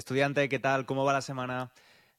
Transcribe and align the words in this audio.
Estudiante, 0.00 0.48
¿qué 0.48 0.58
tal? 0.58 0.86
¿Cómo 0.86 1.04
va 1.04 1.12
la 1.12 1.20
semana? 1.20 1.72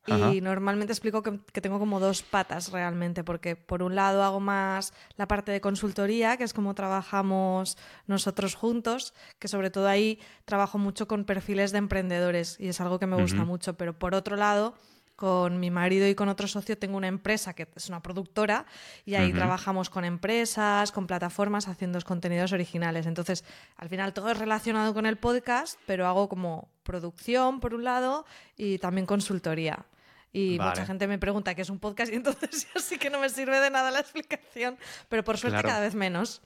y 0.06 0.42
normalmente 0.42 0.92
explico 0.92 1.22
que, 1.22 1.60
tengo 1.62 1.78
como 1.78 2.00
dos 2.00 2.22
patas 2.22 2.72
realmente, 2.72 3.24
porque 3.24 3.56
por 3.56 3.82
un 3.82 3.94
lado 3.94 4.22
hago 4.22 4.40
más 4.40 4.92
la 5.16 5.26
parte 5.26 5.50
de 5.50 5.62
consultoría, 5.62 6.36
que 6.36 6.44
es 6.44 6.52
como 6.52 6.74
trabajamos 6.74 7.78
nosotros 8.06 8.54
juntos, 8.54 9.14
que 9.38 9.48
sobre 9.48 9.70
todo 9.70 9.88
ahí 9.88 10.18
trabajo 10.44 10.76
mucho 10.76 11.08
con 11.08 11.24
perfiles 11.24 11.72
de 11.72 11.78
emprendedores 11.78 12.60
y 12.60 12.68
es 12.68 12.80
algo 12.82 12.98
que 12.98 13.06
me 13.06 13.16
gusta 13.16 13.44
mucho, 13.44 13.78
pero 13.78 13.98
por 13.98 14.14
otro 14.14 14.36
lado 14.36 14.74
con 15.18 15.58
mi 15.58 15.68
marido 15.68 16.06
y 16.06 16.14
con 16.14 16.28
otro 16.28 16.46
socio 16.46 16.78
tengo 16.78 16.96
una 16.96 17.08
empresa 17.08 17.52
que 17.52 17.66
es 17.74 17.88
una 17.88 18.00
productora 18.00 18.66
y 19.04 19.16
ahí 19.16 19.32
trabajamos 19.32 19.90
con 19.90 20.04
empresas, 20.04 20.92
con 20.92 21.08
plataformas 21.08 21.66
haciendo 21.66 22.00
contenidos 22.02 22.52
originales. 22.52 23.04
Entonces, 23.04 23.44
al 23.78 23.88
final 23.88 24.12
todo 24.14 24.30
es 24.30 24.38
relacionado 24.38 24.94
con 24.94 25.06
el 25.06 25.16
podcast, 25.16 25.76
pero 25.86 26.06
hago 26.06 26.28
como 26.28 26.68
producción 26.84 27.58
por 27.58 27.74
un 27.74 27.82
lado 27.82 28.26
y 28.56 28.78
también 28.78 29.06
consultoría. 29.06 29.86
Y 30.32 30.56
mucha 30.60 30.86
gente 30.86 31.08
me 31.08 31.18
pregunta 31.18 31.52
qué 31.56 31.62
es 31.62 31.70
un 31.70 31.80
podcast 31.80 32.12
y 32.12 32.14
entonces 32.14 32.68
ya 32.72 32.80
sí 32.80 32.96
que 32.96 33.10
no 33.10 33.18
me 33.18 33.28
sirve 33.28 33.58
de 33.58 33.70
nada 33.70 33.90
la 33.90 33.98
explicación, 33.98 34.78
pero 35.08 35.24
por 35.24 35.36
suerte 35.36 35.60
cada 35.62 35.80
vez 35.80 35.96
menos. 35.96 36.42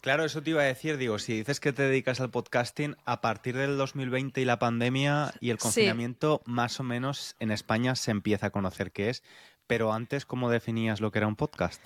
Claro, 0.00 0.24
eso 0.24 0.42
te 0.42 0.50
iba 0.50 0.62
a 0.62 0.66
decir, 0.66 0.96
digo, 0.96 1.18
si 1.18 1.34
dices 1.34 1.60
que 1.60 1.72
te 1.72 1.82
dedicas 1.82 2.20
al 2.20 2.30
podcasting, 2.30 2.96
a 3.04 3.20
partir 3.20 3.56
del 3.56 3.76
2020 3.76 4.40
y 4.40 4.44
la 4.44 4.58
pandemia 4.58 5.34
y 5.40 5.50
el 5.50 5.58
confinamiento, 5.58 6.40
más 6.46 6.80
o 6.80 6.82
menos 6.82 7.36
en 7.38 7.50
España 7.50 7.94
se 7.94 8.10
empieza 8.10 8.46
a 8.46 8.50
conocer 8.50 8.92
qué 8.92 9.10
es, 9.10 9.22
pero 9.66 9.92
antes, 9.92 10.26
¿cómo 10.26 10.50
definías 10.50 11.00
lo 11.00 11.10
que 11.10 11.18
era 11.18 11.26
un 11.26 11.36
podcast? 11.36 11.80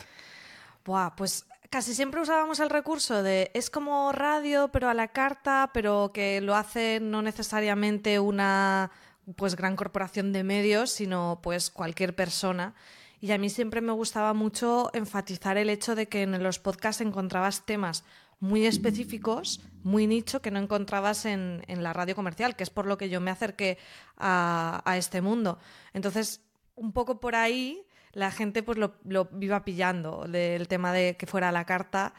Buah, 0.84 1.16
pues 1.16 1.46
casi 1.70 1.94
siempre 1.94 2.20
usábamos 2.20 2.60
el 2.60 2.70
recurso 2.70 3.22
de 3.22 3.50
es 3.52 3.68
como 3.68 4.12
radio, 4.12 4.68
pero 4.68 4.88
a 4.88 4.94
la 4.94 5.08
carta, 5.08 5.70
pero 5.74 6.12
que 6.14 6.40
lo 6.40 6.54
hace 6.54 7.00
no 7.00 7.20
necesariamente 7.20 8.20
una 8.20 8.90
pues 9.36 9.56
gran 9.56 9.74
corporación 9.74 10.32
de 10.32 10.44
medios, 10.44 10.90
sino 10.90 11.40
pues 11.42 11.70
cualquier 11.70 12.14
persona. 12.14 12.74
Y 13.20 13.32
a 13.32 13.38
mí 13.38 13.48
siempre 13.50 13.80
me 13.80 13.92
gustaba 13.92 14.34
mucho 14.34 14.90
enfatizar 14.92 15.56
el 15.56 15.70
hecho 15.70 15.94
de 15.94 16.08
que 16.08 16.22
en 16.22 16.42
los 16.42 16.58
podcasts 16.58 17.00
encontrabas 17.00 17.64
temas 17.64 18.04
muy 18.40 18.66
específicos, 18.66 19.60
muy 19.82 20.06
nicho, 20.06 20.42
que 20.42 20.50
no 20.50 20.58
encontrabas 20.58 21.24
en, 21.24 21.62
la 21.66 21.92
radio 21.92 22.14
comercial, 22.14 22.56
que 22.56 22.62
es 22.62 22.70
por 22.70 22.86
lo 22.86 22.98
que 22.98 23.08
yo 23.08 23.20
me 23.20 23.30
acerqué 23.30 23.78
a, 24.18 24.82
a 24.84 24.98
este 24.98 25.22
mundo. 25.22 25.58
Entonces, 25.94 26.42
un 26.74 26.92
poco 26.92 27.20
por 27.20 27.34
ahí 27.34 27.86
la 28.14 28.30
gente 28.30 28.62
pues 28.62 28.78
lo, 28.78 28.94
lo 29.04 29.28
iba 29.40 29.64
pillando 29.64 30.24
del 30.28 30.68
tema 30.68 30.92
de 30.92 31.16
que 31.16 31.26
fuera 31.26 31.52
la 31.52 31.64
carta 31.64 32.14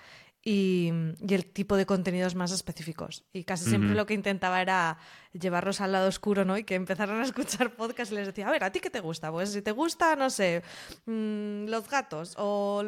y, 0.48 0.90
el 1.28 1.46
tipo 1.48 1.76
de 1.76 1.88
contenidos 1.88 2.36
más 2.36 2.52
específicos. 2.52 3.26
Y 3.34 3.46
casi 3.46 3.66
siempre 3.68 3.96
lo 3.96 4.06
que 4.06 4.14
intentaba 4.14 4.62
era 4.62 5.00
llevarlos 5.34 5.82
al 5.82 5.92
lado 5.92 6.08
oscuro, 6.08 6.46
¿no? 6.46 6.56
Y 6.56 6.64
que 6.64 6.76
empezaran 6.76 7.20
a 7.20 7.24
escuchar 7.24 7.76
podcast 7.76 8.12
y 8.12 8.16
les 8.16 8.28
decía, 8.28 8.48
a 8.48 8.52
ver, 8.52 8.64
¿a 8.64 8.72
ti 8.72 8.80
qué 8.80 8.92
te 8.92 9.00
gusta? 9.00 9.32
Pues 9.32 9.52
si 9.52 9.64
te 9.64 9.72
gusta, 9.72 10.16
no 10.16 10.30
sé, 10.30 10.62
mm, 11.08 11.66
los 11.66 11.90
gatos 11.90 12.36
o 12.38 12.84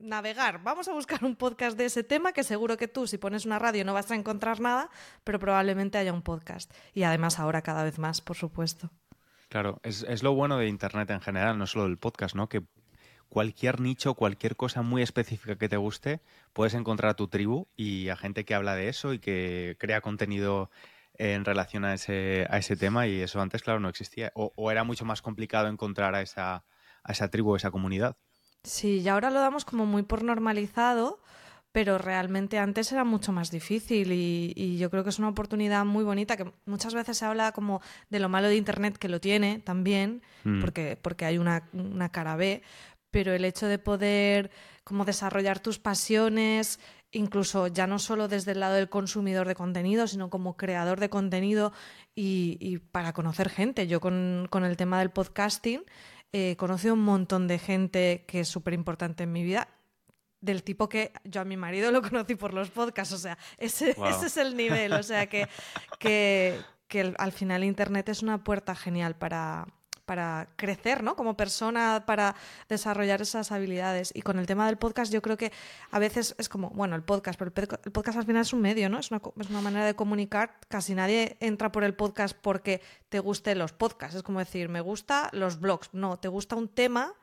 navegar, 0.00 0.62
vamos 0.62 0.88
a 0.88 0.94
buscar 0.94 1.22
un 1.22 1.36
podcast 1.36 1.76
de 1.76 1.84
ese 1.84 2.02
tema 2.02 2.32
que 2.32 2.44
seguro 2.44 2.78
que 2.78 2.88
tú, 2.88 3.06
si 3.06 3.18
pones 3.18 3.44
una 3.44 3.58
radio, 3.58 3.84
no 3.84 3.92
vas 3.92 4.10
a 4.10 4.14
encontrar 4.14 4.60
nada, 4.60 4.88
pero 5.22 5.38
probablemente 5.38 5.98
haya 5.98 6.14
un 6.14 6.22
podcast. 6.22 6.72
Y 6.94 7.02
además 7.02 7.38
ahora 7.38 7.60
cada 7.60 7.84
vez 7.84 7.98
más, 7.98 8.22
por 8.22 8.36
supuesto. 8.36 8.90
Claro, 9.50 9.80
es, 9.82 10.02
es, 10.08 10.22
lo 10.22 10.32
bueno 10.32 10.56
de 10.56 10.66
Internet 10.66 11.10
en 11.10 11.20
general, 11.20 11.58
no 11.58 11.66
solo 11.66 11.84
del 11.84 11.98
podcast, 11.98 12.34
¿no? 12.34 12.48
Que 12.48 12.62
cualquier 13.32 13.80
nicho, 13.80 14.12
cualquier 14.12 14.56
cosa 14.56 14.82
muy 14.82 15.00
específica 15.00 15.56
que 15.56 15.70
te 15.70 15.78
guste, 15.78 16.20
puedes 16.52 16.74
encontrar 16.74 17.12
a 17.12 17.14
tu 17.14 17.28
tribu 17.28 17.66
y 17.74 18.10
a 18.10 18.16
gente 18.16 18.44
que 18.44 18.54
habla 18.54 18.74
de 18.74 18.90
eso 18.90 19.14
y 19.14 19.20
que 19.20 19.74
crea 19.78 20.02
contenido 20.02 20.70
en 21.14 21.46
relación 21.46 21.86
a 21.86 21.94
ese, 21.94 22.46
a 22.50 22.58
ese 22.58 22.76
tema 22.76 23.06
y 23.06 23.22
eso 23.22 23.40
antes, 23.40 23.62
claro, 23.62 23.80
no 23.80 23.88
existía. 23.88 24.32
O, 24.34 24.70
era 24.70 24.84
mucho 24.84 25.06
más 25.06 25.22
complicado 25.22 25.68
encontrar 25.68 26.14
a 26.14 26.20
esa, 26.20 26.66
a 27.04 27.12
esa 27.12 27.30
tribu, 27.30 27.54
a 27.54 27.56
esa 27.56 27.70
comunidad. 27.70 28.18
Sí, 28.64 29.00
y 29.00 29.08
ahora 29.08 29.30
lo 29.30 29.40
damos 29.40 29.64
como 29.64 29.86
muy 29.86 30.02
por 30.02 30.24
normalizado, 30.24 31.22
pero 31.72 31.96
realmente 31.96 32.58
antes 32.58 32.92
era 32.92 33.02
mucho 33.02 33.32
más 33.32 33.50
difícil 33.50 34.12
y, 34.12 34.76
yo 34.76 34.90
creo 34.90 35.04
que 35.04 35.10
es 35.10 35.18
una 35.18 35.30
oportunidad 35.30 35.86
muy 35.86 36.04
bonita 36.04 36.36
que 36.36 36.52
muchas 36.66 36.94
veces 36.94 37.16
se 37.16 37.24
habla 37.24 37.52
como 37.52 37.80
de 38.10 38.20
lo 38.20 38.28
malo 38.28 38.48
de 38.48 38.56
Internet, 38.56 38.98
que 38.98 39.08
lo 39.08 39.20
tiene 39.20 39.58
también, 39.58 40.22
mm. 40.44 40.60
porque, 40.60 40.98
porque 41.00 41.24
hay 41.24 41.38
una, 41.38 41.68
una 41.72 42.10
cara 42.10 42.36
B, 42.36 42.62
pero 43.12 43.32
el 43.32 43.44
hecho 43.44 43.68
de 43.68 43.78
poder 43.78 44.50
como 44.82 45.04
desarrollar 45.04 45.60
tus 45.60 45.78
pasiones, 45.78 46.80
incluso 47.12 47.68
ya 47.68 47.86
no 47.86 48.00
solo 48.00 48.26
desde 48.26 48.52
el 48.52 48.60
lado 48.60 48.74
del 48.74 48.88
consumidor 48.88 49.46
de 49.46 49.54
contenido, 49.54 50.08
sino 50.08 50.30
como 50.30 50.56
creador 50.56 50.98
de 50.98 51.10
contenido 51.10 51.72
y, 52.16 52.78
para 52.90 53.12
conocer 53.12 53.48
gente. 53.50 53.86
Yo 53.86 54.00
con, 54.00 54.48
el 54.52 54.76
tema 54.76 54.98
del 54.98 55.10
podcasting 55.10 55.84
he 56.32 56.56
conocido 56.56 56.94
un 56.94 57.04
montón 57.04 57.46
de 57.46 57.58
gente 57.58 58.24
que 58.26 58.40
es 58.40 58.48
súper 58.48 58.74
importante 58.74 59.24
en 59.24 59.32
mi 59.32 59.44
vida 59.44 59.68
del 60.40 60.64
tipo 60.64 60.88
que 60.88 61.12
yo 61.22 61.40
a 61.42 61.44
mi 61.44 61.56
marido 61.56 61.92
lo 61.92 62.02
conocí 62.02 62.34
por 62.34 62.52
los 62.52 62.70
podcasts, 62.70 63.14
o 63.14 63.18
sea, 63.18 63.38
ese, 63.58 63.90
ese 63.90 64.26
es 64.26 64.36
el 64.36 64.56
nivel, 64.56 64.92
o 64.92 65.02
sea, 65.04 65.28
que, 65.28 65.46
que, 66.00 66.58
que 66.88 67.14
al 67.16 67.30
final 67.30 67.62
Internet 67.62 68.08
es 68.08 68.24
una 68.24 68.42
puerta 68.42 68.74
genial 68.74 69.14
para, 69.14 69.68
para 70.04 70.48
crecer, 70.56 71.02
¿no? 71.02 71.16
Como 71.16 71.36
persona, 71.36 72.04
para 72.06 72.34
desarrollar 72.68 73.22
esas 73.22 73.52
habilidades. 73.52 74.12
Y 74.14 74.22
con 74.22 74.38
el 74.38 74.46
tema 74.46 74.66
del 74.66 74.76
podcast, 74.76 75.12
yo 75.12 75.22
creo 75.22 75.36
que 75.36 75.52
a 75.90 75.98
veces 75.98 76.34
es 76.38 76.48
como, 76.48 76.70
bueno, 76.70 76.96
el 76.96 77.02
podcast, 77.02 77.38
pero 77.38 77.52
el 77.84 77.92
podcast 77.92 78.18
al 78.18 78.24
final 78.24 78.42
es 78.42 78.52
un 78.52 78.60
medio, 78.60 78.88
¿no? 78.88 78.98
Es 78.98 79.10
una, 79.10 79.20
es 79.38 79.50
una 79.50 79.60
manera 79.60 79.86
de 79.86 79.94
comunicar. 79.94 80.58
Casi 80.68 80.94
nadie 80.94 81.36
entra 81.40 81.72
por 81.72 81.84
el 81.84 81.94
podcast 81.94 82.36
porque 82.40 82.82
te 83.08 83.20
gusten 83.20 83.58
los 83.58 83.72
podcasts. 83.72 84.16
Es 84.16 84.22
como 84.22 84.38
decir, 84.38 84.68
me 84.68 84.80
gusta 84.80 85.28
los 85.32 85.60
blogs. 85.60 85.90
No, 85.92 86.18
te 86.18 86.28
gusta 86.28 86.56
un 86.56 86.68
tema. 86.68 87.14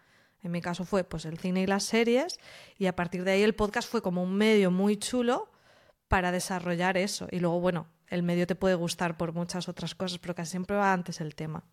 En 0.42 0.52
mi 0.52 0.62
caso 0.62 0.86
fue 0.86 1.04
pues 1.04 1.26
el 1.26 1.38
cine 1.38 1.64
y 1.64 1.68
las 1.68 1.84
series. 1.84 2.40
Y 2.78 2.86
a 2.86 2.96
partir 2.96 3.24
de 3.24 3.32
ahí 3.32 3.44
el 3.44 3.56
podcast 3.56 3.90
fue 3.90 4.02
como 4.02 4.24
un 4.24 4.36
medio 4.36 4.72
muy 4.72 4.98
chulo 4.98 5.52
para 6.08 6.32
desarrollar 6.32 6.98
eso. 6.98 7.28
Y 7.32 7.40
luego, 7.40 7.60
bueno, 7.60 7.88
el 8.08 8.24
medio 8.24 8.48
te 8.48 8.56
puede 8.56 8.76
gustar 8.76 9.18
por 9.18 9.34
muchas 9.34 9.70
otras 9.70 9.96
cosas, 9.96 10.18
pero 10.20 10.36
casi 10.36 10.52
siempre 10.52 10.76
va 10.76 10.94
antes 10.94 11.22
el 11.22 11.36
tema. 11.36 11.64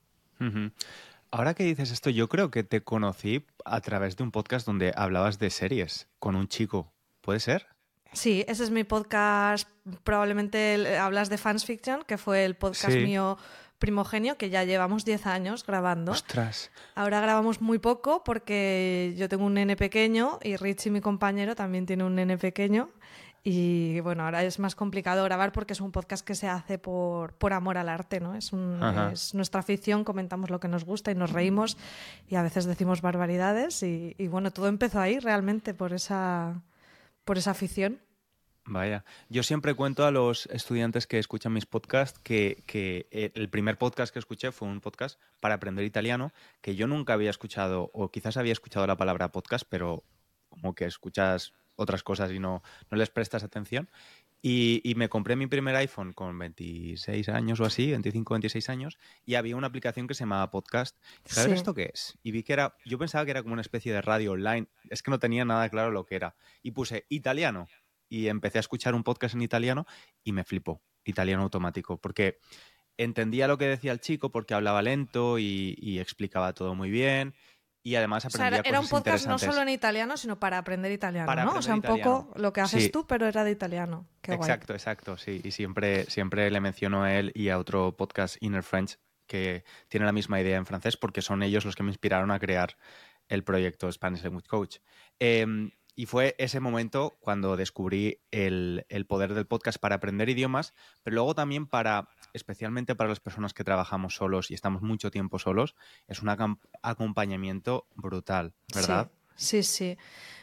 Ahora 1.31 1.55
que 1.55 1.65
dices 1.65 1.91
esto, 1.91 2.11
yo 2.11 2.29
creo 2.29 2.51
que 2.51 2.63
te 2.63 2.83
conocí 2.83 3.45
a 3.65 3.81
través 3.81 4.17
de 4.17 4.23
un 4.23 4.31
podcast 4.31 4.67
donde 4.67 4.93
hablabas 4.97 5.39
de 5.39 5.51
series 5.51 6.09
con 6.19 6.37
un 6.37 6.49
chico. 6.49 6.93
¿Puede 7.21 7.41
ser? 7.41 7.67
Sí, 8.13 8.45
ese 8.49 8.65
es 8.65 8.71
mi 8.71 8.85
podcast. 8.85 9.69
Probablemente 10.05 10.97
hablas 10.97 11.29
de 11.29 11.39
Fans 11.39 11.65
Fiction, 11.65 12.05
que 12.07 12.17
fue 12.17 12.45
el 12.45 12.55
podcast 12.55 12.95
mío 12.97 13.37
primogenio, 13.79 14.39
que 14.39 14.49
ya 14.49 14.65
llevamos 14.65 15.05
10 15.05 15.27
años 15.27 15.67
grabando. 15.67 16.13
¡Ostras! 16.13 16.71
Ahora 16.95 17.21
grabamos 17.21 17.61
muy 17.61 17.79
poco 17.79 18.25
porque 18.25 19.15
yo 19.19 19.29
tengo 19.29 19.45
un 19.45 19.55
nene 19.55 19.77
pequeño 19.77 20.39
y 20.43 20.57
Richie, 20.57 20.91
mi 20.91 21.01
compañero, 21.01 21.55
también 21.55 21.85
tiene 21.85 22.05
un 22.05 22.15
nene 22.15 22.39
pequeño. 22.39 22.89
Y 23.49 24.01
bueno, 24.01 24.25
ahora 24.25 24.43
es 24.43 24.59
más 24.59 24.75
complicado 24.75 25.23
grabar 25.23 25.53
porque 25.53 25.73
es 25.73 25.81
un 25.81 25.93
podcast 25.93 26.27
que 26.27 26.35
se 26.35 26.49
hace 26.49 26.79
por, 26.79 27.35
por 27.35 27.53
amor 27.53 27.79
al 27.79 27.89
arte, 27.89 28.19
¿no? 28.19 28.35
Es, 28.35 28.51
es 29.13 29.35
nuestra 29.35 29.61
afición, 29.61 30.03
comentamos 30.03 30.51
lo 30.51 30.59
que 30.59 30.67
nos 30.67 30.85
gusta 30.85 31.13
y 31.13 31.15
nos 31.15 31.31
reímos 31.31 31.77
y 32.29 32.35
a 32.35 32.43
veces 32.43 32.65
decimos 32.65 33.03
barbaridades 33.03 33.85
y, 33.85 34.17
bueno, 34.27 34.51
todo 34.51 34.67
empezó 34.67 34.99
ahí 34.99 35.21
realmente 35.21 35.75
por 35.75 35.93
esa, 35.93 36.61
por 37.25 37.39
esa 37.39 37.53
afición. 37.53 38.01
Vaya, 38.65 39.05
yo 39.29 39.45
siempre 39.45 39.75
cuento 39.75 40.05
a 40.05 40.11
los 40.11 40.47
estudiantes 40.47 41.07
que 41.07 41.21
escuchan 41.21 41.53
mis 41.53 41.67
podcasts 41.67 42.19
que, 42.19 42.65
que, 42.67 43.07
eh, 43.13 43.31
el 43.37 43.49
primer 43.49 43.79
podcast 43.79 44.13
que 44.13 44.19
escuché 44.19 44.51
fue 44.51 44.67
un 44.67 44.81
podcast 44.81 45.21
para 45.39 45.55
aprender 45.55 45.85
italiano, 45.85 46.33
que 46.61 46.75
yo 46.75 46.89
nunca 46.89 47.13
había 47.13 47.31
escuchado, 47.31 47.93
o 47.95 48.11
quizás 48.11 48.39
había 48.39 48.51
escuchado 48.51 48.89
la 48.89 48.97
palabra 48.97 49.31
podcast, 49.31 49.65
pero 49.71 50.03
como 50.49 50.75
que 50.75 50.87
escuchas 50.87 51.53
otras 51.77 52.03
cosas 52.03 52.33
y 52.33 52.39
no, 52.39 52.63
no 52.91 52.97
les 52.97 53.11
prestas 53.11 53.45
atención. 53.45 53.89
Y, 54.43 54.81
y, 54.85 54.95
me 54.95 55.09
compré 55.09 55.35
mi 55.35 55.47
primer 55.47 55.75
iPhone 55.77 56.13
con 56.13 56.39
26 56.39 57.29
años 57.31 57.59
o 57.59 57.65
así, 57.65 57.91
25, 57.91 58.35
26 58.35 58.69
años, 58.69 58.99
y 59.25 59.35
había 59.35 59.57
una 59.57 59.67
aplicación 59.67 60.07
que 60.07 60.15
se 60.15 60.21
llamaba 60.21 60.51
Podcast. 60.51 60.97
¿Sabes 61.25 61.53
sí. 61.53 61.57
esto 61.57 61.75
qué 61.75 61.91
es? 61.93 62.17
Y 62.23 62.31
vi 62.31 62.43
que 62.43 62.53
era, 62.53 62.77
yo 62.85 62.99
pensaba 62.99 63.25
que 63.25 63.33
era 63.33 63.43
como 63.43 63.55
una 63.55 63.63
especie 63.63 63.93
de 63.93 64.03
radio 64.03 64.33
online, 64.33 64.69
es 64.91 65.03
que 65.03 65.11
no 65.11 65.19
tenía 65.19 65.45
nada 65.45 65.69
claro 65.69 65.91
lo 65.91 66.05
que 66.05 66.17
era. 66.17 66.37
Y 66.63 66.73
puse 66.73 67.07
italiano 67.09 67.67
y 68.09 68.29
empecé 68.29 68.59
a 68.59 68.61
escuchar 68.61 68.95
un 68.95 69.03
podcast 69.03 69.35
en 69.35 69.43
italiano 69.43 69.87
y 70.23 70.33
me 70.33 70.45
flipó, 70.45 70.81
italiano 71.05 71.43
automático, 71.43 71.99
porque 72.01 72.39
entendía 72.99 73.49
lo 73.49 73.59
que 73.59 73.67
decía 73.67 73.91
el 73.91 74.01
chico 74.01 74.31
porque 74.31 74.55
hablaba 74.55 74.83
lento 74.83 75.39
y, 75.39 75.77
y 75.79 75.99
explicaba 75.99 76.53
todo 76.53 76.75
muy 76.75 76.91
bien 76.91 77.35
y 77.87 77.95
además 77.95 78.25
aprendía 78.25 78.49
o 78.49 78.51
sea, 78.51 78.69
era, 78.69 78.81
un 78.81 78.89
podcast 78.89 79.29
no 79.29 79.39
solo 79.39 79.63
en 79.63 79.69
italiano, 79.69 80.17
sino 80.17 80.41
para 80.41 80.59
aprender 80.59 80.91
italiano, 80.91 81.25
para 81.25 81.45
¿no? 81.45 81.51
Aprender 81.51 81.61
o 81.61 81.63
sea, 81.63 81.75
un 81.75 81.79
italiano. 81.79 82.27
poco 82.27 82.41
lo 82.41 82.53
que 82.53 82.61
haces 82.61 82.83
sí. 82.83 82.89
tú, 82.91 83.07
pero 83.07 83.29
era 83.29 83.45
de 83.45 83.53
italiano. 83.53 84.09
Qué 84.23 84.33
exacto, 84.33 84.73
guay. 84.73 84.79
exacto, 84.79 85.17
sí. 85.17 85.41
Y 85.45 85.53
siempre, 85.53 86.05
siempre 86.07 86.51
le 86.51 86.59
menciono 86.59 87.05
a 87.05 87.15
él 87.15 87.31
y 87.37 87.49
a 87.49 87.61
otro 87.61 87.97
podcast, 87.97 88.39
Inner 88.41 88.65
French, 88.65 88.99
que 89.29 89.63
tiene 89.87 90.05
la 90.05 90.11
misma 90.11 90.41
idea 90.41 90.57
en 90.57 90.67
francés, 90.67 90.97
porque 90.97 91.23
son 91.23 91.45
ellos 91.45 91.65
los 91.65 91.77
que 91.77 91.85
me 91.85 91.91
inspiraron 91.91 92.33
a 92.33 92.41
crear 92.41 92.77
el 93.29 93.45
proyecto 93.45 93.93
Spanish 93.93 94.25
Language 94.25 94.49
Coach. 94.49 94.79
Eh, 95.21 95.47
y 95.95 96.07
fue 96.07 96.35
ese 96.39 96.59
momento 96.59 97.17
cuando 97.21 97.57
descubrí 97.57 98.21
el, 98.33 98.85
el, 98.89 99.07
poder 99.07 99.33
del 99.33 99.47
podcast 99.47 99.79
para 99.79 99.95
aprender 99.95 100.29
idiomas, 100.29 100.75
pero 101.05 101.15
luego 101.15 101.37
también 101.37 101.67
para, 101.67 102.09
especialmente 102.37 102.95
para 102.95 103.09
las 103.09 103.21
personas 103.21 103.53
que 103.53 103.65
trabajamos 103.65 104.15
solos 104.15 104.51
y 104.51 104.55
estamos 104.55 104.83
mucho 104.83 105.11
tiempo 105.11 105.39
solos, 105.39 105.75
es 106.07 106.23
un 106.23 106.29
acompañamiento 106.83 107.87
brutal, 107.95 108.55
¿verdad? 108.75 109.11
Sí, 109.35 109.63
sí, 109.63 109.97
sí. 109.97 109.99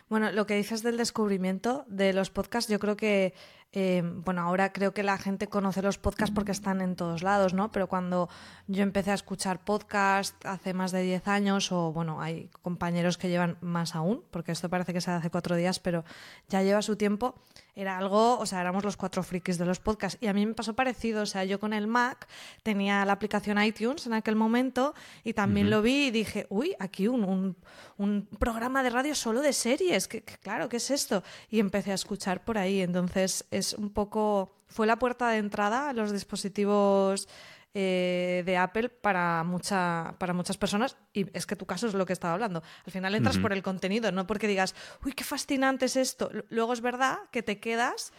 Bueno, 0.09 0.31
lo 0.31 0.45
que 0.45 0.55
dices 0.55 0.83
del 0.83 0.97
descubrimiento 0.97 1.85
de 1.87 2.13
los 2.13 2.29
podcasts, 2.29 2.69
yo 2.69 2.79
creo 2.79 2.97
que 2.97 3.33
eh, 3.75 4.03
bueno, 4.05 4.43
ahora 4.43 4.71
creo 4.71 4.93
que 4.93 5.01
la 5.01 5.17
gente 5.17 5.47
conoce 5.47 5.81
los 5.81 5.97
podcasts 5.97 6.33
porque 6.33 6.51
están 6.51 6.79
en 6.79 6.95
todos 6.95 7.23
lados, 7.23 7.55
¿no? 7.55 7.71
Pero 7.71 7.87
cuando 7.87 8.29
yo 8.67 8.83
empecé 8.83 9.09
a 9.09 9.15
escuchar 9.15 9.63
podcasts 9.65 10.37
hace 10.45 10.75
más 10.75 10.91
de 10.91 11.01
10 11.01 11.27
años, 11.27 11.71
o 11.71 11.91
bueno, 11.91 12.21
hay 12.21 12.51
compañeros 12.61 13.17
que 13.17 13.29
llevan 13.29 13.57
más 13.61 13.95
aún, 13.95 14.23
porque 14.29 14.51
esto 14.51 14.69
parece 14.69 14.93
que 14.93 15.01
se 15.01 15.09
hace 15.09 15.31
cuatro 15.31 15.55
días, 15.55 15.79
pero 15.79 16.05
ya 16.49 16.61
lleva 16.61 16.83
su 16.83 16.97
tiempo, 16.97 17.33
era 17.75 17.97
algo, 17.97 18.37
o 18.37 18.45
sea, 18.45 18.61
éramos 18.61 18.83
los 18.83 18.95
cuatro 18.95 19.23
frikis 19.23 19.57
de 19.57 19.65
los 19.65 19.79
podcasts. 19.79 20.19
Y 20.21 20.27
a 20.27 20.33
mí 20.33 20.45
me 20.45 20.53
pasó 20.53 20.75
parecido, 20.75 21.23
o 21.23 21.25
sea, 21.25 21.43
yo 21.43 21.59
con 21.59 21.73
el 21.73 21.87
Mac 21.87 22.27
tenía 22.61 23.03
la 23.05 23.13
aplicación 23.13 23.61
iTunes 23.63 24.05
en 24.05 24.13
aquel 24.13 24.35
momento 24.35 24.93
y 25.23 25.33
también 25.33 25.65
uh 25.65 25.69
-huh. 25.69 25.71
lo 25.71 25.81
vi 25.81 26.07
y 26.07 26.11
dije, 26.11 26.45
uy, 26.49 26.75
aquí 26.77 27.07
un, 27.07 27.23
un, 27.23 27.57
un, 27.97 28.27
programa 28.37 28.83
de 28.83 28.91
radio 28.91 29.15
solo 29.15 29.41
de 29.41 29.53
series, 29.53 30.07
que, 30.07 30.21
que, 30.21 30.37
claro, 30.37 30.69
¿qué 30.69 30.77
es 30.77 30.91
esto? 30.91 31.23
Y 31.49 31.59
empecé 31.59 31.91
a 31.91 31.95
escuchar 31.95 32.43
por 32.43 32.59
ahí, 32.59 32.81
entonces 32.81 33.45
es 33.63 33.73
un 33.73 33.89
poco, 33.89 34.51
fue 34.67 34.85
la 34.85 34.97
puerta 34.97 35.29
de 35.29 35.37
entrada 35.37 35.89
a 35.89 35.93
los 35.93 36.11
dispositivos 36.11 37.27
eh, 37.73 38.43
de 38.45 38.57
Apple 38.57 38.89
para, 38.89 39.43
mucha, 39.43 40.15
para 40.19 40.33
muchas 40.33 40.57
personas 40.57 40.97
y 41.13 41.25
es 41.35 41.47
que 41.47 41.55
tu 41.55 41.65
caso 41.65 41.87
es 41.87 41.93
lo 41.93 42.05
que 42.05 42.13
estaba 42.13 42.33
hablando. 42.33 42.61
Al 42.85 42.91
final 42.91 43.15
entras 43.15 43.37
uh 43.37 43.39
-huh. 43.39 43.41
por 43.41 43.53
el 43.53 43.63
contenido, 43.63 44.11
no 44.11 44.27
porque 44.27 44.47
digas, 44.47 44.75
uy, 45.03 45.13
qué 45.13 45.23
fascinante 45.23 45.85
es 45.85 45.95
esto. 45.95 46.29
Luego 46.49 46.73
es 46.73 46.81
verdad 46.81 47.17
que 47.31 47.41
te 47.41 47.59
quedas 47.59 48.13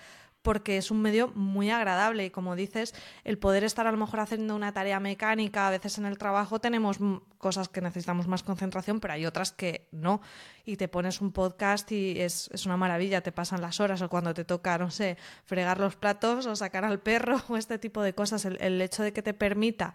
porque 0.45 0.77
es 0.77 0.91
un 0.91 1.01
medio 1.01 1.33
muy 1.35 1.71
agradable 1.71 2.27
y 2.27 2.31
como 2.31 2.55
dices, 2.55 2.95
el 3.25 3.39
poder 3.39 3.65
estar 3.65 3.87
a 3.87 3.93
lo 3.93 3.97
mejor 3.97 4.21
haciendo 4.21 4.55
una 4.55 4.75
tarea 4.75 5.01
mecánica, 5.01 5.67
a 5.67 5.71
veces 5.71 5.97
en 5.97 6.05
el 6.05 6.19
trabajo 6.19 6.61
tenemos 6.61 6.99
cosas 7.39 7.71
que 7.71 7.81
necesitamos 7.81 8.29
más 8.29 8.43
concentración, 8.43 9.01
pero 9.01 9.15
hay 9.15 9.25
otras 9.25 9.53
que 9.53 9.89
no. 9.91 10.21
Y 10.67 10.77
te 10.77 10.87
pones 10.87 11.23
un 11.23 11.33
podcast 11.33 11.91
y 11.93 12.21
es, 12.21 12.51
es 12.53 12.67
una 12.67 12.77
maravilla, 12.77 13.23
te 13.23 13.33
pasan 13.33 13.63
las 13.63 13.81
horas 13.81 14.03
o 14.03 14.11
cuando 14.11 14.35
te 14.35 14.45
toca, 14.45 14.77
no 14.77 14.91
sé, 14.91 15.17
fregar 15.47 15.81
los 15.81 15.97
platos 15.97 16.45
o 16.45 16.55
sacar 16.55 16.85
al 16.85 17.01
perro 17.01 17.41
o 17.49 17.57
este 17.57 17.79
tipo 17.79 18.03
de 18.03 18.15
cosas, 18.15 18.45
el, 18.45 18.61
el 18.61 18.81
hecho 18.83 19.03
de 19.03 19.15
que 19.15 19.23
te 19.23 19.33
permita 19.33 19.95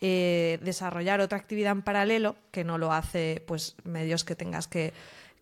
eh, 0.00 0.58
desarrollar 0.60 1.20
otra 1.20 1.38
actividad 1.38 1.70
en 1.70 1.82
paralelo, 1.82 2.34
que 2.50 2.64
no 2.64 2.78
lo 2.78 2.92
hace 2.92 3.44
pues 3.46 3.76
medios 3.84 4.24
que 4.24 4.34
tengas 4.34 4.66
que 4.66 4.92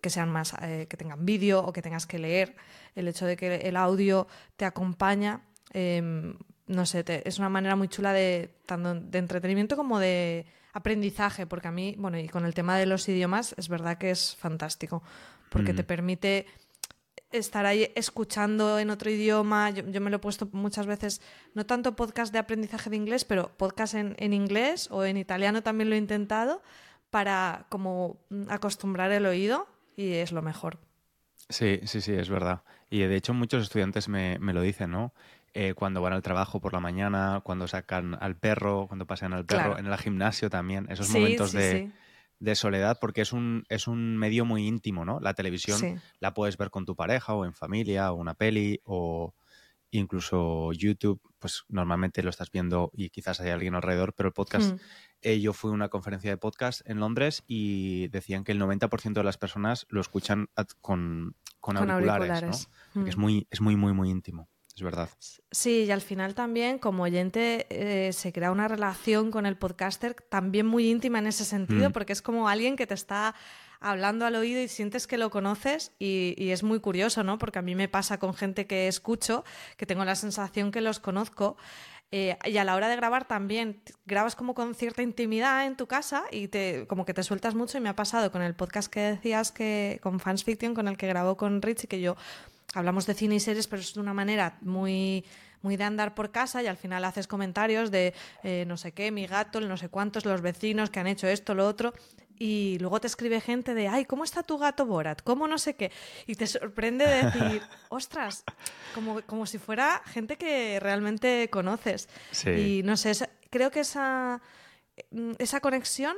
que 0.03 0.09
sean 0.09 0.29
más 0.29 0.53
eh, 0.61 0.85
que 0.89 0.97
tengan 0.97 1.25
vídeo 1.25 1.63
o 1.63 1.71
que 1.71 1.81
tengas 1.81 2.05
que 2.05 2.19
leer 2.19 2.55
el 2.93 3.07
hecho 3.07 3.25
de 3.25 3.37
que 3.37 3.55
el 3.55 3.77
audio 3.77 4.27
te 4.57 4.65
acompaña 4.65 5.41
eh, 5.71 6.35
no 6.67 6.85
sé 6.85 7.05
te, 7.05 7.27
es 7.27 7.39
una 7.39 7.47
manera 7.47 7.77
muy 7.77 7.87
chula 7.87 8.11
de 8.11 8.53
tanto 8.65 8.93
de 8.93 9.17
entretenimiento 9.17 9.77
como 9.77 9.99
de 9.99 10.45
aprendizaje 10.73 11.47
porque 11.47 11.69
a 11.69 11.71
mí 11.71 11.95
bueno 11.97 12.19
y 12.19 12.27
con 12.27 12.45
el 12.45 12.53
tema 12.53 12.77
de 12.77 12.85
los 12.85 13.07
idiomas 13.07 13.55
es 13.57 13.69
verdad 13.69 13.97
que 13.97 14.11
es 14.11 14.35
fantástico 14.35 15.03
porque 15.49 15.71
mm. 15.71 15.75
te 15.77 15.83
permite 15.85 16.45
estar 17.31 17.65
ahí 17.65 17.91
escuchando 17.95 18.77
en 18.77 18.91
otro 18.91 19.09
idioma. 19.09 19.71
Yo, 19.71 19.83
yo, 19.87 20.01
me 20.01 20.11
lo 20.11 20.17
he 20.17 20.19
puesto 20.19 20.47
muchas 20.51 20.85
veces, 20.85 21.19
no 21.55 21.65
tanto 21.65 21.95
podcast 21.95 22.31
de 22.31 22.37
aprendizaje 22.37 22.91
de 22.91 22.95
inglés, 22.95 23.25
pero 23.25 23.49
podcast 23.57 23.95
en, 23.95 24.15
en, 24.19 24.33
inglés 24.33 24.87
o 24.91 25.03
en 25.03 25.17
italiano 25.17 25.63
también 25.63 25.89
lo 25.89 25.95
he 25.95 25.97
intentado 25.97 26.61
para 27.09 27.65
como 27.69 28.17
acostumbrar 28.49 29.11
el 29.11 29.25
oído 29.25 29.67
y 29.95 30.13
es 30.13 30.31
lo 30.31 30.41
mejor. 30.41 30.79
Sí, 31.49 31.79
sí, 31.83 32.01
sí, 32.01 32.13
es 32.13 32.29
verdad. 32.29 32.63
Y 32.89 32.99
de 32.99 33.15
hecho 33.15 33.33
muchos 33.33 33.63
estudiantes 33.63 34.07
me, 34.07 34.39
me 34.39 34.53
lo 34.53 34.61
dicen, 34.61 34.91
¿no? 34.91 35.13
Eh, 35.55 35.75
cuando 35.75 36.01
van 36.01 36.13
al 36.13 36.23
trabajo 36.23 36.59
por 36.59 36.73
la 36.73 36.79
mañana, 36.79 37.41
cuando 37.43 37.67
sacan 37.67 38.17
al 38.19 38.35
perro, 38.35 38.87
cuando 38.87 39.05
pasean 39.05 39.33
al 39.33 39.45
perro, 39.45 39.75
claro. 39.75 39.79
en 39.79 39.85
el 39.85 39.97
gimnasio 39.97 40.49
también, 40.49 40.87
esos 40.89 41.07
sí, 41.07 41.13
momentos 41.13 41.51
sí, 41.51 41.57
de, 41.57 41.71
sí. 41.71 41.91
de, 42.39 42.55
soledad, 42.55 42.97
porque 42.99 43.21
es 43.21 43.33
un, 43.33 43.63
es 43.69 43.87
un 43.87 44.17
medio 44.17 44.45
muy 44.45 44.65
íntimo, 44.65 45.05
¿no? 45.05 45.19
La 45.19 45.35
televisión 45.35 46.01
la 46.19 46.33
puedes 46.33 46.57
ver 46.57 46.71
con 46.71 46.85
tu 46.85 46.95
pareja 46.95 47.35
o 47.35 47.45
en 47.45 47.53
familia 47.53 48.11
o 48.11 48.15
una 48.15 48.33
peli 48.33 48.81
o 48.83 49.35
incluso 49.91 50.71
YouTube, 50.73 51.21
pues 51.43 51.65
normalmente 51.67 52.23
lo 52.23 52.29
estás 52.29 52.49
viendo 52.51 52.89
y 52.93 53.09
quizás 53.09 53.41
hay 53.41 53.49
alguien 53.49 53.75
alrededor, 53.75 54.13
pero 54.13 54.27
el 54.27 54.33
podcast, 54.33 54.75
mm. 54.75 54.77
eh, 55.23 55.41
yo 55.41 55.51
fui 55.51 55.71
a 55.71 55.73
una 55.73 55.89
conferencia 55.89 56.29
de 56.29 56.37
podcast 56.37 56.79
en 56.85 57.01
Londres 57.01 57.43
y 57.47 58.07
decían 58.07 58.45
que 58.45 58.53
el 58.53 58.61
90% 58.61 59.11
de 59.11 59.23
las 59.25 59.37
personas 59.37 59.85
lo 59.89 59.99
escuchan 59.99 60.47
con, 60.79 61.35
con, 61.59 61.75
con 61.75 61.77
auriculares, 61.91 62.29
auriculares. 62.29 62.69
¿no? 62.93 63.01
Mm. 63.01 63.07
Es, 63.07 63.17
muy, 63.17 63.47
es 63.51 63.59
muy, 63.59 63.75
muy, 63.75 63.91
muy 63.91 64.09
íntimo. 64.09 64.47
Es 64.73 64.81
verdad. 64.81 65.09
Sí, 65.51 65.83
y 65.83 65.91
al 65.91 65.99
final 65.99 66.33
también, 66.33 66.79
como 66.79 67.03
oyente, 67.03 67.67
eh, 67.69 68.13
se 68.13 68.31
crea 68.31 68.49
una 68.49 68.69
relación 68.69 69.29
con 69.29 69.45
el 69.45 69.57
podcaster 69.57 70.15
también 70.15 70.65
muy 70.65 70.89
íntima 70.89 71.19
en 71.19 71.27
ese 71.27 71.43
sentido, 71.43 71.89
mm. 71.89 71.91
porque 71.91 72.13
es 72.13 72.21
como 72.21 72.47
alguien 72.47 72.77
que 72.77 72.87
te 72.87 72.93
está 72.93 73.35
hablando 73.83 74.25
al 74.25 74.35
oído 74.35 74.61
y 74.61 74.67
sientes 74.67 75.05
que 75.07 75.17
lo 75.17 75.29
conoces 75.29 75.91
y, 75.99 76.49
es 76.49 76.63
muy 76.63 76.79
curioso, 76.79 77.23
¿no? 77.23 77.37
Porque 77.37 77.59
a 77.59 77.61
mí 77.61 77.75
me 77.75 77.87
pasa 77.87 78.17
con 78.17 78.33
gente 78.33 78.65
que 78.65 78.87
escucho, 78.87 79.43
que 79.77 79.85
tengo 79.85 80.05
la 80.05 80.15
sensación 80.15 80.71
que 80.71 80.81
los 80.81 80.99
conozco. 80.99 81.57
Eh, 82.11 82.37
y 82.45 82.57
a 82.57 82.63
la 82.63 82.75
hora 82.75 82.87
de 82.87 82.95
grabar 82.95 83.27
también 83.27 83.81
grabas 84.05 84.35
como 84.35 84.53
con 84.53 84.75
cierta 84.75 85.01
intimidad 85.01 85.65
en 85.65 85.75
tu 85.75 85.87
casa 85.87 86.23
y 86.31 86.47
te, 86.47 86.85
como 86.87 87.05
que 87.05 87.13
te 87.13 87.23
sueltas 87.23 87.55
mucho 87.55 87.77
y 87.79 87.81
me 87.81 87.89
ha 87.89 87.95
pasado 87.95 88.31
con 88.31 88.43
el 88.43 88.53
podcast 88.53 88.91
que 88.91 88.99
decías 88.99 89.51
que 89.51 89.99
con 90.03 90.19
Fans 90.19 90.43
Fiction 90.43 90.75
con 90.75 90.87
el 90.87 90.95
que 90.95 91.07
grabó 91.07 91.37
con 91.37 91.59
Richie 91.63 91.87
que 91.87 92.01
yo 92.01 92.15
hablamos 92.75 93.07
de 93.07 93.15
cine 93.15 93.35
y 93.35 93.39
series 93.39 93.65
pero 93.65 93.81
es 93.81 93.95
de 93.95 93.99
una 93.99 94.13
manera 94.13 94.59
muy 94.61 95.25
muy 95.63 95.75
de 95.75 95.85
andar 95.85 96.13
por 96.13 96.29
casa 96.29 96.61
y 96.61 96.67
al 96.67 96.77
final 96.77 97.03
haces 97.03 97.25
comentarios 97.25 97.89
de 97.89 98.13
eh, 98.43 98.65
no 98.67 98.77
sé 98.77 98.91
qué, 98.91 99.11
mi 99.11 99.25
gato, 99.25 99.59
no 99.61 99.77
sé 99.77 99.89
cuántos, 99.89 100.25
los 100.25 100.41
vecinos 100.41 100.91
que 100.91 100.99
han 100.99 101.07
hecho 101.07 101.27
esto, 101.27 101.55
lo 101.55 101.67
otro 101.67 101.93
y 102.43 102.77
luego 102.79 102.99
te 102.99 103.07
escribe 103.07 103.39
gente 103.39 103.73
de, 103.73 103.87
ay, 103.87 104.03
¿cómo 104.03 104.25
está 104.25 104.43
tu 104.43 104.57
gato 104.57 104.85
Borat? 104.85 105.21
¿Cómo 105.21 105.47
no 105.47 105.57
sé 105.57 105.77
qué? 105.77 105.93
Y 106.27 106.35
te 106.35 106.45
sorprende 106.45 107.07
decir, 107.07 107.61
ostras, 107.87 108.43
como, 108.93 109.21
como 109.21 109.45
si 109.45 109.59
fuera 109.59 110.01
gente 110.07 110.35
que 110.35 110.77
realmente 110.81 111.49
conoces. 111.49 112.09
Sí. 112.31 112.49
Y 112.49 112.83
no 112.83 112.97
sé, 112.97 113.13
creo 113.49 113.71
que 113.71 113.79
esa, 113.79 114.41
esa 115.37 115.61
conexión 115.61 116.17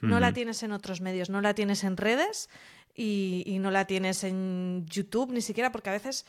no 0.00 0.14
uh 0.14 0.16
-huh. 0.16 0.20
la 0.20 0.32
tienes 0.32 0.62
en 0.62 0.72
otros 0.72 1.02
medios, 1.02 1.28
no 1.28 1.42
la 1.42 1.52
tienes 1.52 1.84
en 1.84 1.98
redes 1.98 2.48
y, 2.94 3.42
y 3.44 3.58
no 3.58 3.70
la 3.70 3.84
tienes 3.84 4.24
en 4.24 4.86
YouTube 4.86 5.32
ni 5.32 5.42
siquiera, 5.42 5.70
porque 5.70 5.90
a 5.90 5.92
veces 5.92 6.24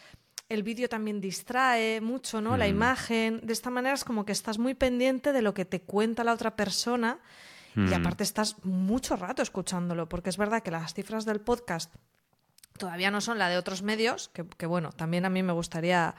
el 0.50 0.64
vídeo 0.64 0.90
también 0.90 1.22
distrae 1.22 2.02
mucho, 2.02 2.42
¿no? 2.42 2.56
Mm. 2.56 2.60
La 2.60 2.68
imagen. 2.68 3.40
De 3.42 3.54
esta 3.54 3.70
manera 3.70 3.96
es 3.96 4.04
como 4.04 4.26
que 4.26 4.34
estás 4.34 4.58
muy 4.58 4.74
pendiente 4.74 5.32
de 5.32 5.42
lo 5.42 5.54
que 5.54 5.64
te 5.64 5.80
cuenta 5.80 6.26
la 6.26 6.34
otra 6.34 6.58
persona 6.58 7.20
y 7.76 7.94
aparte 7.94 8.24
estás 8.24 8.56
mucho 8.66 9.16
rato 9.16 9.42
escuchándolo, 9.42 10.10
porque 10.10 10.30
es 10.30 10.38
verdad 10.38 10.62
que 10.64 10.72
las 10.72 10.94
cifras 10.94 11.26
del 11.26 11.40
podcast 11.42 11.94
todavía 12.78 13.12
no 13.12 13.22
son 13.22 13.38
la 13.38 13.50
de 13.50 13.58
otros 13.58 13.84
medios, 13.84 14.30
que, 14.30 14.46
que 14.48 14.66
bueno, 14.66 14.92
también 14.92 15.26
a 15.26 15.30
mí 15.30 15.44
me 15.44 15.54
gustaría 15.54 16.16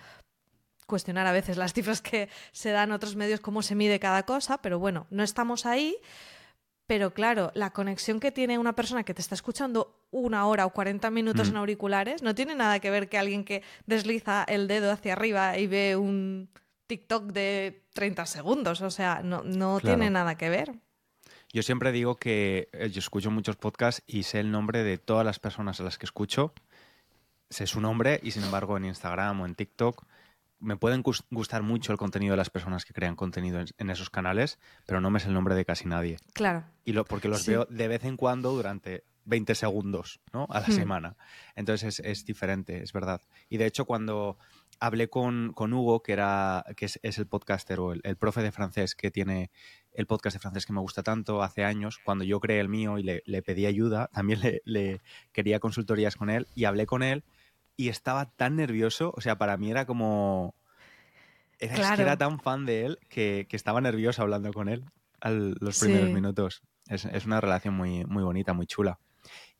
cuestionar 0.87 1.26
a 1.26 1.33
veces 1.33 1.57
las 1.57 1.73
cifras 1.73 2.02
que 2.02 2.28
se 2.52 2.71
dan 2.71 2.92
otros 2.92 3.14
medios, 3.16 3.40
cómo 3.40 3.62
se 3.62 3.75
mide 3.75 3.99
cada 4.00 4.25
cosa, 4.25 4.59
pero 4.61 4.78
bueno, 4.78 5.07
no 5.11 5.23
estamos 5.23 5.64
ahí. 5.66 5.97
Pero 6.87 7.14
claro, 7.14 7.52
la 7.54 7.73
conexión 7.73 8.19
que 8.19 8.33
tiene 8.33 8.59
una 8.59 8.75
persona 8.75 9.04
que 9.04 9.14
te 9.14 9.23
está 9.23 9.37
escuchando 9.37 10.02
una 10.11 10.47
hora 10.49 10.66
o 10.66 10.71
40 10.73 11.09
minutos 11.11 11.47
Mm. 11.49 11.50
en 11.52 11.57
auriculares, 11.59 12.23
no 12.25 12.35
tiene 12.35 12.57
nada 12.57 12.80
que 12.80 12.90
ver 12.90 13.09
que 13.09 13.16
alguien 13.19 13.45
que 13.45 13.62
desliza 13.87 14.42
el 14.49 14.66
dedo 14.66 14.90
hacia 14.90 15.12
arriba 15.12 15.57
y 15.57 15.69
ve 15.69 15.95
un 15.95 16.50
TikTok 16.88 17.26
de 17.30 17.87
30 17.95 18.26
segundos. 18.26 18.80
O 18.80 18.90
sea, 18.90 19.21
no, 19.23 19.45
no 19.45 19.78
Claro. 19.78 19.97
tiene 19.97 20.11
nada 20.11 20.37
que 20.37 20.50
ver. 20.50 20.75
Yo 21.52 21.62
siempre 21.62 21.90
digo 21.92 22.16
que 22.16 22.69
eh, 22.73 22.90
yo 22.90 23.00
escucho 23.00 23.30
muchos 23.30 23.57
podcasts 23.57 24.02
y 24.07 24.23
sé 24.23 24.40
el 24.40 24.50
nombre 24.52 24.85
de 24.85 24.99
todas 24.99 25.25
las 25.26 25.38
personas 25.40 25.80
a 25.80 25.83
las 25.85 25.99
que 25.99 26.07
escucho. 26.07 26.52
Sé 27.49 27.66
su 27.66 27.80
nombre 27.80 28.21
y 28.23 28.30
sin 28.30 28.45
embargo 28.45 28.76
en 28.76 28.85
Instagram 28.85 29.40
o 29.40 29.47
en 29.47 29.57
TikTok 29.57 30.04
me 30.61 30.76
pueden 30.76 31.02
gus- 31.02 31.25
gustar 31.30 31.62
mucho 31.62 31.90
el 31.90 31.99
contenido 31.99 32.33
de 32.35 32.37
las 32.37 32.50
personas 32.50 32.85
que 32.85 32.92
crean 32.92 33.16
contenido 33.16 33.64
en, 33.78 33.90
esos 33.90 34.11
canales, 34.11 34.59
pero 34.87 35.00
no 35.00 35.11
me 35.11 35.19
sé 35.19 35.28
el 35.28 35.35
nombre 35.35 35.54
de 35.54 35.64
casi 35.64 35.88
nadie. 35.88 36.19
Claro. 36.35 36.64
Y 36.85 36.92
lo, 36.92 37.04
porque 37.04 37.28
los 37.28 37.42
Sí. 37.42 37.50
veo 37.52 37.66
de 37.71 37.88
vez 37.88 38.04
en 38.04 38.16
cuando 38.16 38.52
durante 38.52 39.02
20 39.25 39.54
segundos 39.54 40.21
¿no? 40.33 40.47
a 40.50 40.61
la 40.61 40.69
Hmm. 40.69 40.73
semana. 40.73 41.16
Entonces 41.57 41.99
es, 41.99 42.07
es 42.07 42.25
diferente, 42.26 42.83
es 42.83 42.92
verdad. 42.92 43.23
Y 43.49 43.57
de 43.57 43.66
hecho 43.66 43.87
cuando 43.87 44.38
hablé 44.78 45.09
con, 45.09 45.52
con 45.54 45.73
Hugo, 45.73 46.02
que, 46.02 46.12
era, 46.12 46.64
que 46.76 46.85
es, 46.87 47.00
es 47.02 47.19
el 47.19 47.26
podcaster 47.26 47.80
o 47.80 47.92
el, 47.92 48.00
el 48.04 48.16
profe 48.16 48.42
de 48.42 48.52
francés 48.52 48.95
que 48.95 49.11
tiene 49.11 49.50
el 49.92 50.06
podcast 50.06 50.35
de 50.35 50.40
francés 50.40 50.66
que 50.66 50.73
me 50.73 50.80
gusta 50.80 51.02
tanto 51.02 51.42
hace 51.42 51.64
años, 51.64 51.99
cuando 52.04 52.25
yo 52.25 52.40
creé 52.40 52.61
el 52.61 52.68
mío 52.68 52.99
y 52.99 53.02
le, 53.02 53.23
le 53.26 53.42
pedí 53.42 53.66
ayuda, 53.66 54.09
también 54.12 54.40
le, 54.40 54.62
le 54.64 55.00
quería 55.32 55.59
consultorías 55.61 56.16
con 56.16 56.30
él 56.30 56.47
y 56.54 56.64
hablé 56.64 56.87
con 56.87 57.02
él 57.02 57.25
y 57.76 57.88
estaba 57.88 58.26
tan 58.30 58.56
nervioso, 58.56 59.12
o 59.16 59.20
sea, 59.20 59.38
para 59.38 59.56
mí 59.56 59.70
era 59.70 59.87
como... 59.87 60.54
Era, 61.59 61.75
es 61.75 61.80
que 61.80 61.87
Claro. 61.87 62.02
era 62.02 62.16
tan 62.16 62.40
fan 62.40 62.64
de 62.66 62.87
él 62.87 62.99
que, 63.09 63.47
que 63.49 63.56
estaba 63.56 63.80
nervioso 63.80 64.23
hablando 64.23 64.52
con 64.52 64.68
él 64.68 64.85
al- 65.20 65.56
los 65.61 65.76
Sí. 65.76 65.87
primeros 65.87 66.11
minutos. 66.11 66.62
Es, 66.88 67.04
es 67.04 67.26
una 67.26 67.40
relación 67.40 67.75
muy, 67.75 68.04
muy 68.06 68.23
bonita, 68.23 68.52
muy 68.54 68.66
chula. 68.66 68.99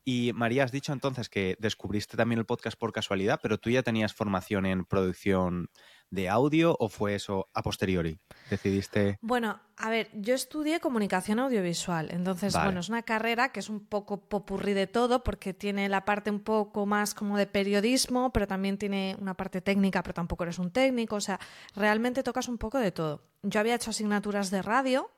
Y 0.03 0.31
María, 0.33 0.63
has 0.63 0.71
dicho 0.71 0.93
entonces 0.93 1.29
que 1.29 1.55
descubriste 1.59 2.17
también 2.17 2.39
el 2.39 2.45
podcast 2.45 2.77
por 2.77 2.91
casualidad, 2.91 3.39
pero 3.41 3.59
tú 3.59 3.69
ya 3.69 3.83
tenías 3.83 4.13
formación 4.15 4.65
en 4.65 4.83
producción 4.85 5.69
de 6.11 6.29
audio 6.29 6.75
o 6.79 6.89
fue 6.89 7.15
eso 7.15 7.49
a 7.53 7.63
posteriori? 7.63 8.19
Decidiste... 8.49 9.17
Bueno, 9.21 9.59
a 9.77 9.89
ver, 9.89 10.09
yo 10.13 10.35
estudié 10.35 10.79
comunicación 10.79 11.39
audiovisual, 11.39 12.11
entonces, 12.11 12.53
Vale. 12.53 12.67
bueno, 12.67 12.79
es 12.81 12.89
una 12.89 13.01
carrera 13.01 13.51
que 13.51 13.61
es 13.61 13.69
un 13.69 13.79
poco 13.79 14.17
popurrí 14.29 14.73
de 14.73 14.85
todo, 14.85 15.23
porque 15.23 15.53
tiene 15.53 15.89
la 15.89 16.05
parte 16.05 16.29
un 16.29 16.41
poco 16.41 16.85
más 16.85 17.15
como 17.15 17.37
de 17.37 17.47
periodismo, 17.47 18.31
pero 18.31 18.45
también 18.45 18.77
tiene 18.77 19.15
una 19.19 19.33
parte 19.33 19.61
técnica, 19.61 20.03
pero 20.03 20.13
tampoco 20.13 20.43
eres 20.43 20.59
un 20.59 20.69
técnico, 20.69 21.15
o 21.15 21.21
sea, 21.21 21.39
realmente 21.75 22.21
tocas 22.21 22.47
un 22.47 22.57
poco 22.57 22.77
de 22.77 22.91
todo. 22.91 23.23
Yo 23.41 23.59
había 23.59 23.75
hecho 23.75 23.89
asignaturas 23.89 24.51
de 24.51 24.61
radio, 24.61 25.09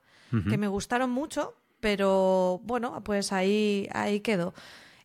que 0.50 0.58
me 0.58 0.68
gustaron 0.68 1.12
mucho, 1.12 1.54
pero 1.80 2.60
bueno, 2.64 3.04
pues 3.04 3.32
ahí, 3.32 3.88
ahí 3.94 4.22
quedó. 4.22 4.56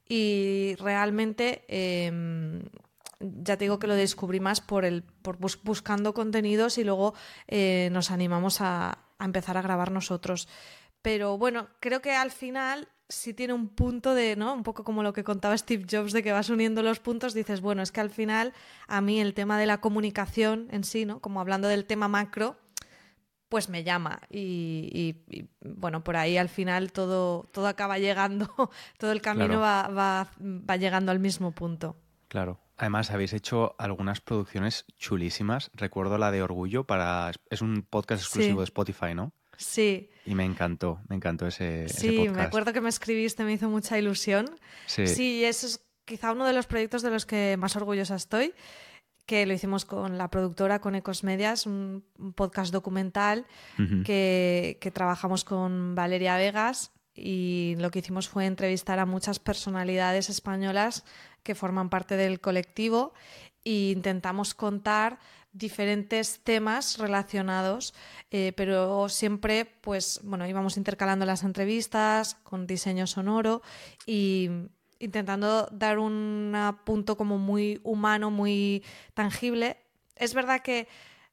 Y 0.09 0.75
realmente 0.79 1.65
em, 1.69 2.63
ya 3.21 3.57
te 3.57 3.65
digo 3.65 3.79
que 3.79 3.87
lo 3.87 3.95
descubrí 3.95 4.41
más 4.41 4.61
por 4.61 4.85
el 4.85 5.03
por 5.03 5.39
bus- 5.39 5.61
buscando 5.63 6.15
contenidos 6.15 6.79
y 6.79 6.85
luego 6.85 7.15
eh, 7.47 7.89
nos 7.93 8.11
animamos 8.11 8.61
a, 8.61 8.99
a 9.19 9.25
empezar 9.25 9.57
a 9.57 9.63
grabar 9.63 9.91
nosotros. 9.91 10.49
Pero 11.03 11.39
bueno, 11.39 11.69
creo 11.81 12.01
que 12.03 12.15
al 12.15 12.31
final 12.31 12.89
sí 13.09 13.33
tiene 13.33 13.55
un 13.55 13.69
punto 13.69 14.15
de, 14.15 14.37
¿no? 14.37 14.53
Un 14.53 14.63
poco 14.63 14.85
como 14.85 15.03
lo 15.03 15.13
que 15.13 15.25
contaba 15.25 15.57
Steve 15.57 15.87
Jobs 15.91 16.13
de 16.13 16.23
que 16.23 16.33
vas 16.33 16.51
uniendo 16.51 16.83
los 16.83 17.01
puntos, 17.01 17.33
dices, 17.35 17.61
bueno, 17.61 17.83
es 17.83 17.91
que 17.93 18.01
al 18.01 18.11
final 18.11 18.53
a 18.87 19.01
mí 19.01 19.21
el 19.21 19.33
tema 19.35 19.59
de 19.59 19.67
la 19.67 19.81
comunicación 19.81 20.69
en 20.71 20.85
sí, 20.85 21.07
¿no? 21.07 21.21
Como 21.21 21.41
hablando 21.41 21.69
del 21.69 21.87
tema 21.87 22.07
macro, 22.09 22.57
pues 23.49 23.71
me 23.71 23.83
llama 23.83 24.21
y, 24.29 24.91
y- 24.93 25.35
y, 25.39 25.49
bueno, 25.63 26.05
por 26.05 26.17
ahí 26.19 26.37
al 26.37 26.51
final 26.51 26.93
todo, 26.93 27.49
todo 27.53 27.67
acaba 27.67 27.99
llegando, 27.99 28.47
todo 28.99 29.11
el 29.13 29.23
camino 29.23 29.47
Claro. 29.47 29.61
va, 29.61 29.89
va, 29.89 30.31
va 30.41 30.77
llegando 30.77 31.11
al 31.11 31.19
mismo 31.19 31.53
punto. 31.53 31.97
Claro. 32.29 32.61
Además, 32.79 33.11
habéis 33.11 33.33
hecho 33.33 33.75
algunas 33.79 34.21
producciones 34.21 34.87
chulísimas. 34.97 35.71
Recuerdo 35.75 36.17
la 36.17 36.31
de 36.31 36.43
Orgullo 36.43 36.85
para... 36.85 37.33
Es 37.51 37.61
un 37.61 37.83
podcast 37.89 38.23
exclusivo 38.23 38.55
Sí. 38.55 38.59
de 38.59 38.65
Spotify, 38.65 39.15
¿no? 39.15 39.33
Sí, 39.57 40.09
Y 40.25 40.37
me 40.37 40.45
encantó, 40.45 41.01
me 41.09 41.17
encantó 41.17 41.49
ese, 41.49 41.87
ese 41.87 42.01
sí, 42.01 42.17
podcast. 42.19 42.37
me 42.37 42.43
acuerdo 42.43 42.73
que 42.73 42.81
me 42.81 42.89
escribiste, 42.89 43.43
me 43.43 43.53
hizo 43.55 43.69
mucha 43.69 43.99
ilusión. 43.99 44.49
Sí. 44.87 45.09
Sí, 45.09 45.45
eso 45.45 45.67
es 45.67 45.85
quizá 46.05 46.31
uno 46.33 46.47
de 46.47 46.53
los 46.53 46.67
proyectos 46.69 47.03
de 47.03 47.11
los 47.11 47.27
que 47.27 47.57
más 47.59 47.75
orgullosa 47.75 48.15
estoy, 48.15 48.55
que 49.27 49.45
lo 49.47 49.53
hicimos 49.53 49.85
con 49.85 50.17
la 50.17 50.31
productora, 50.31 50.79
con 50.81 50.95
Ecos 50.95 51.25
Medias, 51.25 51.67
un, 51.67 52.05
un 52.19 52.33
podcast 52.33 52.73
documental 52.73 53.47
que, 54.05 54.79
que 54.81 54.91
trabajamos 54.93 55.43
con 55.45 55.95
Valeria 55.97 56.37
Vegas 56.37 56.93
y 57.19 57.75
lo 57.79 57.91
que 57.91 57.99
hicimos 57.99 58.29
fue 58.29 58.47
entrevistar 58.47 58.99
a 58.99 59.07
muchas 59.07 59.39
personalidades 59.39 60.31
españolas 60.31 61.05
que 61.43 61.55
forman 61.55 61.91
parte 61.91 62.17
del 62.17 62.41
colectivo 62.41 63.13
e 63.65 63.91
intentamos 63.91 64.55
contar 64.55 65.19
diferentes 65.53 66.41
temas 66.45 66.99
relacionados, 66.99 67.95
eh, 68.31 68.53
pero 68.57 69.09
siempre, 69.09 69.65
pues, 69.65 70.21
bueno, 70.23 70.47
íbamos 70.47 70.77
intercalando 70.77 71.27
las 71.27 71.43
entrevistas 71.43 72.35
con 72.45 72.67
diseño 72.67 73.07
sonoro 73.07 73.63
y 74.07 74.51
intentando 75.01 75.69
dar 75.73 75.99
un 75.99 76.55
punto 76.85 77.17
como 77.17 77.39
muy 77.39 77.81
humano, 77.83 78.31
muy 78.31 78.85
tangible. 79.15 79.79
Es 80.17 80.35
verdad 80.35 80.61
que 80.61 80.89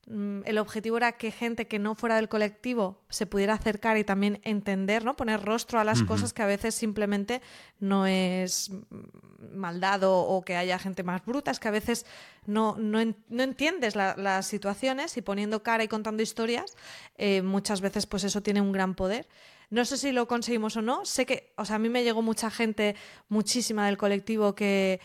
el 0.08 0.58
objetivo 0.60 0.98
era 0.98 1.14
que 1.14 1.32
gente 1.32 1.68
que 1.68 1.80
no 1.80 1.96
fuera 1.96 2.18
del 2.18 2.30
colectivo 2.30 3.02
se 3.10 3.26
pudiera 3.26 3.56
acercar 3.56 3.98
y 3.98 4.04
también 4.04 4.40
entender, 4.44 5.04
¿no? 5.04 5.16
Poner 5.16 5.42
rostro 5.42 5.80
a 5.80 5.84
las 5.84 6.04
cosas 6.04 6.32
que 6.32 6.44
a 6.44 6.46
veces 6.46 6.76
simplemente 6.76 7.42
no 7.80 8.06
es 8.06 8.70
mm, 8.70 9.58
maldad 9.58 10.02
o, 10.04 10.44
que 10.46 10.56
haya 10.56 10.78
gente 10.78 11.02
más 11.04 11.26
bruta, 11.26 11.50
es 11.50 11.60
que 11.60 11.68
a 11.70 11.72
veces 11.72 12.06
no, 12.46 12.76
no, 12.78 13.00
no 13.30 13.44
entiendes 13.44 13.96
la- 13.96 14.16
las 14.16 14.46
situaciones 14.46 15.18
y 15.18 15.22
poniendo 15.24 15.64
cara 15.64 15.84
y 15.84 15.88
contando 15.88 16.22
historias, 16.22 16.76
eh, 17.18 17.42
muchas 17.42 17.82
veces 17.82 18.06
pues 18.06 18.24
eso 18.24 18.42
tiene 18.42 18.62
un 18.62 18.72
gran 18.72 18.94
poder. 18.94 19.28
No 19.72 19.84
sé 19.86 19.98
si 19.98 20.12
lo 20.12 20.28
conseguimos 20.28 20.78
o 20.78 20.84
no, 20.84 21.04
sé 21.06 21.26
que, 21.26 21.52
o 21.58 21.66
sea, 21.66 21.78
a 21.78 21.80
mí 21.80 21.90
me 21.90 22.04
llegó 22.04 22.22
mucha 22.22 22.52
gente, 22.52 22.96
muchísima 23.30 23.88
del 23.88 23.98
colectivo 23.98 24.54
que, 24.54 25.00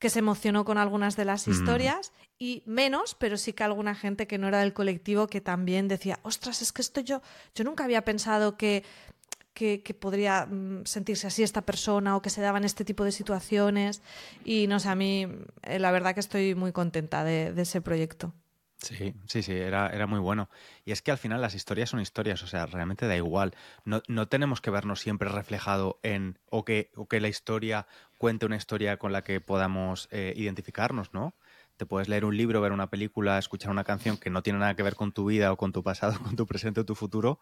que 0.00 0.10
se 0.10 0.18
emocionó 0.18 0.64
con 0.64 0.78
algunas 0.78 1.16
de 1.16 1.24
las 1.24 1.46
Mm. 1.48 1.52
historias 1.52 2.12
y 2.38 2.62
menos, 2.66 3.14
pero 3.14 3.36
sí 3.36 3.52
que 3.52 3.64
alguna 3.64 3.94
gente 3.94 4.26
que 4.26 4.38
no 4.38 4.48
era 4.48 4.60
del 4.60 4.72
colectivo 4.74 5.26
que 5.26 5.40
también 5.40 5.88
decía, 5.88 6.18
ostras, 6.22 6.62
es 6.62 6.72
que 6.72 6.82
esto 6.82 7.00
yo, 7.00 7.22
yo 7.54 7.64
nunca 7.64 7.84
había 7.84 8.04
pensado 8.04 8.56
que, 8.56 8.84
que, 9.54 9.82
que 9.82 9.94
podría 9.94 10.44
mm, 10.46 10.84
sentirse 10.84 11.26
así 11.28 11.42
esta 11.42 11.62
persona 11.62 12.14
o 12.16 12.20
que 12.22 12.28
se 12.30 12.42
daban 12.42 12.64
este 12.64 12.84
tipo 12.84 13.04
de 13.04 13.12
situaciones 13.12 14.02
y 14.44 14.66
no 14.66 14.80
sé, 14.80 14.88
a 14.90 14.94
mí 14.94 15.26
eh, 15.62 15.78
la 15.78 15.90
verdad 15.92 16.12
que 16.14 16.20
estoy 16.20 16.54
muy 16.54 16.72
contenta 16.72 17.24
de, 17.24 17.52
de 17.54 17.62
ese 17.62 17.80
proyecto. 17.80 18.34
Sí, 18.78 19.14
sí, 19.26 19.42
sí, 19.42 19.52
era, 19.54 19.88
era 19.88 20.06
muy 20.06 20.18
bueno. 20.20 20.50
Y 20.84 20.92
es 20.92 21.00
que 21.00 21.10
al 21.10 21.16
final 21.16 21.40
las 21.40 21.54
historias 21.54 21.88
son 21.88 22.00
historias, 22.00 22.42
o 22.42 22.46
sea, 22.46 22.66
realmente 22.66 23.06
da 23.06 23.16
igual. 23.16 23.54
No, 23.86 24.02
no 24.06 24.28
tenemos 24.28 24.60
que 24.60 24.70
vernos 24.70 25.00
siempre 25.00 25.30
reflejado 25.30 25.98
en, 26.02 26.38
o 26.50 26.66
que, 26.66 26.92
o 26.94 27.08
que 27.08 27.18
la 27.18 27.28
historia 27.28 27.86
cuente 28.18 28.46
una 28.46 28.56
historia 28.56 28.96
con 28.98 29.12
la 29.12 29.22
que 29.22 29.40
podamos 29.40 30.08
eh, 30.10 30.32
identificarnos, 30.36 31.12
¿no? 31.12 31.34
Te 31.76 31.84
puedes 31.84 32.08
leer 32.08 32.24
un 32.24 32.36
libro, 32.36 32.60
ver 32.60 32.72
una 32.72 32.88
película, 32.88 33.38
escuchar 33.38 33.70
una 33.70 33.84
canción 33.84 34.16
que 34.16 34.30
no 34.30 34.42
tiene 34.42 34.58
nada 34.58 34.74
que 34.74 34.82
ver 34.82 34.94
con 34.94 35.12
tu 35.12 35.26
vida 35.26 35.52
o 35.52 35.56
con 35.56 35.72
tu 35.72 35.82
pasado, 35.82 36.18
con 36.22 36.36
tu 36.36 36.46
presente 36.46 36.80
o 36.80 36.84
tu 36.84 36.94
futuro 36.94 37.40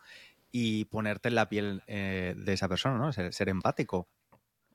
y 0.50 0.86
ponerte 0.86 1.28
en 1.28 1.36
la 1.36 1.48
piel 1.48 1.82
eh, 1.86 2.34
de 2.36 2.52
esa 2.52 2.68
persona, 2.68 2.98
¿no? 2.98 3.12
Ser, 3.12 3.32
ser 3.32 3.48
empático. 3.48 4.08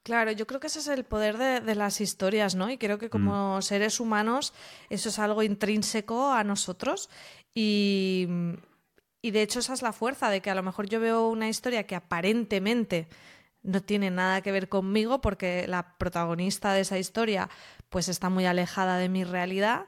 Claro, 0.04 0.32
yo 0.32 0.48
creo 0.48 0.62
que 0.62 0.68
ese 0.68 0.80
es 0.80 0.88
el 0.88 1.04
poder 1.04 1.38
de, 1.38 1.60
de 1.60 1.76
las 1.76 2.00
historias, 2.00 2.56
¿no? 2.56 2.70
Y 2.70 2.78
creo 2.78 2.98
que 2.98 3.10
como 3.10 3.62
seres 3.62 4.00
humanos 4.00 4.54
eso 4.90 5.10
es 5.10 5.20
algo 5.20 5.44
intrínseco 5.44 6.32
a 6.32 6.46
nosotros 6.46 7.10
y, 7.54 8.28
y 9.22 9.32
de 9.32 9.42
hecho 9.42 9.60
esa 9.60 9.74
es 9.74 9.82
la 9.82 9.92
fuerza 9.92 10.30
de 10.30 10.42
que 10.42 10.50
a 10.50 10.56
lo 10.56 10.64
mejor 10.64 10.88
yo 10.88 11.00
veo 11.02 11.28
una 11.28 11.50
historia 11.50 11.86
que 11.86 11.96
aparentemente 11.96 13.08
no 13.64 13.82
tiene 13.82 14.10
nada 14.12 14.42
que 14.42 14.52
ver 14.52 14.70
conmigo 14.70 15.22
porque 15.22 15.68
la 15.68 15.98
protagonista 15.98 16.74
de 16.74 16.82
esa 16.82 16.98
historia 16.98 17.50
pues 17.90 18.08
está 18.08 18.30
muy 18.30 18.46
alejada 18.46 18.98
de 18.98 19.10
mi 19.10 19.24
realidad, 19.24 19.88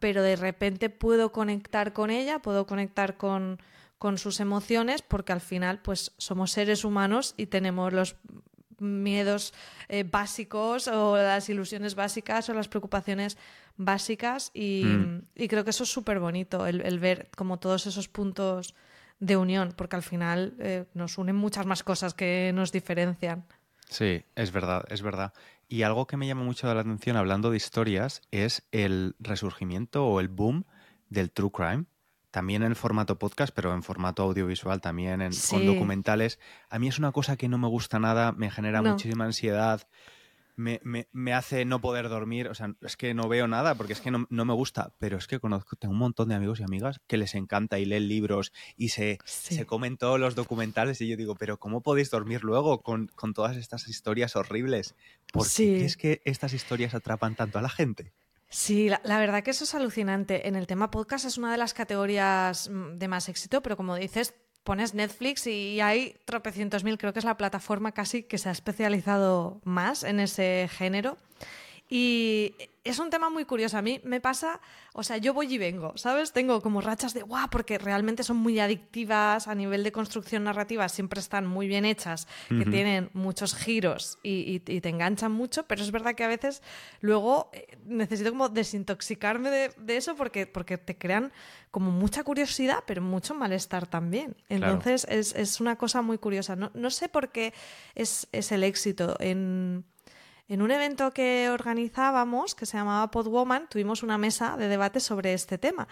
pero 0.00 0.22
de 0.22 0.36
repente 0.36 0.90
puedo 0.90 1.32
conectar 1.32 1.92
con 1.92 2.10
ella, 2.10 2.40
puedo 2.40 2.66
conectar 2.66 3.16
con, 3.16 3.58
con 3.98 4.18
sus 4.18 4.40
emociones 4.40 5.02
porque 5.02 5.32
al 5.32 5.40
final 5.40 5.80
pues 5.80 6.12
somos 6.18 6.50
seres 6.50 6.84
humanos 6.84 7.34
y 7.36 7.46
tenemos 7.46 7.92
los 7.92 8.16
miedos 8.78 9.54
eh, 9.88 10.04
básicos 10.04 10.86
o 10.88 11.16
las 11.16 11.48
ilusiones 11.48 11.94
básicas 11.94 12.48
o 12.50 12.54
las 12.54 12.68
preocupaciones 12.68 13.38
básicas 13.78 14.50
y, 14.52 14.84
Mm. 14.84 15.22
y 15.34 15.48
creo 15.48 15.64
que 15.64 15.70
eso 15.70 15.84
es 15.84 15.90
súper 15.90 16.18
bonito, 16.20 16.66
el, 16.66 16.82
el 16.82 16.98
ver 16.98 17.30
como 17.36 17.58
todos 17.58 17.86
esos 17.86 18.08
puntos 18.08 18.74
de 19.18 19.36
unión, 19.36 19.72
porque 19.76 19.96
al 19.96 20.02
final 20.02 20.54
eh, 20.58 20.84
nos 20.94 21.18
unen 21.18 21.36
muchas 21.36 21.66
más 21.66 21.82
cosas 21.82 22.14
que 22.14 22.52
nos 22.54 22.72
diferencian. 22.72 23.44
Sí, 23.88 24.24
es 24.34 24.52
verdad, 24.52 24.84
es 24.90 25.02
verdad. 25.02 25.32
Y 25.68 25.82
algo 25.82 26.06
que 26.06 26.16
me 26.16 26.26
llama 26.26 26.42
mucho 26.44 26.72
la 26.72 26.80
atención 26.80 27.16
hablando 27.16 27.50
de 27.50 27.56
historias 27.56 28.22
es 28.30 28.66
el 28.72 29.14
resurgimiento 29.18 30.06
o 30.06 30.20
el 30.20 30.28
boom 30.28 30.64
del 31.08 31.30
true 31.30 31.50
crime. 31.52 31.84
También 32.30 32.62
en 32.62 32.76
formato 32.76 33.18
podcast, 33.18 33.54
pero 33.54 33.72
en 33.72 33.82
formato 33.82 34.22
audiovisual 34.22 34.80
también, 34.80 35.22
en- 35.22 35.32
con 35.50 35.64
documentales. 35.64 36.38
A 36.68 36.78
mí 36.78 36.88
es 36.88 36.98
una 36.98 37.10
cosa 37.12 37.36
que 37.36 37.48
no 37.48 37.56
me 37.58 37.68
gusta 37.68 37.98
nada, 37.98 38.32
me 38.32 38.50
genera 38.50 38.82
No. 38.82 38.90
muchísima 38.90 39.24
ansiedad. 39.24 39.88
Me, 40.56 40.80
me, 41.12 41.32
hace 41.34 41.64
no 41.64 41.80
poder 41.80 42.08
dormir. 42.08 42.48
O 42.48 42.54
sea, 42.54 42.74
es 42.80 42.96
que 42.96 43.14
no 43.14 43.28
veo 43.28 43.46
nada 43.46 43.74
porque 43.74 43.92
es 43.92 44.00
que 44.00 44.10
no, 44.10 44.26
me 44.28 44.54
gusta. 44.54 44.94
Pero 44.98 45.18
es 45.18 45.26
que 45.26 45.38
conozco, 45.38 45.76
tengo 45.76 45.92
un 45.92 46.00
montón 46.00 46.28
de 46.28 46.34
amigos 46.34 46.60
y 46.60 46.64
amigas 46.64 47.00
que 47.06 47.16
les 47.16 47.34
encanta 47.34 47.78
y 47.78 47.84
leen 47.84 48.08
libros 48.08 48.52
y 48.76 48.88
se, 48.88 49.18
se 49.24 49.66
comen 49.66 49.96
todos 49.96 50.18
los 50.18 50.34
documentales. 50.34 51.00
Y 51.00 51.08
yo 51.08 51.16
digo, 51.16 51.34
pero 51.34 51.58
¿cómo 51.58 51.82
podéis 51.82 52.10
dormir 52.10 52.42
luego 52.42 52.82
con, 52.82 53.10
todas 53.34 53.56
estas 53.56 53.86
historias 53.88 54.34
horribles? 54.36 54.94
¿Por 55.32 55.46
qué 55.50 55.84
es 55.84 55.96
que 55.96 56.22
estas 56.24 56.52
historias 56.52 56.94
atrapan 56.94 57.34
tanto 57.36 57.58
a 57.58 57.62
la 57.62 57.68
gente? 57.68 58.12
Sí, 58.48 58.88
la, 58.88 59.00
la, 59.04 59.18
verdad 59.18 59.42
que 59.42 59.50
eso 59.50 59.64
es 59.64 59.74
alucinante. 59.74 60.46
En 60.46 60.54
el 60.54 60.66
tema 60.66 60.90
podcast 60.90 61.24
es 61.24 61.36
una 61.36 61.50
de 61.50 61.58
las 61.58 61.74
categorías 61.74 62.70
mm, 62.70 62.96
de 62.96 63.08
más 63.08 63.28
éxito, 63.28 63.60
pero 63.60 63.76
como 63.76 63.96
dices, 63.96 64.34
pones 64.66 64.92
Netflix 64.92 65.46
y 65.46 65.80
hay 65.80 66.16
tropecientos 66.26 66.84
mil, 66.84 66.98
creo 66.98 67.14
que 67.14 67.20
es 67.20 67.24
la 67.24 67.38
plataforma 67.38 67.92
casi 67.92 68.24
que 68.24 68.36
se 68.36 68.50
ha 68.50 68.52
especializado 68.52 69.62
más 69.64 70.02
en 70.02 70.20
ese 70.20 70.68
género. 70.70 71.16
Y 71.88 72.54
es 72.82 72.98
un 72.98 73.10
tema 73.10 73.30
muy 73.30 73.44
curioso. 73.44 73.78
A 73.78 73.82
mí 73.82 74.00
me 74.04 74.20
pasa, 74.20 74.60
o 74.92 75.02
sea, 75.02 75.18
yo 75.18 75.34
voy 75.34 75.52
y 75.54 75.58
vengo, 75.58 75.92
¿sabes? 75.96 76.32
Tengo 76.32 76.60
como 76.60 76.80
rachas 76.80 77.14
de 77.14 77.22
guau, 77.22 77.48
porque 77.50 77.78
realmente 77.78 78.22
son 78.22 78.38
muy 78.38 78.58
adictivas 78.58 79.46
a 79.46 79.54
nivel 79.54 79.84
de 79.84 79.92
construcción 79.92 80.44
narrativa, 80.44 80.88
siempre 80.88 81.20
están 81.20 81.46
muy 81.46 81.68
bien 81.68 81.84
hechas, 81.84 82.26
que 82.48 82.64
tienen 82.64 83.10
muchos 83.12 83.54
giros 83.54 84.18
y, 84.22 84.60
te 84.60 84.88
enganchan 84.88 85.32
mucho, 85.32 85.64
pero 85.66 85.82
es 85.82 85.90
verdad 85.90 86.14
que 86.14 86.24
a 86.24 86.28
veces 86.28 86.62
luego 87.00 87.50
eh, 87.52 87.78
necesito 87.86 88.30
como 88.30 88.48
desintoxicarme 88.48 89.50
de, 89.50 89.96
eso 89.96 90.14
porque, 90.16 90.46
porque 90.46 90.76
te 90.76 90.96
crean 90.96 91.32
como 91.70 91.90
mucha 91.90 92.24
curiosidad, 92.24 92.84
pero 92.86 93.00
mucho 93.00 93.34
malestar 93.34 93.86
también. 93.86 94.36
Entonces 94.48 95.06
es, 95.08 95.60
una 95.60 95.76
cosa 95.76 96.02
muy 96.02 96.18
curiosa. 96.18 96.56
No, 96.56 96.70
no 96.74 96.90
sé 96.90 97.08
por 97.08 97.30
qué 97.30 97.52
es, 97.94 98.28
es 98.32 98.52
el 98.52 98.64
éxito 98.64 99.16
en 99.20 99.84
en 100.48 100.62
un 100.62 100.70
evento 100.70 101.10
que 101.12 101.50
organizábamos, 101.50 102.54
que 102.54 102.66
se 102.66 102.76
llamaba 102.76 103.10
Podwoman, 103.10 103.68
tuvimos 103.68 104.02
una 104.02 104.16
mesa 104.16 104.56
de 104.56 104.68
debate 104.68 105.00
sobre 105.00 105.32
este 105.32 105.58
tema. 105.58 105.88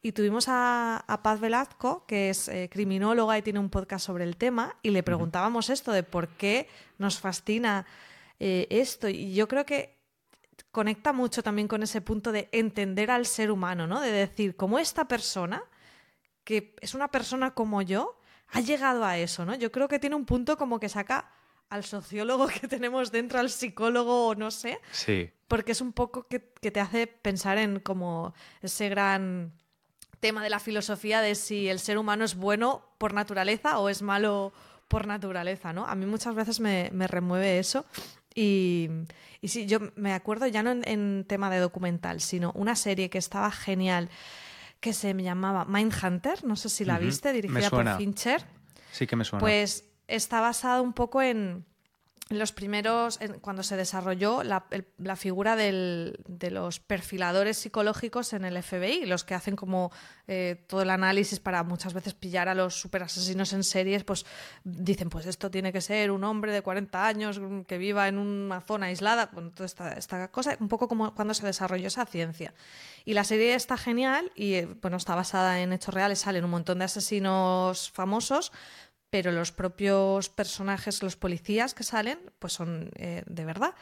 Y 0.00 0.12
tuvimos 0.12 0.46
a, 0.48 1.04
Paz 1.22 1.40
Velazco, 1.40 2.06
que 2.06 2.30
es 2.30 2.48
eh, 2.48 2.68
criminóloga 2.70 3.36
y 3.36 3.42
tiene 3.42 3.58
un 3.58 3.70
podcast 3.70 4.06
sobre 4.06 4.24
el 4.24 4.36
tema, 4.36 4.76
y 4.82 4.90
le 4.90 5.02
preguntábamos 5.02 5.70
esto 5.70 5.90
de 5.90 6.04
por 6.04 6.28
qué 6.28 6.68
nos 6.98 7.18
fascina 7.18 7.86
eh, 8.38 8.68
esto. 8.70 9.08
Y 9.08 9.34
yo 9.34 9.48
creo 9.48 9.66
que 9.66 9.96
conecta 10.70 11.12
mucho 11.12 11.42
también 11.42 11.66
con 11.66 11.82
ese 11.82 12.00
punto 12.00 12.30
de 12.30 12.48
entender 12.52 13.10
al 13.10 13.26
ser 13.26 13.50
humano, 13.50 13.88
¿no? 13.88 14.00
De 14.00 14.12
decir, 14.12 14.54
cómo 14.54 14.78
esta 14.78 15.08
persona, 15.08 15.64
que 16.44 16.76
es 16.80 16.94
una 16.94 17.08
persona 17.08 17.54
como 17.54 17.82
yo, 17.82 18.20
ha 18.48 18.60
llegado 18.60 19.04
a 19.04 19.18
eso, 19.18 19.44
¿no? 19.44 19.56
Yo 19.56 19.72
creo 19.72 19.88
que 19.88 19.98
tiene 19.98 20.14
un 20.14 20.26
punto 20.26 20.56
como 20.56 20.78
que 20.78 20.88
saca 20.88 21.32
al 21.68 21.84
sociólogo 21.84 22.46
que 22.60 22.68
tenemos 22.68 23.12
dentro, 23.12 23.38
al 23.38 23.50
psicólogo 23.50 24.28
o 24.28 24.34
no 24.34 24.50
sé. 24.50 24.80
Sí. 24.92 25.30
Porque 25.48 25.72
es 25.72 25.80
un 25.80 25.92
poco 25.92 26.26
que, 26.28 26.40
te 26.40 26.80
hace 26.80 27.06
pensar 27.06 27.58
en 27.58 27.80
como 27.80 28.34
ese 28.62 28.88
gran 28.88 29.52
tema 30.20 30.42
de 30.42 30.50
la 30.50 30.58
filosofía 30.58 31.20
de 31.20 31.34
si 31.34 31.68
el 31.68 31.78
ser 31.78 31.98
humano 31.98 32.24
es 32.24 32.34
bueno 32.34 32.84
por 32.98 33.14
naturaleza 33.14 33.78
o 33.78 33.88
es 33.88 34.02
malo 34.02 34.52
por 34.88 35.06
naturaleza, 35.06 35.72
¿no? 35.72 35.86
A 35.86 35.94
mí 35.94 36.06
muchas 36.06 36.34
veces 36.34 36.58
me, 36.60 36.90
remueve 37.06 37.58
eso. 37.58 37.84
Y, 38.34 38.88
y, 39.40 39.48
sí, 39.48 39.66
yo 39.66 39.78
me 39.94 40.12
acuerdo 40.12 40.46
ya 40.46 40.62
no 40.62 40.70
en, 40.70 41.24
tema 41.26 41.50
de 41.50 41.58
documental, 41.58 42.20
sino 42.20 42.52
una 42.52 42.76
serie 42.76 43.08
que 43.08 43.18
estaba 43.18 43.50
genial 43.50 44.10
que 44.80 44.92
se 44.92 45.14
llamaba 45.14 45.64
Mindhunter, 45.64 46.44
no 46.44 46.54
sé 46.54 46.68
si 46.68 46.84
la 46.84 46.98
viste, 46.98 47.32
dirigida 47.32 47.70
por 47.70 47.96
Fincher. 47.96 48.44
Sí 48.92 49.06
que 49.06 49.16
me 49.16 49.24
suena. 49.24 49.40
Pues 49.40 49.85
está 50.08 50.40
basado 50.40 50.82
un 50.82 50.92
poco 50.92 51.22
en, 51.22 51.64
los 52.28 52.50
primeros, 52.50 53.20
cuando 53.40 53.62
se 53.62 53.76
desarrolló 53.76 54.42
la, 54.42 54.66
figura 55.16 55.54
de 55.54 56.50
los 56.50 56.80
perfiladores 56.80 57.56
psicológicos 57.56 58.32
en 58.32 58.44
el 58.44 58.60
FBI, 58.60 59.06
los 59.06 59.22
que 59.22 59.34
hacen 59.34 59.54
como 59.54 59.92
eh, 60.26 60.64
todo 60.66 60.82
el 60.82 60.90
análisis 60.90 61.38
para 61.38 61.62
muchas 61.62 61.94
veces 61.94 62.14
pillar 62.14 62.48
a 62.48 62.54
los 62.56 62.80
superasesinos 62.80 63.52
en 63.52 63.62
series, 63.62 64.02
pues 64.02 64.26
dicen, 64.64 65.08
pues 65.08 65.26
esto 65.26 65.52
tiene 65.52 65.72
que 65.72 65.80
ser 65.80 66.10
un 66.10 66.24
hombre 66.24 66.50
de 66.50 66.62
40 66.62 67.06
años 67.06 67.40
que 67.68 67.78
viva 67.78 68.08
en 68.08 68.18
una 68.18 68.60
zona 68.60 68.86
aislada, 68.86 69.30
bueno, 69.32 69.52
toda 69.52 69.66
esta, 69.66 69.92
esta 69.92 70.28
cosa, 70.32 70.56
un 70.58 70.68
poco 70.68 70.88
como 70.88 71.14
cuando 71.14 71.32
se 71.32 71.46
desarrolló 71.46 71.86
esa 71.86 72.06
ciencia. 72.06 72.54
Y 73.04 73.14
la 73.14 73.22
serie 73.22 73.54
está 73.54 73.76
genial 73.76 74.32
y, 74.34 74.54
eh, 74.54 74.66
bueno, 74.82 74.96
está 74.96 75.14
basada 75.14 75.60
en 75.60 75.72
hechos 75.72 75.94
reales, 75.94 76.18
salen 76.18 76.44
un 76.44 76.50
montón 76.50 76.80
de 76.80 76.86
asesinos 76.86 77.92
famosos, 77.92 78.50
pero 79.10 79.32
los 79.32 79.52
propios 79.52 80.28
personajes, 80.28 81.02
los 81.02 81.16
policías 81.16 81.74
que 81.74 81.84
salen, 81.84 82.18
pues 82.38 82.52
son 82.52 82.90
eh, 82.96 83.22
de 83.26 83.44
verdad. 83.44 83.74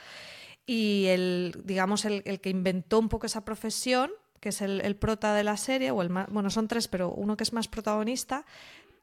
Y 0.66 1.06
el, 1.08 1.60
digamos, 1.64 2.04
el, 2.04 2.22
que 2.40 2.50
inventó 2.50 2.98
un 2.98 3.08
poco 3.08 3.26
esa 3.26 3.44
profesión, 3.44 4.10
que 4.40 4.50
es 4.50 4.60
el, 4.62 4.96
prota 4.96 5.34
de 5.34 5.44
la 5.44 5.56
serie, 5.56 5.90
o 5.90 6.02
el 6.02 6.08
bueno, 6.08 6.50
son 6.50 6.68
tres, 6.68 6.88
pero 6.88 7.10
uno 7.10 7.36
que 7.36 7.44
es 7.44 7.52
más 7.52 7.68
protagonista, 7.68 8.44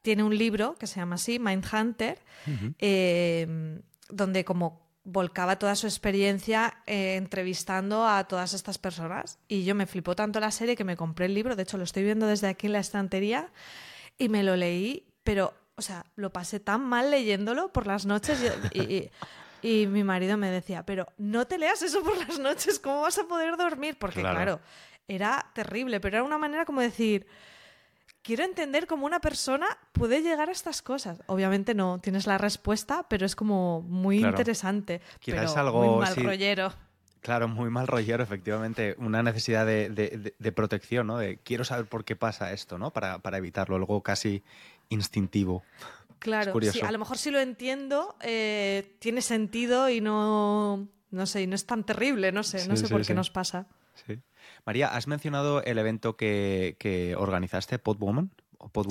tiene 0.02 0.24
un 0.24 0.36
libro 0.36 0.76
que 0.76 0.86
se 0.86 1.00
llama 1.00 1.14
así, 1.14 1.38
Mindhunter, 1.38 2.18
eh, 2.78 3.80
donde 4.08 4.44
como 4.44 4.82
volcaba 5.04 5.58
toda 5.58 5.74
su 5.74 5.86
experiencia 5.86 6.82
eh, 6.86 7.16
entrevistando 7.16 8.06
a 8.06 8.24
todas 8.24 8.54
estas 8.54 8.78
personas. 8.78 9.38
Y 9.48 9.64
yo 9.64 9.74
me 9.74 9.86
flipó 9.86 10.14
tanto 10.14 10.40
la 10.40 10.50
serie 10.50 10.76
que 10.76 10.84
me 10.84 10.96
compré 10.96 11.26
el 11.26 11.34
libro, 11.34 11.56
de 11.56 11.62
hecho 11.64 11.78
lo 11.78 11.84
estoy 11.84 12.04
viendo 12.04 12.26
desde 12.26 12.48
aquí 12.48 12.66
en 12.66 12.74
la 12.74 12.78
estantería, 12.80 13.52
y 14.18 14.28
me 14.28 14.42
lo 14.42 14.56
leí, 14.56 15.06
pero 15.24 15.54
o 15.76 15.82
sea, 15.82 16.04
lo 16.16 16.32
pasé 16.32 16.60
tan 16.60 16.84
mal 16.84 17.10
leyéndolo 17.10 17.72
por 17.72 17.86
las 17.86 18.06
noches 18.06 18.38
y, 19.62 19.86
mi 19.86 20.02
marido 20.02 20.36
me 20.36 20.50
decía, 20.50 20.84
pero 20.84 21.06
no 21.18 21.46
te 21.46 21.56
leas 21.56 21.82
eso 21.82 22.02
por 22.02 22.16
las 22.16 22.38
noches, 22.38 22.78
¿cómo 22.78 23.02
vas 23.02 23.18
a 23.18 23.24
poder 23.24 23.56
dormir? 23.56 23.96
Porque 23.98 24.20
claro. 24.20 24.60
era 25.06 25.50
terrible, 25.54 26.00
pero 26.00 26.16
era 26.16 26.24
una 26.24 26.38
manera 26.38 26.64
como 26.64 26.80
decir, 26.80 27.26
quiero 28.22 28.44
entender 28.44 28.86
cómo 28.86 29.06
una 29.06 29.20
persona 29.20 29.66
puede 29.92 30.22
llegar 30.22 30.48
a 30.48 30.52
estas 30.52 30.82
cosas. 30.82 31.22
Obviamente 31.26 31.74
no 31.74 31.98
tienes 32.00 32.26
la 32.26 32.38
respuesta, 32.38 33.06
pero 33.08 33.26
es 33.26 33.36
como 33.36 33.82
muy 33.82 34.24
interesante. 34.24 35.00
pero 35.24 35.50
algo 35.56 35.82
muy 35.82 36.00
mal 36.04 36.16
rollero. 36.16 36.72
Claro, 37.20 37.46
muy 37.46 37.70
mal 37.70 37.86
rollero, 37.86 38.22
efectivamente. 38.22 38.96
Una 38.98 39.22
necesidad 39.22 39.64
de, 39.64 40.52
protección, 40.54 41.06
¿no? 41.06 41.18
De 41.18 41.36
quiero 41.38 41.64
saber 41.64 41.86
por 41.86 42.04
qué 42.04 42.16
pasa 42.16 42.52
esto, 42.52 42.78
¿no? 42.78 42.92
Para, 42.92 43.20
para 43.20 43.38
evitarlo. 43.38 43.78
Luego 43.78 44.02
casi 44.02 44.42
instintivo. 44.92 45.62
Claro, 46.18 46.54
sí, 46.60 46.80
a 46.80 46.92
lo 46.92 46.98
mejor 46.98 47.18
si 47.18 47.30
lo 47.32 47.40
entiendo, 47.40 48.16
eh, 48.20 48.96
tiene 49.00 49.22
sentido 49.22 49.88
y 49.88 50.00
no, 50.00 50.88
no 51.10 51.26
sé, 51.26 51.42
y 51.42 51.46
no 51.48 51.56
es 51.56 51.66
tan 51.66 51.84
terrible, 51.84 52.30
no 52.30 52.44
sé, 52.44 52.68
no 52.68 52.76
sé 52.76 52.88
por 52.88 53.04
qué 53.04 53.14
nos 53.14 53.30
pasa. 53.30 53.66
María, 54.64 54.88
has 54.88 55.08
mencionado 55.08 55.62
el 55.64 55.78
evento 55.78 56.16
que, 56.16 56.76
que 56.78 57.16
organizaste, 57.16 57.78
Podwoman. 57.78 58.30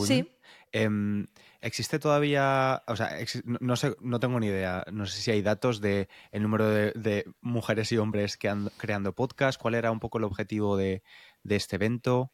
Sí. 0.05 0.29
Em, 0.71 1.27
¿Existe 1.61 1.99
todavía, 1.99 2.83
o 2.87 2.95
sea, 2.95 3.11
no, 3.43 3.75
sé, 3.75 3.95
no 4.01 4.19
tengo 4.19 4.39
ni 4.39 4.47
idea, 4.47 4.83
no 4.91 5.05
sé 5.05 5.21
si 5.21 5.31
hay 5.31 5.41
datos 5.41 5.79
de 5.79 6.09
el 6.31 6.41
número 6.41 6.67
de, 6.67 7.25
mujeres 7.41 7.91
y 7.91 7.97
hombres 7.97 8.35
que 8.35 8.49
han 8.49 8.69
creando 8.77 9.13
podcast, 9.13 9.61
cuál 9.61 9.75
era 9.75 9.91
un 9.91 9.99
poco 9.99 10.17
el 10.17 10.23
objetivo 10.23 10.75
de, 10.75 11.03
de 11.43 11.55
este 11.55 11.75
evento? 11.75 12.31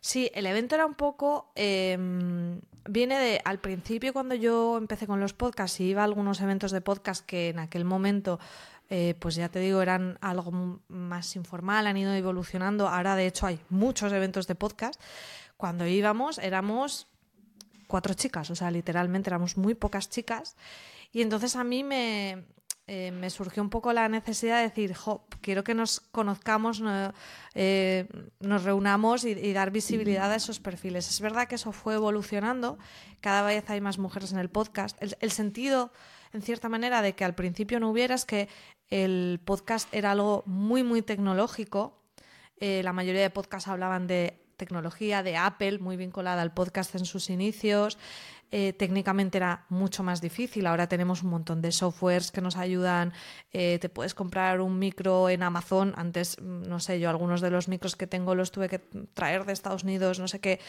Sí, 0.00 0.30
el 0.34 0.46
evento 0.46 0.74
era 0.74 0.86
un 0.86 0.94
poco. 0.94 1.52
Em, 1.54 2.60
viene 2.88 3.18
de. 3.18 3.40
Al 3.44 3.58
principio, 3.58 4.12
cuando 4.12 4.34
yo 4.34 4.76
empecé 4.78 5.06
con 5.06 5.20
los 5.20 5.32
podcasts 5.32 5.80
y 5.80 5.84
iba 5.84 6.02
a 6.02 6.04
algunos 6.04 6.40
eventos 6.40 6.70
de 6.72 6.80
podcast 6.80 7.24
que 7.24 7.50
en 7.50 7.58
aquel 7.58 7.84
momento. 7.84 8.38
Eh, 8.88 9.16
pues 9.18 9.34
ya 9.34 9.48
te 9.48 9.58
digo, 9.58 9.82
eran 9.82 10.16
algo 10.20 10.80
más 10.86 11.34
informal, 11.34 11.88
han 11.88 11.96
ido 11.96 12.14
evolucionando. 12.14 12.86
Ahora, 12.88 13.16
de 13.16 13.26
hecho, 13.26 13.46
hay 13.46 13.58
muchos 13.68 14.12
eventos 14.12 14.46
de 14.46 14.54
podcast. 14.54 15.00
Cuando 15.56 15.86
íbamos, 15.86 16.38
éramos 16.38 17.08
cuatro 17.86 18.14
chicas, 18.14 18.50
o 18.50 18.54
sea, 18.54 18.70
literalmente 18.70 19.30
éramos 19.30 19.56
muy 19.56 19.74
pocas 19.74 20.08
chicas. 20.08 20.56
Y 21.12 21.22
entonces 21.22 21.56
a 21.56 21.64
mí 21.64 21.82
me, 21.82 22.44
eh, 22.88 23.10
me 23.10 23.30
surgió 23.30 23.64
un 23.64 23.70
poco 23.70 23.92
la 23.92 24.08
necesidad 24.08 24.58
de 24.58 24.68
decir, 24.68 24.94
quiero 25.40 25.64
que 25.64 25.74
nos 25.74 25.98
conozcamos, 25.98 26.80
eh, 27.54 28.06
nos 28.38 28.62
reunamos 28.62 29.24
y, 29.24 29.52
dar 29.52 29.72
visibilidad 29.72 30.30
a 30.30 30.36
esos 30.36 30.60
perfiles. 30.60 31.10
Es 31.10 31.20
verdad 31.20 31.48
que 31.48 31.56
eso 31.56 31.72
fue 31.72 31.94
evolucionando, 31.94 32.78
cada 33.20 33.42
vez 33.42 33.68
hay 33.70 33.80
más 33.80 33.98
mujeres 33.98 34.30
en 34.32 34.38
el 34.38 34.50
podcast. 34.50 34.96
El, 35.02 35.32
sentido, 35.32 35.92
en 36.32 36.42
cierta 36.42 36.68
manera, 36.68 37.02
de 37.02 37.14
que 37.14 37.24
al 37.24 37.34
principio 37.34 37.80
no 37.80 37.90
hubiera 37.90 38.14
es 38.14 38.24
que 38.24 38.48
el 38.88 39.40
podcast 39.44 39.92
era 39.92 40.12
algo 40.12 40.44
muy, 40.46 40.84
muy 40.84 41.02
tecnológico. 41.02 42.00
Eh, 42.60 42.82
la 42.84 42.92
mayoría 42.92 43.22
de 43.22 43.30
podcasts 43.30 43.68
hablaban 43.68 44.06
de 44.06 44.46
tecnología, 44.56 45.22
de 45.22 45.36
Apple, 45.36 45.78
muy 45.78 45.96
vinculada 45.96 46.42
al 46.42 46.54
podcast 46.54 46.94
en 46.94 47.04
sus 47.04 47.30
inicios. 47.30 47.98
Eh, 48.52 48.72
técnicamente 48.72 49.38
era 49.38 49.66
mucho 49.68 50.02
más 50.02 50.20
difícil. 50.20 50.66
Ahora 50.66 50.88
tenemos 50.88 51.22
un 51.24 51.30
montón 51.30 51.60
de 51.60 51.72
softwares 51.72 52.30
que 52.30 52.40
nos 52.40 52.56
ayudan. 52.56 53.12
Eh, 53.52 53.78
te 53.80 53.88
puedes 53.88 54.14
comprar 54.14 54.60
un 54.60 54.78
micro 54.78 55.28
en 55.28 55.42
Amazon. 55.42 55.92
Antes, 55.96 56.40
mm, 56.40 56.62
no 56.62 56.78
sé, 56.78 57.00
yo 57.00 57.10
algunos 57.10 57.40
de 57.40 57.50
los 57.50 57.66
micros 57.68 57.96
que 57.96 58.06
tengo 58.06 58.34
los 58.36 58.52
tuve 58.52 58.68
que 58.68 58.78
traer 59.14 59.44
de 59.44 59.52
Estados 59.52 59.82
Unidos, 59.82 60.20
no 60.20 60.28
sé 60.28 60.40
qué. 60.40 60.60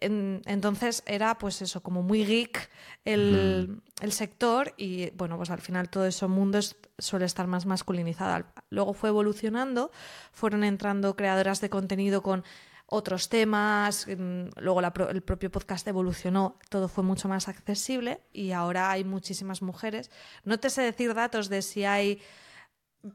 entonces 0.00 1.02
era 1.06 1.38
pues 1.38 1.62
eso, 1.62 1.82
como 1.82 2.02
muy 2.02 2.24
geek 2.24 2.70
el, 3.04 3.80
el, 4.00 4.12
sector 4.12 4.74
y 4.76 5.10
bueno, 5.10 5.36
pues 5.36 5.50
al 5.50 5.60
final 5.60 5.88
todo 5.90 6.06
ese 6.06 6.26
mundo 6.26 6.58
suele 6.98 7.24
estar 7.24 7.46
más 7.46 7.66
masculinizado. 7.66 8.44
Luego 8.70 8.94
fue 8.94 9.08
evolucionando, 9.10 9.90
fueron 10.32 10.64
entrando 10.64 11.16
creadoras 11.16 11.60
de 11.60 11.70
contenido 11.70 12.22
con 12.22 12.44
otros 12.92 13.30
temas, 13.30 14.06
mm, 14.06 14.48
luego 14.56 14.80
el 14.80 15.22
propio 15.22 15.50
podcast 15.50 15.88
evolucionó, 15.88 16.58
todo 16.68 16.88
fue 16.88 17.02
mucho 17.02 17.26
más 17.26 17.48
accesible 17.48 18.20
y 18.34 18.52
ahora 18.52 18.90
hay 18.90 19.02
muchísimas 19.02 19.62
mujeres. 19.62 20.10
No 20.44 20.60
te 20.60 20.68
sé 20.68 20.82
decir 20.82 21.14
datos 21.14 21.48
de 21.48 21.62
si 21.62 21.86
hay 21.86 22.20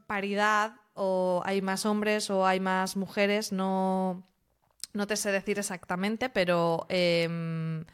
paridad 0.08 0.72
o 0.94 1.42
hay 1.44 1.62
más 1.62 1.86
hombres 1.86 2.28
o 2.28 2.44
hay 2.44 2.58
más 2.58 2.96
mujeres, 2.96 3.52
no, 3.52 4.26
no 4.94 5.06
te 5.06 5.16
sé 5.16 5.30
decir 5.30 5.60
exactamente, 5.60 6.28
pero 6.28 6.84
em, 6.88 7.84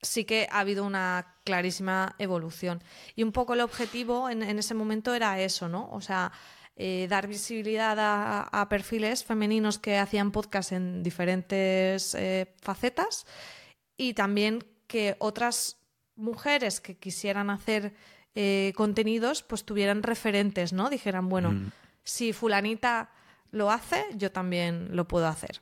sí 0.00 0.24
que 0.24 0.46
ha 0.48 0.60
habido 0.60 0.84
una 0.84 1.34
clarísima 1.44 2.14
evolución. 2.20 2.84
Y 3.16 3.24
un 3.24 3.32
poco 3.32 3.54
el 3.54 3.62
objetivo 3.62 4.30
en, 4.30 4.44
en 4.44 4.60
ese 4.60 4.74
momento 4.74 5.12
era 5.12 5.40
eso, 5.40 5.68
¿no? 5.68 5.90
O 5.90 6.00
sea, 6.00 6.30
eh, 6.76 7.06
dar 7.08 7.26
visibilidad 7.26 7.96
a, 7.98 8.68
perfiles 8.68 9.24
femeninos 9.24 9.78
que 9.78 9.98
hacían 9.98 10.30
podcast 10.30 10.72
en 10.72 11.02
diferentes 11.02 12.14
eh, 12.14 12.54
facetas 12.62 13.26
y 13.96 14.14
también 14.14 14.64
que 14.86 15.16
otras 15.18 15.76
mujeres 16.16 16.80
que 16.80 16.96
quisieran 16.96 17.50
hacer 17.50 17.94
eh, 18.34 18.72
contenidos 18.74 19.42
pues 19.42 19.64
tuvieran 19.64 20.02
referentes, 20.02 20.72
¿no? 20.72 20.88
Dijeran, 20.88 21.28
bueno, 21.28 21.52
mm. 21.52 21.72
si 22.04 22.32
fulanita 22.32 23.10
lo 23.50 23.70
hace, 23.70 24.06
yo 24.16 24.32
también 24.32 24.96
lo 24.96 25.06
puedo 25.06 25.26
hacer. 25.26 25.60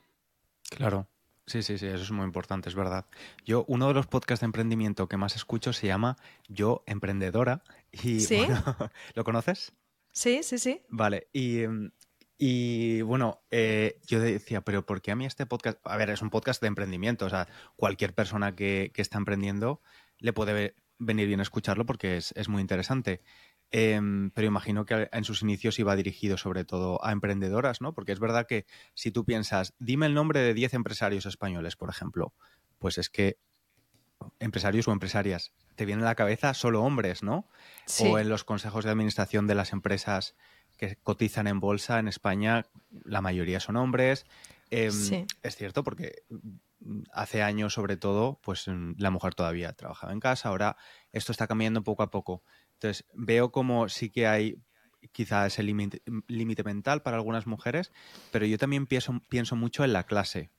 Claro. 0.70 1.08
Sí, 1.46 1.64
sí, 1.64 1.78
sí, 1.78 1.86
eso 1.86 2.04
es 2.04 2.12
muy 2.12 2.24
importante, 2.24 2.68
es 2.68 2.76
verdad. 2.76 3.06
Yo, 3.44 3.64
uno 3.66 3.88
de 3.88 3.94
los 3.94 4.06
podcasts 4.06 4.42
de 4.42 4.44
emprendimiento 4.44 5.08
que 5.08 5.16
más 5.16 5.34
escucho 5.34 5.72
se 5.72 5.88
llama 5.88 6.16
Yo 6.46 6.84
Emprendedora. 6.86 7.64
Y, 7.90 8.20
¿Sí? 8.20 8.46
¿Lo 9.14 9.24
conoces? 9.24 9.72
Sí, 10.12 10.42
sí, 10.42 10.58
sí. 10.58 10.82
Vale, 10.88 11.28
y, 11.32 11.64
y 12.42 13.02
bueno, 13.02 13.42
eh, 13.50 14.00
yo 14.06 14.18
decía, 14.18 14.62
pero 14.62 14.86
¿por 14.86 15.02
qué 15.02 15.10
a 15.10 15.14
mí 15.14 15.26
este 15.26 15.44
podcast? 15.44 15.78
A 15.84 15.98
ver, 15.98 16.08
es 16.08 16.22
un 16.22 16.30
podcast 16.30 16.62
de 16.62 16.68
emprendimiento, 16.68 17.26
o 17.26 17.28
sea, 17.28 17.46
cualquier 17.76 18.14
persona 18.14 18.56
que, 18.56 18.90
está 18.96 19.18
emprendiendo 19.18 19.82
le 20.16 20.32
puede 20.32 20.74
venir 20.98 21.28
bien 21.28 21.40
escucharlo 21.40 21.84
porque 21.84 22.16
es, 22.16 22.48
muy 22.48 22.62
interesante. 22.62 23.20
Em, 23.70 24.30
pero 24.30 24.46
imagino 24.46 24.86
que 24.86 25.10
en 25.12 25.24
sus 25.24 25.42
inicios 25.42 25.78
iba 25.78 25.94
dirigido 25.96 26.38
sobre 26.38 26.64
todo 26.64 27.04
a 27.04 27.12
emprendedoras, 27.12 27.82
¿no? 27.82 27.92
Porque 27.92 28.12
es 28.12 28.20
verdad 28.20 28.46
que 28.46 28.64
si 28.94 29.10
tú 29.10 29.26
piensas, 29.26 29.74
dime 29.78 30.06
el 30.06 30.14
nombre 30.14 30.40
de 30.40 30.54
10 30.54 30.72
empresarios 30.72 31.26
españoles, 31.26 31.76
por 31.76 31.90
ejemplo, 31.90 32.32
pues 32.78 32.96
es 32.96 33.10
que 33.10 33.36
empresarios 34.38 34.88
o 34.88 34.92
empresarias, 34.92 35.52
te 35.76 35.86
vienen 35.86 36.04
a 36.04 36.08
la 36.08 36.14
cabeza 36.14 36.54
solo 36.54 36.82
hombres, 36.82 37.22
¿no? 37.22 37.46
O 38.00 38.18
en 38.18 38.28
los 38.28 38.44
consejos 38.44 38.84
de 38.84 38.90
administración 38.90 39.46
de 39.46 39.54
las 39.54 39.72
empresas 39.72 40.34
que 40.76 40.96
cotizan 40.96 41.46
en 41.46 41.60
bolsa 41.60 41.98
en 41.98 42.08
España, 42.08 42.66
la 43.04 43.20
mayoría 43.20 43.60
son 43.60 43.76
hombres. 43.76 44.24
Em, 44.70 45.26
es 45.42 45.56
cierto, 45.56 45.84
porque 45.84 46.22
hace 47.12 47.42
años, 47.42 47.74
sobre 47.74 47.96
todo, 47.96 48.40
pues 48.42 48.66
mm, 48.66 48.92
la 48.96 49.10
mujer 49.10 49.34
todavía 49.34 49.72
trabajaba 49.72 50.12
en 50.12 50.20
casa. 50.20 50.48
Ahora 50.48 50.76
esto 51.12 51.32
está 51.32 51.46
cambiando 51.46 51.82
poco 51.82 52.02
a 52.02 52.10
poco. 52.10 52.42
Entonces, 52.74 53.04
veo 53.14 53.52
como 53.52 53.88
sí 53.88 54.10
que 54.10 54.26
hay 54.26 54.58
quizá 55.12 55.46
ese 55.46 55.62
límite 55.62 56.64
mental 56.64 57.02
para 57.02 57.16
algunas 57.16 57.46
mujeres, 57.46 57.90
pero 58.30 58.46
yo 58.46 58.58
también 58.58 58.86
pienso, 58.86 59.20
pienso 59.28 59.56
mucho 59.56 59.84
en 59.84 59.92
la 59.92 60.04
clase. 60.04 60.50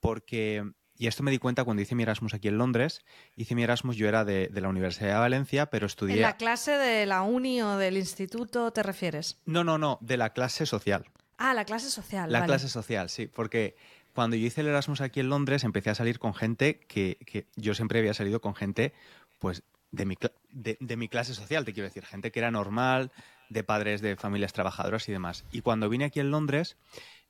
Porque 0.00 0.64
y 0.98 1.06
esto 1.06 1.22
me 1.22 1.30
di 1.30 1.38
cuenta 1.38 1.64
cuando 1.64 1.82
hice 1.82 1.94
mi 1.94 2.02
Erasmus 2.02 2.34
aquí 2.34 2.48
en 2.48 2.58
Londres. 2.58 3.02
Hice 3.36 3.54
mi 3.54 3.62
Erasmus, 3.62 3.96
yo 3.96 4.08
era 4.08 4.24
de, 4.24 4.50
la 4.52 4.68
Universidad 4.68 5.08
de 5.08 5.18
Valencia, 5.18 5.66
pero 5.66 5.86
estudié... 5.86 6.16
¿En 6.16 6.22
la 6.22 6.36
clase 6.36 6.72
de 6.72 7.06
la 7.06 7.22
uni 7.22 7.62
o 7.62 7.76
del 7.76 7.96
instituto 7.96 8.72
te 8.72 8.82
refieres? 8.82 9.38
No, 9.44 9.64
no, 9.64 9.78
no, 9.78 9.98
de 10.00 10.16
la 10.16 10.32
clase 10.32 10.66
social. 10.66 11.06
Ah, 11.38 11.54
la 11.54 11.64
clase 11.64 11.90
social. 11.90 12.32
La 12.32 12.44
clase 12.44 12.68
social, 12.68 13.10
sí, 13.10 13.26
porque 13.26 13.76
cuando 14.14 14.36
yo 14.36 14.46
hice 14.46 14.62
el 14.62 14.68
Erasmus 14.68 15.02
aquí 15.02 15.20
en 15.20 15.28
Londres 15.28 15.64
empecé 15.64 15.90
a 15.90 15.94
salir 15.94 16.18
con 16.18 16.34
gente 16.34 16.80
que, 16.88 17.18
que 17.26 17.46
yo 17.56 17.74
siempre 17.74 17.98
había 17.98 18.14
salido 18.14 18.40
con 18.40 18.54
gente, 18.54 18.94
pues, 19.38 19.62
de 19.90 20.06
mi, 20.06 20.16
de, 20.50 20.78
de 20.80 20.96
mi 20.96 21.08
clase 21.08 21.34
social, 21.34 21.64
te 21.64 21.72
quiero 21.72 21.88
decir, 21.88 22.04
gente 22.04 22.32
que 22.32 22.38
era 22.38 22.50
normal, 22.50 23.12
de 23.48 23.62
padres 23.64 24.00
de 24.00 24.16
familias 24.16 24.52
trabajadoras 24.52 25.08
y 25.08 25.12
demás. 25.12 25.44
Y 25.52 25.60
cuando 25.60 25.88
vine 25.88 26.06
aquí 26.06 26.20
en 26.20 26.30
Londres 26.30 26.76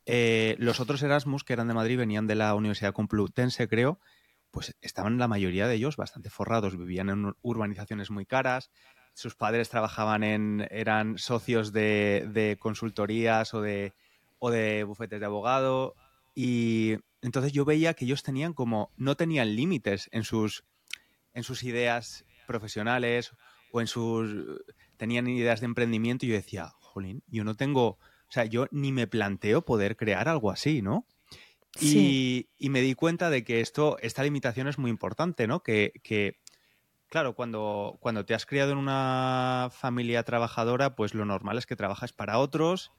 eh, 0.07 0.55
los 0.59 0.79
otros 0.79 1.03
Erasmus 1.03 1.43
que 1.43 1.53
eran 1.53 1.67
de 1.67 1.75
Madrid 1.75 1.99
venían 1.99 2.29
de 2.29 2.37
la 2.37 2.55
Universidad 2.55 2.93
Complutense, 2.93 3.69
creo, 3.69 3.99
pues 4.53 4.77
estaban 4.81 5.19
la 5.19 5.29
mayoría 5.29 5.67
de 5.67 5.75
ellos 5.75 5.97
bastante 5.97 6.31
forrados, 6.31 6.79
vivían 6.79 7.11
en 7.11 7.35
urbanizaciones 7.43 8.11
muy 8.11 8.25
caras, 8.25 8.71
sus 9.15 9.35
padres 9.35 9.69
trabajaban 9.69 10.23
en, 10.23 10.69
eran 10.71 11.19
socios 11.19 11.73
de, 11.73 12.57
consultorías 12.61 13.53
o 13.53 13.61
de, 13.61 13.95
o 14.39 14.51
de 14.51 14.85
bufetes 14.85 15.19
de 15.19 15.27
abogado 15.27 15.97
y 16.35 16.99
entonces 17.21 17.53
yo 17.53 17.65
veía 17.65 17.95
que 17.95 18.05
ellos 18.05 18.23
tenían 18.23 18.53
como, 18.53 18.93
no 18.97 19.17
tenían 19.17 19.57
límites 19.57 20.09
en 20.13 20.23
sus, 20.23 20.65
en 21.35 21.43
sus 21.43 21.65
ideas 21.65 22.25
profesionales 22.47 23.33
o 23.73 23.81
en 23.81 23.89
sus, 23.89 24.63
tenían 24.97 25.27
ideas 25.27 25.61
de 25.61 25.67
emprendimiento 25.67 26.27
y 26.27 26.29
yo 26.29 26.35
decía, 26.37 26.73
jolín, 26.79 27.25
yo 27.27 27.43
no 27.43 27.57
tengo 27.57 27.99
o 28.29 28.33
sea, 28.33 28.45
yo 28.45 28.67
ni 28.71 28.93
me 28.93 29.07
planteo 29.07 29.65
poder 29.65 29.97
crear 29.97 30.29
algo 30.29 30.51
así, 30.51 30.83
¿no? 30.83 31.07
Y, 31.81 32.49
me 32.59 32.81
di 32.81 32.95
cuenta 32.95 33.31
de 33.31 33.45
que 33.45 33.61
esto, 33.61 33.99
esta 34.01 34.23
limitación 34.23 34.67
es 34.67 34.79
muy 34.79 34.91
importante, 34.91 35.47
¿no? 35.47 35.63
Que, 35.63 36.41
claro, 37.09 37.35
cuando, 37.35 37.99
cuando 38.01 38.25
te 38.25 38.35
has 38.35 38.47
criado 38.47 38.73
en 38.73 38.79
una 38.79 39.69
familia 39.73 40.23
trabajadora, 40.23 40.97
pues 40.97 41.15
lo 41.15 41.25
normal 41.25 41.59
es 41.59 41.67
que 41.67 41.77
trabajes 41.77 42.13
para 42.13 42.39
otros, 42.39 42.93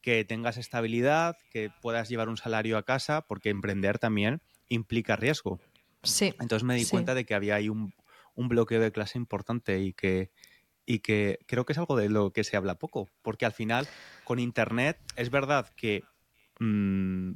que 0.00 0.24
tengas 0.24 0.56
estabilidad, 0.56 1.36
que 1.50 1.70
puedas 1.82 2.08
llevar 2.08 2.28
un 2.28 2.36
salario 2.36 2.78
a 2.78 2.84
casa, 2.84 3.26
porque 3.26 3.50
emprender 3.50 3.98
también 3.98 4.40
implica 4.68 5.16
riesgo. 5.16 5.60
Sí. 6.02 6.34
Entonces 6.40 6.64
me 6.64 6.74
di 6.74 6.86
cuenta 6.86 7.14
de 7.14 7.24
que 7.24 7.34
había 7.34 7.56
ahí 7.56 7.68
un, 7.68 7.94
un 8.34 8.48
bloqueo 8.48 8.80
de 8.80 8.92
clase 8.92 9.18
importante 9.18 9.80
y 9.80 9.92
que, 9.92 10.30
y 10.86 11.00
que 11.00 11.38
creo 11.46 11.64
que 11.64 11.72
es 11.72 11.78
algo 11.78 11.96
de 11.96 12.08
lo 12.08 12.32
que 12.32 12.44
se 12.44 12.56
habla 12.56 12.78
poco, 12.78 13.08
porque 13.22 13.46
al 13.46 13.52
final 13.52 13.86
con 14.24 14.38
Internet 14.38 14.98
es 15.16 15.30
verdad 15.30 15.68
que 15.76 16.04
mm, 16.58 17.32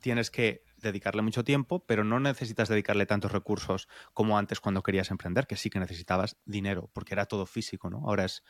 tienes 0.00 0.30
que 0.30 0.62
dedicarle 0.78 1.22
mucho 1.22 1.44
tiempo, 1.44 1.84
pero 1.86 2.04
no 2.04 2.20
necesitas 2.20 2.68
dedicarle 2.68 3.06
tantos 3.06 3.32
recursos 3.32 3.88
como 4.14 4.38
antes 4.38 4.60
cuando 4.60 4.82
querías 4.82 5.10
emprender, 5.10 5.46
que 5.46 5.56
sí 5.56 5.70
que 5.70 5.78
necesitabas 5.78 6.36
dinero, 6.44 6.90
porque 6.92 7.14
era 7.14 7.26
todo 7.26 7.46
físico, 7.46 7.90
¿no? 7.90 7.98
Ahora 8.08 8.24
es, 8.24 8.42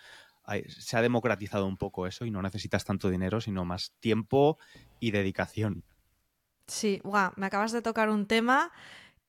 se 0.68 0.96
ha 0.96 1.02
democratizado 1.02 1.66
un 1.66 1.76
poco 1.76 2.06
eso 2.06 2.24
y 2.24 2.30
no 2.30 2.42
necesitas 2.42 2.84
tanto 2.84 3.10
dinero, 3.10 3.40
sino 3.40 3.64
más 3.64 3.92
tiempo 4.00 4.58
y 5.00 5.10
dedicación. 5.10 5.84
Sí, 6.66 7.02
me 7.36 7.46
acabas 7.46 7.72
de 7.72 7.82
tocar 7.82 8.10
un 8.10 8.26
tema 8.26 8.70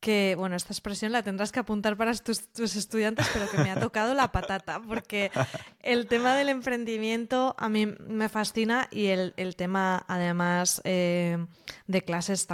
que, 0.02 0.36
bueno, 0.38 0.56
esta 0.56 0.74
expresión 0.74 1.12
la 1.12 1.24
tendrás 1.24 1.52
que 1.52 1.60
apuntar 1.60 1.96
para 1.96 2.14
tus, 2.16 2.76
estudiantes, 2.76 3.28
pero 3.32 3.50
que 3.50 3.58
me 3.60 3.70
ha 3.70 3.80
tocado 3.80 4.14
la 4.16 4.32
patata, 4.32 4.82
porque 4.82 5.32
el 5.80 6.08
tema 6.08 6.36
del 6.36 6.50
emprendimiento 6.50 7.56
a 7.58 7.70
mí 7.70 7.86
me 7.86 8.28
fascina 8.28 8.88
y 8.92 9.08
el, 9.08 9.56
tema, 9.56 10.04
además, 10.08 10.82
eh, 10.84 11.38
de 11.86 12.02
clases 12.02 12.48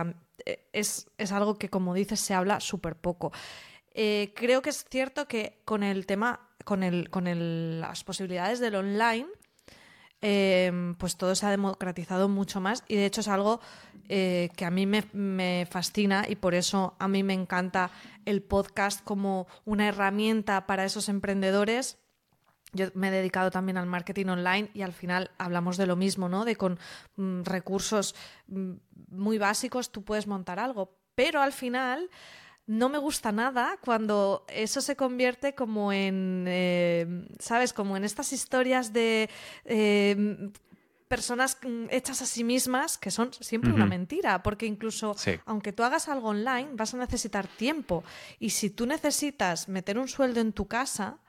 eh, 0.45 0.67
es, 0.73 1.07
es, 1.17 1.31
algo 1.31 1.57
que, 1.57 1.69
como 1.69 1.93
dices, 1.93 2.19
se 2.19 2.33
habla 2.33 2.59
súper 2.59 2.95
poco. 2.95 3.31
Eh, 3.93 4.33
creo 4.35 4.61
que 4.61 4.69
es 4.69 4.85
cierto 4.89 5.27
que 5.27 5.61
con 5.63 5.83
el 5.83 6.05
tema, 6.05 6.49
con, 6.65 6.83
el, 6.83 7.09
con 7.09 7.27
el, 7.27 7.79
las 7.79 8.03
posibilidades 8.03 8.59
del 8.59 8.75
online, 8.75 9.27
Em, 10.19 10.95
pues 10.95 11.15
todo 11.15 11.35
se 11.35 11.45
ha 11.45 11.51
democratizado 11.51 12.27
mucho 12.27 12.59
más 12.59 12.83
y 12.87 12.95
de 12.95 13.05
hecho 13.05 13.21
es 13.21 13.27
algo 13.27 13.61
eh, 14.09 14.49
que 14.55 14.65
a 14.65 14.71
mí 14.71 14.87
me, 14.87 15.67
fascina 15.69 16.25
y 16.27 16.35
por 16.35 16.55
eso 16.55 16.95
a 16.97 17.07
mí 17.07 17.21
me 17.21 17.35
encanta 17.35 17.91
el 18.25 18.41
podcast 18.41 19.03
como 19.03 19.45
una 19.63 19.87
herramienta 19.87 20.65
para 20.65 20.85
esos 20.85 21.07
emprendedores. 21.09 21.99
Yo 22.73 22.87
me 22.95 23.09
he 23.09 23.11
dedicado 23.11 23.51
también 23.51 23.77
al 23.77 23.85
marketing 23.85 24.25
online 24.25 24.71
y 24.73 24.81
al 24.81 24.93
final 24.93 25.29
hablamos 25.37 25.77
de 25.77 25.85
lo 25.85 25.95
mismo, 25.95 26.29
¿no? 26.29 26.45
De 26.45 26.55
con 26.55 26.79
mm, 27.15 27.43
recursos 27.43 28.15
mm, 28.47 28.71
muy 29.09 29.37
básicos 29.37 29.91
tú 29.91 30.03
puedes 30.03 30.25
montar 30.25 30.59
algo, 30.59 30.97
pero 31.13 31.41
al 31.41 31.53
final 31.53 32.09
no 32.67 32.89
me 32.89 32.97
gusta 32.97 33.31
nada 33.31 33.79
cuando 33.83 34.45
eso 34.49 34.81
se 34.81 34.95
convierte 34.95 35.55
como 35.55 35.91
en, 35.93 36.45
eh, 36.47 37.25
¿sabes? 37.39 37.73
Como 37.73 37.97
en 37.97 38.03
estas 38.03 38.33
historias 38.33 38.93
de... 38.93 39.29
Eh, 39.65 40.51
personas 41.07 41.57
mm, 41.63 41.85
hechas 41.89 42.21
a 42.21 42.25
sí 42.25 42.43
mismas 42.43 42.97
que 42.97 43.11
son 43.11 43.31
siempre 43.33 43.71
una 43.71 43.85
mentira, 43.85 44.43
porque 44.43 44.65
incluso 44.65 45.15
aunque 45.45 45.71
tú 45.71 45.83
hagas 45.83 46.09
algo 46.09 46.29
online, 46.29 46.69
vas 46.73 46.93
a 46.93 46.97
necesitar 46.97 47.47
tiempo. 47.47 48.03
Y 48.39 48.51
si 48.51 48.69
tú 48.69 48.85
necesitas 48.85 49.69
meter 49.69 49.97
un 49.97 50.07
sueldo 50.07 50.41
en 50.41 50.53
tu 50.53 50.67
casa, 50.67 51.19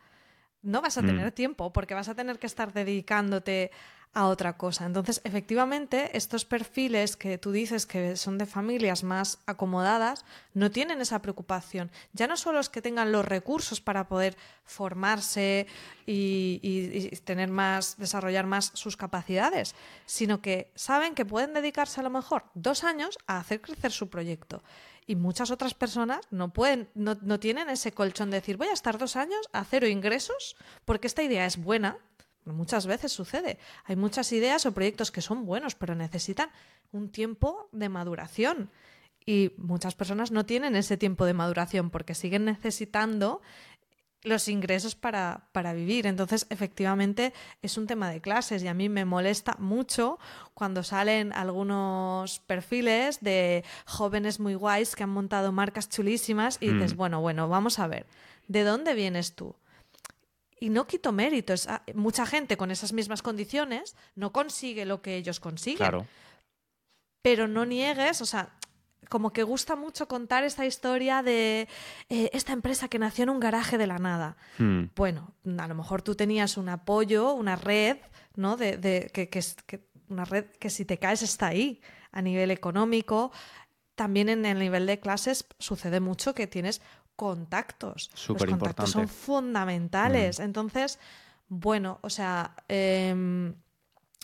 no 0.63 0.83
vas 0.83 0.99
a 0.99 1.03
tener 1.03 1.29
mm. 1.29 1.35
tiempo, 1.35 1.73
porque 1.73 1.95
vas 1.95 2.09
a 2.09 2.15
tener 2.15 2.39
que 2.39 2.47
estar 2.47 2.73
dedicándote 2.73 3.71
a 4.15 4.27
otra 4.27 4.57
cosa. 4.57 4.87
Entonces, 4.87 5.21
efectivamente, 5.25 6.17
estos 6.17 6.45
perfiles 6.45 7.17
que 7.17 7.39
tú 7.39 7.53
dices 7.53 7.87
que 7.87 8.17
son 8.17 8.39
de 8.39 8.47
familias 8.47 9.05
más 9.05 9.39
acomodadas 9.47 10.25
no 10.55 10.71
tienen 10.71 11.01
esa 11.01 11.23
preocupación. 11.23 11.91
Ya 12.13 12.27
no 12.27 12.37
solo 12.37 12.59
es 12.59 12.69
que 12.69 12.83
tengan 12.83 13.13
los 13.13 13.25
recursos 13.25 13.81
para 13.81 14.09
poder 14.09 14.37
formarse 14.65 15.67
y, 16.07 17.11
tener 17.25 17.51
más, 17.51 17.97
desarrollar 17.99 18.47
más 18.47 18.71
sus 18.75 18.97
capacidades, 18.97 19.75
sino 20.07 20.41
que 20.41 20.71
saben 20.75 21.15
que 21.15 21.27
pueden 21.27 21.53
dedicarse 21.53 22.01
a 22.01 22.05
lo 22.05 22.11
mejor 22.11 22.45
dos 22.55 22.85
años 22.85 23.19
a 23.27 23.39
hacer 23.39 23.61
crecer 23.61 23.93
su 23.93 24.09
proyecto. 24.09 24.63
Y 25.07 25.17
muchas 25.17 25.51
otras 25.51 25.73
personas 25.75 26.21
no 26.31 26.53
pueden, 26.53 26.91
no, 26.95 27.17
no 27.23 27.41
tienen 27.41 27.71
ese 27.71 27.93
colchón 27.93 28.31
de 28.31 28.39
decir 28.39 28.59
voy 28.59 28.69
a 28.69 28.75
estar 28.75 28.99
dos 28.99 29.17
años 29.17 29.49
a 29.53 29.65
cero 29.65 29.87
ingresos 29.87 30.57
porque 30.85 31.07
esta 31.07 31.23
idea 31.23 31.47
es 31.47 31.57
buena, 31.57 31.97
Muchas 32.53 32.87
veces 32.87 33.13
sucede. 33.13 33.59
Hay 33.85 33.97
muchas 33.97 34.33
ideas 34.33 34.67
o 34.67 34.73
proyectos 34.73 35.11
que 35.11 35.21
son 35.21 35.47
buenos, 35.47 35.75
pero 35.75 35.95
necesitan 35.95 36.51
un 36.93 37.11
tiempo 37.11 37.69
de 37.73 37.89
maduración. 37.89 38.71
Y 39.25 39.53
muchas 39.59 39.95
personas 39.95 40.31
no 40.31 40.47
tienen 40.47 40.75
ese 40.75 40.97
tiempo 40.97 41.27
de 41.27 41.35
maduración 41.35 41.91
porque 41.91 42.15
siguen 42.15 42.47
necesitando 42.47 43.43
los 44.23 44.49
ingresos 44.49 44.95
para, 44.95 45.49
para, 45.53 45.73
vivir. 45.73 46.07
Entonces, 46.07 46.47
efectivamente, 46.51 47.33
es 47.63 47.77
un 47.77 47.87
tema 47.87 48.11
de 48.11 48.21
clases 48.21 48.63
y 48.63 48.69
a 48.69 48.75
mí 48.75 48.89
me 48.89 49.05
molesta 49.05 49.55
mucho 49.59 50.19
cuando 50.55 50.83
salen 50.83 51.33
algunos 51.33 52.41
perfiles 52.41 53.21
de 53.21 53.65
jóvenes 53.87 54.41
muy 54.41 54.55
guays 54.55 54.97
que 54.97 55.05
han 55.05 55.11
montado 55.11 55.53
marcas 55.53 55.89
chulísimas 55.89 56.59
y 56.61 56.71
dices, 56.71 56.95
mm. 56.95 56.97
bueno, 56.97 57.21
bueno, 57.21 57.49
vamos 57.49 57.79
a 57.79 57.87
ver, 57.87 58.07
¿de 58.49 58.65
dónde 58.65 58.95
vienes 58.95 59.35
tú? 59.35 59.55
Y 60.61 60.71
no 60.71 60.87
quito 60.87 61.13
méritos. 61.13 61.67
Ah, 61.69 61.83
mucha 61.95 62.27
gente 62.27 62.57
con 62.57 62.71
esas 62.71 62.93
mismas 62.93 63.23
condiciones 63.23 63.97
no 64.15 64.33
consigue 64.33 64.85
lo 64.85 65.03
que 65.03 65.17
ellos 65.17 65.41
consiguen. 65.41 65.79
Claro. 65.79 66.07
Pero 67.23 67.49
no 67.49 67.65
niegues, 67.65 68.21
o 68.23 68.27
sea, 68.27 68.51
como 69.09 69.33
que 69.33 69.43
gusta 69.43 69.77
mucho 69.77 70.07
contar 70.09 70.45
esta 70.45 70.67
historia 70.67 71.23
de 71.23 71.69
eh, 72.09 72.31
esta 72.33 72.53
empresa 72.53 72.89
que 72.89 72.99
nació 72.99 73.25
en 73.25 73.31
un 73.31 73.41
garaje 73.41 73.79
de 73.79 73.87
la 73.87 73.99
nada. 73.99 74.37
Hmm. 74.59 74.85
Bueno, 74.95 75.33
a 75.59 75.67
lo 75.67 75.75
mejor 75.75 76.03
tú 76.03 76.15
tenías 76.15 76.57
un 76.57 76.69
apoyo, 76.69 77.33
una 77.33 77.57
red, 77.57 77.99
¿no? 78.37 78.57
De, 78.57 79.11
que, 79.13 79.29
que, 79.29 79.43
una 80.09 80.25
red 80.25 80.47
que 80.59 80.71
si 80.71 80.85
te 80.85 80.99
caes 80.99 81.23
está 81.23 81.49
ahí 81.49 81.81
a 82.13 82.23
nivel 82.23 82.51
económico. 82.51 83.33
También 83.95 84.29
en 84.29 84.45
el 84.47 84.59
nivel 84.59 84.87
de 84.87 85.01
clases 85.01 85.47
sucede 85.59 86.01
mucho 86.01 86.35
que 86.35 86.47
tienes 86.47 86.81
contactos. 87.19 88.11
Los 88.29 88.45
contactos 88.45 88.93
son 88.93 89.09
fundamentales. 89.09 90.39
Mm. 90.39 90.43
Entonces, 90.45 91.01
bueno, 91.49 91.99
o 92.03 92.11
sea, 92.11 92.55
em, 92.69 93.53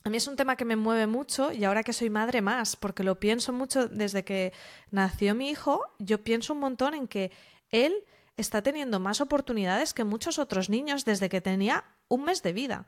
a 0.04 0.10
mí 0.10 0.16
es 0.16 0.28
un 0.28 0.36
tema 0.36 0.54
que 0.54 0.64
me 0.64 0.76
mueve 0.76 1.08
mucho 1.08 1.50
y 1.50 1.64
ahora 1.64 1.82
que 1.82 1.92
soy 1.92 2.08
madre 2.08 2.40
más, 2.40 2.76
porque 2.76 3.02
lo 3.02 3.18
pienso 3.18 3.52
mucho 3.52 3.88
desde 3.88 4.24
que 4.24 4.52
nació 4.92 5.34
mi 5.34 5.50
hijo, 5.50 5.82
yo 5.98 6.22
pienso 6.22 6.52
un 6.52 6.60
montón 6.60 6.94
en 6.94 7.08
que 7.08 7.32
él 7.70 7.92
está 8.36 8.62
teniendo 8.62 9.00
más 9.00 9.20
oportunidades 9.20 9.92
que 9.92 10.04
muchos 10.04 10.38
otros 10.38 10.70
niños 10.70 11.04
desde 11.04 11.28
que 11.28 11.40
tenía 11.40 11.84
un 12.06 12.22
mes 12.22 12.44
de 12.44 12.52
vida 12.52 12.86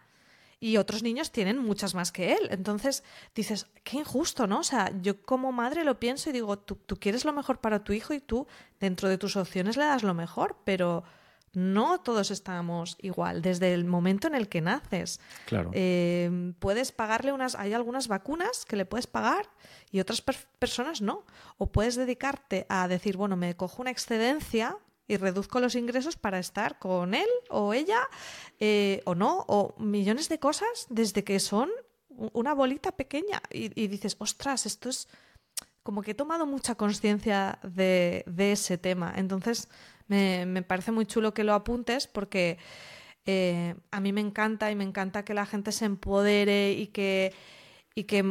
y 0.58 0.78
otros 0.78 1.02
niños 1.02 1.32
tienen 1.32 1.58
muchas 1.58 1.94
más 1.94 2.12
que 2.12 2.32
él. 2.32 2.48
Entonces 2.50 3.04
dices, 3.34 3.66
qué 3.84 3.98
injusto, 3.98 4.46
¿no? 4.46 4.60
O 4.60 4.64
sea, 4.64 4.90
yo 5.02 5.20
como 5.22 5.52
madre 5.52 5.84
lo 5.84 5.98
pienso 5.98 6.30
y 6.30 6.32
digo, 6.32 6.58
tú, 6.58 6.78
quieres 6.98 7.24
lo 7.24 7.32
mejor 7.32 7.60
para 7.60 7.84
tu 7.84 7.92
hijo 7.92 8.14
y 8.14 8.20
tú 8.20 8.46
dentro 8.80 9.08
de 9.08 9.18
tus 9.18 9.36
opciones 9.36 9.76
le 9.76 9.84
das 9.84 10.02
lo 10.02 10.14
mejor, 10.14 10.56
pero 10.64 11.04
no 11.52 12.00
todos 12.00 12.30
estamos 12.30 12.96
igual 13.00 13.40
desde 13.40 13.72
el 13.72 13.84
momento 13.84 14.28
en 14.28 14.34
el 14.34 14.48
que 14.48 14.60
naces. 14.60 15.20
Claro. 15.46 15.70
Eh, 15.72 16.52
puedes 16.58 16.92
pagarle 16.92 17.32
unas, 17.32 17.54
hay 17.54 17.72
algunas 17.72 18.08
vacunas 18.08 18.64
que 18.64 18.76
le 18.76 18.84
puedes 18.86 19.06
pagar 19.06 19.48
y 19.90 20.00
otras 20.00 20.22
personas 20.22 21.00
no. 21.00 21.24
O 21.58 21.66
puedes 21.66 21.96
dedicarte 21.96 22.66
a 22.68 22.88
decir, 22.88 23.16
bueno, 23.16 23.36
me 23.36 23.56
cojo 23.56 23.82
una 23.82 23.90
excedencia 23.90 24.76
y 25.08 25.16
reduzco 25.16 25.60
los 25.60 25.74
ingresos 25.74 26.16
para 26.16 26.38
estar 26.38 26.78
con 26.78 27.14
él 27.14 27.28
o 27.48 27.74
ella 27.74 28.00
eh, 28.58 29.02
o 29.04 29.14
no, 29.14 29.44
o 29.48 29.74
millones 29.78 30.28
de 30.28 30.38
cosas 30.38 30.86
desde 30.90 31.24
que 31.24 31.38
son 31.38 31.70
una 32.08 32.54
bolita 32.54 32.92
pequeña 32.92 33.42
y, 33.50 33.88
dices, 33.88 34.16
ostras, 34.18 34.64
esto 34.64 34.88
es 34.88 35.08
como 35.82 36.02
que 36.02 36.12
he 36.12 36.14
tomado 36.14 36.46
mucha 36.46 36.74
conciencia 36.74 37.58
de, 37.62 38.24
ese 38.38 38.78
tema. 38.78 39.12
Entonces, 39.16 39.68
me, 40.08 40.62
parece 40.62 40.92
muy 40.92 41.04
chulo 41.04 41.34
que 41.34 41.44
lo 41.44 41.52
apuntes 41.52 42.06
porque 42.06 42.58
eh, 43.26 43.74
a 43.90 44.00
mí 44.00 44.12
me 44.12 44.22
encanta 44.22 44.70
y 44.70 44.76
me 44.76 44.84
encanta 44.84 45.24
que 45.24 45.34
la 45.34 45.46
gente 45.46 45.72
se 45.72 45.84
empodere 45.84 46.72
y 46.72 46.86
que, 46.86 47.34
y 47.94 48.04
que 48.04 48.22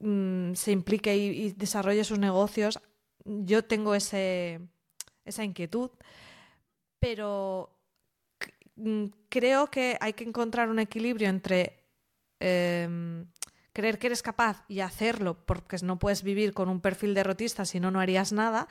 mm, 0.00 0.54
se 0.54 0.72
implique 0.72 1.16
y 1.16 1.52
desarrolle 1.52 2.02
sus 2.02 2.18
negocios. 2.18 2.80
Yo 3.24 3.64
tengo 3.64 3.94
ese 3.94 4.60
esa 5.24 5.44
inquietud, 5.44 5.90
pero 6.98 7.70
mm, 8.76 9.04
creo 9.28 9.70
que 9.70 9.96
hay 10.00 10.12
que 10.12 10.24
encontrar 10.24 10.68
un 10.68 10.78
equilibrio 10.78 11.28
entre 11.28 11.84
em, 12.40 13.26
creer 13.72 13.98
que 13.98 14.06
eres 14.06 14.22
capaz 14.22 14.64
y 14.68 14.80
hacerlo, 14.80 15.36
porque 15.46 15.76
no 15.82 15.98
puedes 15.98 16.22
vivir 16.22 16.54
con 16.54 16.68
un 16.68 16.80
perfil 16.80 17.14
derrotista, 17.14 17.64
si 17.64 17.80
no, 17.80 17.90
no 17.90 18.00
harías 18.00 18.32
nada, 18.32 18.68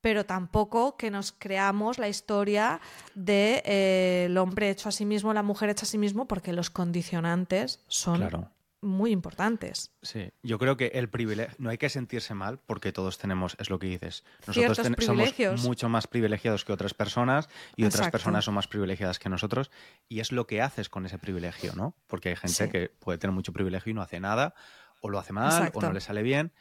pero 0.00 0.24
tampoco 0.24 0.96
que 0.96 1.10
nos 1.10 1.32
creamos 1.32 1.98
la 1.98 2.08
historia 2.08 2.80
del 3.14 3.26
de, 3.26 3.62
eh, 3.64 4.38
hombre 4.38 4.70
hecho 4.70 4.88
a 4.88 4.92
sí 4.92 5.04
mismo, 5.04 5.32
la 5.34 5.42
mujer 5.42 5.68
hecha 5.68 5.84
a 5.84 5.88
sí 5.88 5.98
mismo, 5.98 6.26
porque 6.26 6.52
los 6.52 6.70
condicionantes 6.70 7.84
son 7.86 8.50
muy 8.82 9.10
importantes. 9.10 9.92
Sí, 10.02 10.32
yo 10.42 10.58
creo 10.58 10.76
que 10.76 10.86
el 10.94 11.08
privilegio, 11.08 11.54
no 11.58 11.70
hay 11.70 11.78
que 11.78 11.88
sentirse 11.88 12.34
mal 12.34 12.58
porque 12.58 12.92
todos 12.92 13.18
tenemos, 13.18 13.56
es 13.58 13.70
lo 13.70 13.78
que 13.78 13.86
dices, 13.86 14.24
nosotros 14.46 14.78
somos 14.98 15.64
mucho 15.64 15.88
más 15.88 16.06
privilegiados 16.06 16.64
que 16.64 16.72
otras 16.72 16.94
personas 16.94 17.48
y 17.76 17.84
otras 17.84 18.10
personas 18.10 18.44
son 18.44 18.54
más 18.54 18.68
privilegiadas 18.68 19.18
que 19.18 19.28
nosotros 19.28 19.70
y 20.08 20.20
es 20.20 20.32
lo 20.32 20.46
que 20.46 20.62
haces 20.62 20.88
con 20.88 21.06
ese 21.06 21.18
privilegio, 21.18 21.74
¿no? 21.74 21.94
Porque 22.06 22.30
hay 22.30 22.36
gente 22.36 22.70
que 22.70 22.88
puede 22.88 23.18
tener 23.18 23.34
mucho 23.34 23.52
privilegio 23.52 23.90
y 23.90 23.94
no 23.94 24.02
hace 24.02 24.20
nada 24.20 24.54
o 25.00 25.08
lo 25.08 25.18
hace 25.18 25.32
mal 25.32 25.70
o 25.74 25.80
no 25.80 25.92
le 25.92 26.00
sale 26.00 26.22
bien 26.22 26.52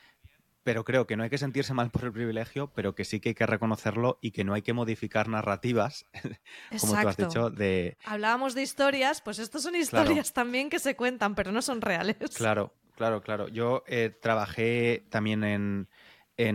pero 0.69 0.85
creo 0.85 1.07
que 1.07 1.17
no 1.17 1.23
hay 1.23 1.31
que 1.31 1.39
sentirse 1.39 1.73
mal 1.73 1.89
por 1.89 2.03
el 2.03 2.11
privilegio, 2.11 2.71
pero 2.75 2.93
que 2.93 3.03
sí 3.03 3.19
que 3.19 3.29
hay 3.29 3.33
que 3.33 3.47
reconocerlo 3.47 4.19
y 4.21 4.29
que 4.29 4.43
no 4.43 4.53
hay 4.53 4.61
que 4.61 4.73
modificar 4.73 5.27
narrativas, 5.27 6.05
como 6.79 6.93
tú 6.93 7.07
has 7.07 7.17
dicho, 7.17 7.49
de... 7.49 7.97
Hablábamos 8.05 8.53
de 8.53 8.61
historias, 8.61 9.19
pues 9.21 9.39
estas 9.39 9.63
son 9.63 9.75
historias 9.75 10.31
también 10.31 10.69
que 10.69 10.77
se 10.77 10.95
cuentan, 10.95 11.33
pero 11.33 11.51
no 11.51 11.63
son 11.63 11.81
reales. 11.81 12.17
Claro, 12.35 12.75
claro, 12.95 13.23
claro. 13.23 13.47
Yo 13.47 13.83
eh, 13.87 14.15
trabajé 14.21 15.07
también 15.09 15.43
en, 15.43 15.87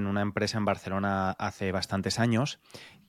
una 0.07 0.23
empresa 0.23 0.59
en 0.59 0.65
Barcelona 0.65 1.33
hace 1.33 1.73
bastantes 1.73 2.21
años 2.21 2.61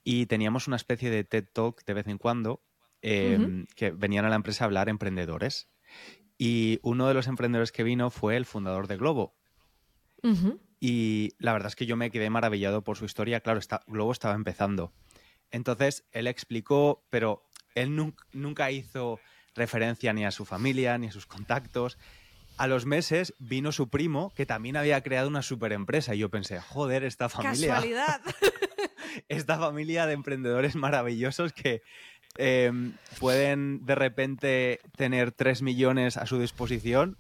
y 0.04 0.26
teníamos 0.26 0.66
una 0.66 0.78
especie 0.78 1.12
de 1.12 1.24
TED 1.24 1.46
Talk 1.54 1.86
de 1.86 1.94
vez 1.94 2.08
en 2.08 2.18
cuando 2.18 2.64
em, 3.04 3.68
que 3.76 3.92
venían 3.92 4.26
a 4.26 4.30
la 4.30 4.38
empresa 4.38 4.64
a 4.64 4.66
hablar 4.66 4.90
emprendedores. 4.90 5.70
Y 6.40 6.80
uno 6.82 7.08
de 7.08 7.14
los 7.14 7.28
emprendedores 7.28 7.72
que 7.72 7.84
vino 7.84 8.10
fue 8.10 8.38
el 8.38 8.48
fundador 8.48 8.88
de 8.88 8.98
Globo. 8.98 9.36
Y 10.80 11.34
la 11.40 11.54
verdad 11.54 11.68
es 11.68 11.76
que 11.76 11.86
yo 11.86 11.96
me 11.96 12.12
quedé 12.12 12.30
maravillado 12.30 12.84
por 12.84 12.98
su 12.98 13.06
historia. 13.06 13.40
Claro, 13.40 13.60
está, 13.60 13.82
Globo 13.88 14.12
estaba 14.12 14.36
empezando. 14.36 14.92
Entonces, 15.52 16.04
él 16.12 16.28
explicó, 16.28 17.04
pero 17.10 17.44
él 17.76 18.14
nunca 18.34 18.72
hizo 18.72 19.20
referencia 19.56 20.14
ni 20.14 20.26
a 20.26 20.32
su 20.32 20.46
familia, 20.46 20.98
ni 20.98 21.08
a 21.08 21.12
sus 21.12 21.26
contactos. 21.26 21.98
A 22.58 22.68
los 22.68 22.86
meses 22.86 23.34
vino 23.40 23.72
su 23.72 23.90
primo, 23.90 24.32
que 24.36 24.46
también 24.46 24.78
había 24.78 25.02
creado 25.02 25.28
una 25.28 25.42
super 25.42 25.72
empresa. 25.72 26.16
Y 26.16 26.20
yo 26.20 26.30
pensé, 26.30 26.60
joder, 26.60 27.04
esta 27.04 27.30
familia. 27.30 27.76
Casualidad. 27.76 28.22
esta 29.30 29.58
familia 29.58 30.06
de 30.06 30.14
emprendedores 30.14 30.76
maravillosos 30.76 31.54
que 31.54 31.82
em, 32.38 32.94
pueden 33.20 33.86
de 33.86 33.96
repente 33.96 34.80
tener 34.98 35.32
3 35.32 35.62
millones 35.62 36.18
a 36.18 36.26
su 36.26 36.40
disposición 36.40 37.18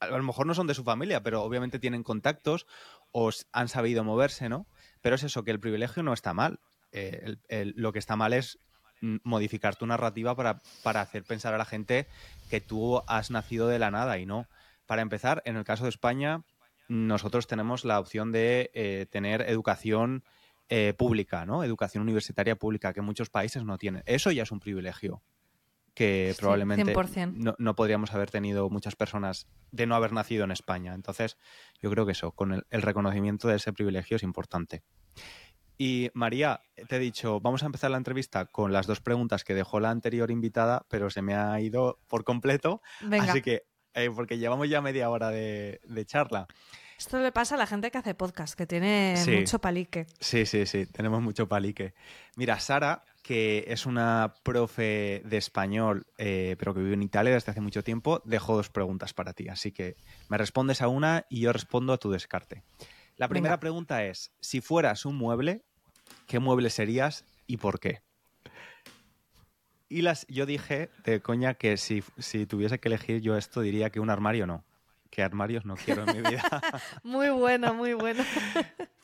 a 0.00 0.06
lo 0.08 0.22
mejor 0.22 0.46
no 0.46 0.54
son 0.54 0.66
de 0.66 0.74
su 0.74 0.84
familia, 0.84 1.22
pero 1.22 1.42
obviamente 1.42 1.78
tienen 1.78 2.02
contactos 2.02 2.66
o 3.12 3.30
han 3.52 3.68
sabido 3.68 4.04
moverse, 4.04 4.48
¿no? 4.48 4.66
Pero 5.00 5.16
es 5.16 5.22
eso, 5.22 5.44
que 5.44 5.50
el 5.50 5.60
privilegio 5.60 6.02
no 6.02 6.12
está 6.12 6.34
mal. 6.34 6.60
Eh, 6.92 7.36
lo 7.76 7.92
que 7.92 7.98
está 7.98 8.16
mal 8.16 8.32
es 8.32 8.58
modificar 9.00 9.76
tu 9.76 9.86
narrativa 9.86 10.34
para, 10.34 10.62
para, 10.82 11.00
hacer 11.00 11.24
pensar 11.24 11.52
a 11.54 11.58
la 11.58 11.64
gente 11.64 12.06
que 12.48 12.60
tú 12.60 13.02
has 13.06 13.30
nacido 13.30 13.68
de 13.68 13.78
la 13.78 13.90
nada 13.90 14.18
y 14.18 14.26
no. 14.26 14.46
Para 14.86 15.02
empezar, 15.02 15.42
en 15.44 15.56
el 15.56 15.64
caso 15.64 15.84
de 15.84 15.90
España, 15.90 16.42
nosotros 16.88 17.46
tenemos 17.46 17.84
la 17.84 17.98
opción 17.98 18.32
de 18.32 18.70
eh, 18.74 19.06
tener 19.10 19.42
educación 19.42 20.24
eh, 20.68 20.94
pública, 20.96 21.46
¿no? 21.46 21.64
Educación 21.64 22.02
universitaria 22.02 22.56
pública, 22.56 22.92
que 22.92 23.00
muchos 23.00 23.30
países 23.30 23.64
no 23.64 23.78
tienen. 23.78 24.02
Eso 24.06 24.30
ya 24.30 24.42
es 24.42 24.52
un 24.52 24.60
privilegio. 24.60 25.22
Que 25.94 26.34
probablemente 26.38 26.92
no, 27.34 27.54
no, 27.56 27.76
podríamos 27.76 28.12
haber 28.12 28.30
tenido 28.30 28.68
muchas 28.68 28.96
personas 28.96 29.46
de 29.70 29.86
no 29.86 29.94
haber 29.94 30.12
nacido 30.12 30.44
en 30.44 30.50
España. 30.50 30.92
Entonces, 30.92 31.38
yo 31.80 31.90
creo 31.90 32.04
que 32.04 32.12
eso, 32.12 32.32
con 32.32 32.52
el, 32.52 32.82
reconocimiento 32.82 33.48
de 33.48 33.56
ese 33.56 33.72
privilegio 33.72 34.16
es 34.16 34.24
importante. 34.24 34.82
Y 35.78 36.10
María, 36.14 36.60
te 36.88 36.96
he 36.96 36.98
dicho, 36.98 37.40
vamos 37.40 37.62
a 37.62 37.66
empezar 37.66 37.90
la 37.90 37.96
entrevista 37.96 38.46
con 38.46 38.72
las 38.72 38.86
dos 38.86 39.00
preguntas 39.00 39.44
que 39.44 39.54
dejó 39.54 39.80
la 39.80 39.90
anterior 39.90 40.30
invitada, 40.30 40.84
pero 40.88 41.10
se 41.10 41.22
me 41.22 41.34
ha 41.34 41.60
ido 41.60 42.00
por 42.08 42.24
completo. 42.24 42.82
Así 43.20 43.40
que, 43.40 43.62
eh, 43.94 44.10
porque 44.14 44.38
llevamos 44.38 44.68
ya 44.68 44.80
media 44.80 45.10
hora 45.10 45.30
de, 45.30 45.80
charla. 46.06 46.46
Esto 47.04 47.18
le 47.20 47.32
pasa 47.32 47.56
a 47.56 47.58
la 47.58 47.66
gente 47.66 47.90
que 47.90 47.98
hace 47.98 48.14
podcast, 48.14 48.54
que 48.54 48.66
tiene 48.66 49.22
mucho 49.28 49.58
palique. 49.58 50.06
Sí, 50.20 50.46
sí, 50.46 50.64
sí, 50.64 50.86
tenemos 50.86 51.20
mucho 51.20 51.46
palique. 51.46 51.92
Mira, 52.34 52.58
Sara 52.58 53.04
que 53.22 53.66
es 53.68 53.84
una 53.84 54.32
profe 54.42 55.20
de 55.26 55.36
español, 55.36 56.06
eh, 56.16 56.56
pero 56.58 56.72
que 56.72 56.80
vive 56.80 56.94
en 56.94 57.02
Italia 57.02 57.34
desde 57.34 57.50
hace 57.50 57.60
mucho 57.60 57.84
tiempo, 57.84 58.22
dejo 58.24 58.56
dos 58.56 58.70
preguntas 58.70 59.12
para 59.12 59.34
ti. 59.34 59.48
Así 59.48 59.70
que 59.70 59.96
me 60.30 60.38
respondes 60.38 60.80
a 60.80 60.88
una 60.88 61.26
y 61.28 61.40
yo 61.40 61.52
respondo 61.52 61.92
a 61.92 61.98
tu 61.98 62.10
descarte. 62.10 62.62
La 63.18 63.28
primera 63.28 63.60
pregunta 63.60 64.02
es, 64.06 64.32
si 64.40 64.62
fueras 64.62 65.04
un 65.04 65.16
mueble, 65.16 65.62
¿qué 66.26 66.38
mueble 66.38 66.70
serías 66.70 67.26
y 67.46 67.58
por 67.58 67.80
qué? 67.80 68.00
Y 69.90 70.00
las, 70.00 70.26
yo 70.28 70.46
dije 70.46 70.88
de 71.04 71.20
coña 71.20 71.52
que 71.52 71.76
si, 71.76 72.02
si 72.16 72.46
tuviese 72.46 72.80
que 72.80 72.88
elegir 72.88 73.20
yo 73.20 73.36
esto, 73.36 73.60
diría 73.60 73.90
que 73.90 74.00
un 74.00 74.08
armario 74.08 74.46
no. 74.46 74.64
Que 75.14 75.22
armarios 75.22 75.64
no 75.64 75.76
quiero 75.76 76.02
en 76.02 76.16
mi 76.16 76.28
vida. 76.28 76.42
muy 77.04 77.30
bueno, 77.30 77.72
muy 77.72 77.94
bueno. 77.94 78.24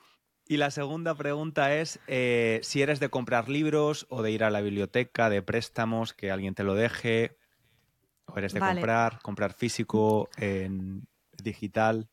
Y 0.47 0.57
la 0.57 0.73
segunda 0.73 1.15
pregunta 1.15 1.77
es 1.77 2.01
eh, 2.09 2.59
si 2.65 2.83
eres 2.83 2.99
de 2.99 3.09
comprar 3.09 3.49
libros 3.49 4.09
o 4.11 4.21
de 4.21 4.33
ir 4.33 4.43
a 4.43 4.51
la 4.51 4.61
biblioteca, 4.61 5.31
de 5.31 5.43
préstamos, 5.43 6.13
que 6.13 6.33
alguien 6.33 6.57
te 6.57 6.65
lo 6.65 6.75
deje, 6.75 7.37
o 8.25 8.37
eres 8.37 8.53
de 8.53 8.59
comprar, 8.59 9.21
comprar 9.23 9.53
físico, 9.53 10.29
en 10.37 11.07
digital. 11.41 12.09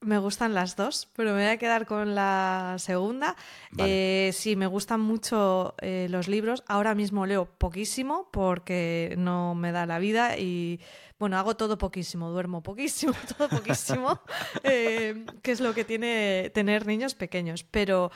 Me 0.00 0.18
gustan 0.18 0.54
las 0.54 0.76
dos, 0.76 1.08
pero 1.14 1.32
me 1.32 1.42
voy 1.42 1.50
a 1.50 1.56
quedar 1.56 1.84
con 1.84 2.14
la 2.14 2.76
segunda. 2.78 3.34
Eh, 3.78 4.30
sí, 4.32 4.54
me 4.54 4.68
gustan 4.68 5.00
mucho 5.00 5.74
eh, 5.80 6.06
los 6.08 6.28
libros. 6.28 6.62
Ahora 6.68 6.94
mismo 6.94 7.26
leo 7.26 7.46
poquísimo 7.46 8.28
porque 8.30 9.14
no 9.18 9.56
me 9.56 9.72
da 9.72 9.86
la 9.86 9.98
vida 9.98 10.38
y 10.38 10.80
bueno, 11.18 11.36
hago 11.36 11.56
todo 11.56 11.78
poquísimo, 11.78 12.30
duermo 12.30 12.62
poquísimo, 12.62 13.12
todo 13.36 13.48
poquísimo, 13.48 14.20
eh, 14.62 15.26
que 15.42 15.50
es 15.50 15.60
lo 15.60 15.74
que 15.74 15.84
tiene 15.84 16.50
tener 16.54 16.86
niños 16.86 17.14
pequeños. 17.14 17.64
Pero 17.64 18.12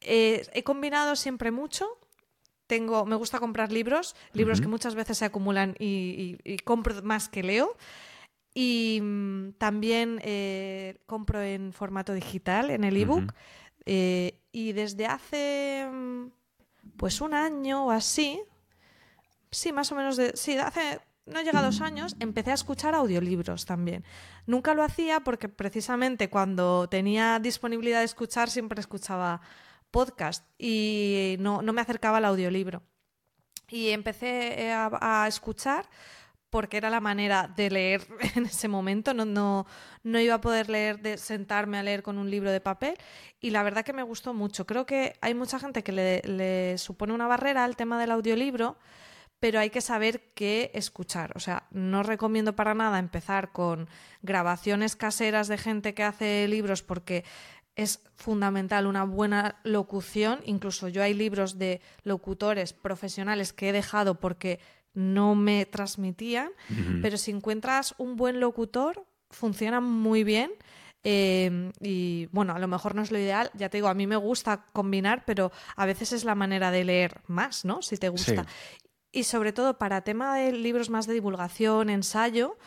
he 0.00 0.62
combinado 0.62 1.16
siempre 1.16 1.50
mucho 1.50 1.98
tengo, 2.66 3.06
me 3.06 3.16
gusta 3.16 3.38
comprar 3.38 3.72
libros, 3.72 4.16
libros 4.32 4.60
que 4.60 4.68
muchas 4.68 4.94
veces 4.94 5.18
se 5.18 5.24
acumulan 5.24 5.76
y, 5.78 6.58
compro 6.64 7.02
más 7.02 7.28
que 7.28 7.42
leo. 7.42 7.76
Y 8.58 9.00
mm, 9.02 9.52
también 9.58 10.18
eh, 10.24 10.96
compro 11.04 11.42
en 11.42 11.74
formato 11.74 12.14
digital, 12.14 12.70
en 12.70 12.84
el 12.84 12.96
ebook. 12.96 13.34
Eh, 13.84 14.40
y 14.50 14.72
desde 14.72 15.04
hace 15.04 15.86
mm, 15.92 16.28
pues 16.96 17.20
un 17.20 17.34
año 17.34 17.84
o 17.84 17.90
así, 17.90 18.40
sí, 19.50 19.74
más 19.74 19.92
o 19.92 19.94
menos 19.94 20.16
de. 20.16 20.34
Sí, 20.38 20.56
hace. 20.56 21.02
No 21.26 21.42
llega 21.42 21.58
a 21.58 21.62
dos 21.62 21.82
años, 21.82 22.16
empecé 22.18 22.52
a 22.52 22.54
escuchar 22.54 22.94
audiolibros 22.94 23.66
también. 23.66 24.04
Nunca 24.46 24.72
lo 24.72 24.82
hacía 24.82 25.20
porque 25.20 25.50
precisamente 25.50 26.30
cuando 26.30 26.88
tenía 26.88 27.38
disponibilidad 27.38 27.98
de 27.98 28.04
escuchar 28.06 28.48
siempre 28.48 28.80
escuchaba 28.80 29.42
podcast 29.90 30.46
y 30.56 31.36
no, 31.40 31.60
me 31.60 31.80
acercaba 31.82 32.18
al 32.18 32.24
audiolibro. 32.24 32.82
Y 33.68 33.90
empecé 33.90 34.72
a 34.72 35.26
escuchar 35.26 35.86
porque 36.50 36.76
era 36.76 36.90
la 36.90 37.00
manera 37.00 37.52
de 37.54 37.70
leer 37.70 38.06
en 38.34 38.46
ese 38.46 38.68
momento, 38.68 39.14
no, 39.14 39.24
no, 39.24 39.66
no, 40.02 40.20
iba 40.20 40.34
a 40.34 40.40
poder 40.40 40.68
leer, 40.68 41.00
de 41.00 41.18
sentarme 41.18 41.78
a 41.78 41.82
leer 41.82 42.02
con 42.02 42.18
un 42.18 42.30
libro 42.30 42.50
de 42.50 42.60
papel 42.60 42.96
y 43.40 43.50
la 43.50 43.62
verdad 43.62 43.84
que 43.84 43.92
me 43.92 44.02
gustó 44.02 44.34
mucho. 44.34 44.66
Creo 44.66 44.86
que 44.86 45.14
hay 45.20 45.34
mucha 45.34 45.58
gente 45.58 45.82
que 45.82 45.92
le, 45.92 46.78
supone 46.78 47.12
una 47.12 47.26
barrera 47.26 47.64
al 47.64 47.76
tema 47.76 48.00
del 48.00 48.10
audiolibro, 48.10 48.76
pero 49.40 49.60
hay 49.60 49.70
que 49.70 49.80
saber 49.80 50.32
qué 50.34 50.70
escuchar. 50.74 51.32
O 51.36 51.40
sea, 51.40 51.66
no 51.70 52.02
recomiendo 52.02 52.56
para 52.56 52.74
nada 52.74 52.98
empezar 52.98 53.52
con 53.52 53.88
grabaciones 54.22 54.96
caseras 54.96 55.48
de 55.48 55.58
gente 55.58 55.94
que 55.94 56.04
hace 56.04 56.48
libros 56.48 56.82
porque 56.82 57.24
es 57.74 58.00
fundamental 58.14 58.86
una 58.86 59.04
buena 59.04 59.60
locución. 59.62 60.40
Incluso 60.46 60.88
yo 60.88 61.02
hay 61.02 61.12
libros 61.12 61.58
de 61.58 61.82
locutores 62.02 62.72
profesionales 62.72 63.52
que 63.52 63.68
he 63.68 63.72
dejado 63.72 64.18
porque 64.18 64.58
no 64.96 65.34
me 65.34 65.66
transmitían, 65.66 66.50
pero 67.02 67.18
si 67.18 67.30
encuentras 67.30 67.94
un 67.98 68.16
buen 68.16 68.40
locutor, 68.40 69.06
funciona 69.30 69.80
muy 69.80 70.24
bien. 70.24 70.50
Eh, 71.04 71.70
y 71.80 72.26
bueno, 72.32 72.54
a 72.54 72.58
lo 72.58 72.66
mejor 72.66 72.96
no 72.96 73.02
es 73.02 73.12
lo 73.12 73.18
ideal, 73.18 73.50
ya 73.54 73.68
te 73.68 73.76
digo, 73.76 73.86
a 73.86 73.94
mí 73.94 74.08
me 74.08 74.16
gusta 74.16 74.64
combinar, 74.72 75.24
pero 75.24 75.52
a 75.76 75.86
veces 75.86 76.12
es 76.12 76.24
la 76.24 76.34
manera 76.34 76.72
de 76.72 76.84
leer 76.84 77.20
más, 77.28 77.64
¿no? 77.64 77.82
Si 77.82 77.96
te 77.96 78.08
gusta. 78.08 78.46
Y 79.12 79.22
sobre 79.22 79.52
todo 79.52 79.78
para 79.78 80.00
tema 80.00 80.36
de 80.36 80.50
libros 80.52 80.90
más 80.90 81.06
de 81.06 81.14
divulgación, 81.14 81.90
ensayo, 81.90 82.58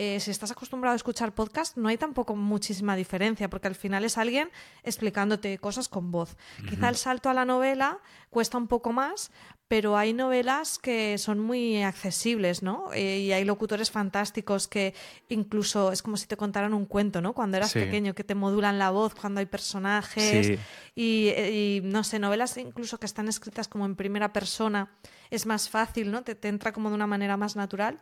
eh, 0.00 0.20
si 0.20 0.30
estás 0.30 0.52
acostumbrado 0.52 0.92
a 0.92 0.96
escuchar 0.96 1.34
podcast, 1.34 1.76
no 1.76 1.88
hay 1.88 1.98
tampoco 1.98 2.36
muchísima 2.36 2.94
diferencia, 2.94 3.50
porque 3.50 3.66
al 3.66 3.74
final 3.74 4.04
es 4.04 4.16
alguien 4.16 4.48
explicándote 4.84 5.58
cosas 5.58 5.88
con 5.88 6.12
voz. 6.12 6.36
Quizá 6.68 6.88
el 6.88 6.94
salto 6.94 7.28
a 7.28 7.34
la 7.34 7.44
novela 7.44 7.98
cuesta 8.30 8.58
un 8.58 8.68
poco 8.68 8.92
más, 8.92 9.32
pero 9.66 9.96
hay 9.96 10.12
novelas 10.12 10.78
que 10.78 11.18
son 11.18 11.40
muy 11.40 11.82
accesibles, 11.82 12.62
¿no? 12.62 12.92
Eh, 12.92 13.18
y 13.18 13.32
hay 13.32 13.44
locutores 13.44 13.90
fantásticos 13.90 14.68
que 14.68 14.94
incluso 15.30 15.90
es 15.90 16.00
como 16.00 16.16
si 16.16 16.28
te 16.28 16.36
contaran 16.36 16.74
un 16.74 16.86
cuento, 16.86 17.20
¿no? 17.20 17.32
Cuando 17.32 17.56
eras 17.56 17.72
pequeño, 17.72 18.14
que 18.14 18.22
te 18.22 18.36
modulan 18.36 18.78
la 18.78 18.90
voz 18.90 19.16
cuando 19.16 19.40
hay 19.40 19.46
personajes. 19.46 20.60
Y, 20.94 21.30
y, 21.30 21.80
no 21.82 22.04
sé, 22.04 22.20
novelas 22.20 22.56
incluso 22.56 23.00
que 23.00 23.06
están 23.06 23.26
escritas 23.26 23.66
como 23.66 23.84
en 23.84 23.96
primera 23.96 24.32
persona, 24.32 24.92
es 25.28 25.44
más 25.44 25.68
fácil, 25.68 26.12
¿no? 26.12 26.22
Te, 26.22 26.36
te 26.36 26.46
entra 26.46 26.72
como 26.72 26.88
de 26.88 26.94
una 26.94 27.08
manera 27.08 27.36
más 27.36 27.56
natural 27.56 28.00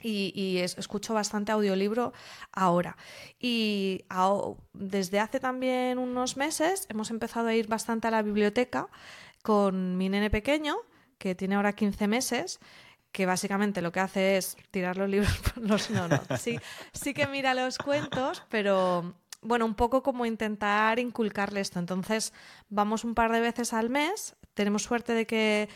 y, 0.00 0.58
escucho 0.58 1.14
bastante 1.14 1.52
audiolibro 1.52 2.12
ahora. 2.52 2.96
Y 3.38 4.04
desde 4.72 5.20
hace 5.20 5.40
también 5.40 5.98
unos 5.98 6.36
meses 6.36 6.86
hemos 6.88 7.10
empezado 7.10 7.48
a 7.48 7.54
ir 7.54 7.68
bastante 7.68 8.08
a 8.08 8.10
la 8.10 8.22
biblioteca 8.22 8.88
con 9.42 9.96
mi 9.96 10.08
nene 10.08 10.30
pequeño, 10.30 10.76
que 11.18 11.34
tiene 11.34 11.56
ahora 11.56 11.72
15 11.72 12.06
meses, 12.08 12.60
que 13.12 13.26
básicamente 13.26 13.82
lo 13.82 13.92
que 13.92 14.00
hace 14.00 14.36
es 14.36 14.56
tirar 14.70 14.96
los 14.96 15.08
libros 15.08 15.36
por 15.54 15.64
los... 15.64 15.90
No, 15.90 16.08
no, 16.08 16.20
sí, 16.38 16.58
sí 16.92 17.14
que 17.14 17.26
mira 17.26 17.54
los 17.54 17.78
cuentos, 17.78 18.42
pero 18.48 19.14
bueno, 19.40 19.64
un 19.64 19.74
poco 19.74 20.02
como 20.02 20.26
intentar 20.26 20.98
inculcarle 20.98 21.60
esto. 21.60 21.78
Entonces, 21.78 22.32
vamos 22.68 23.04
un 23.04 23.14
par 23.14 23.32
de 23.32 23.40
veces 23.40 23.72
al 23.72 23.90
mes, 23.90 24.36
tenemos 24.54 24.82
suerte 24.82 25.12
de 25.12 25.26
que 25.26 25.68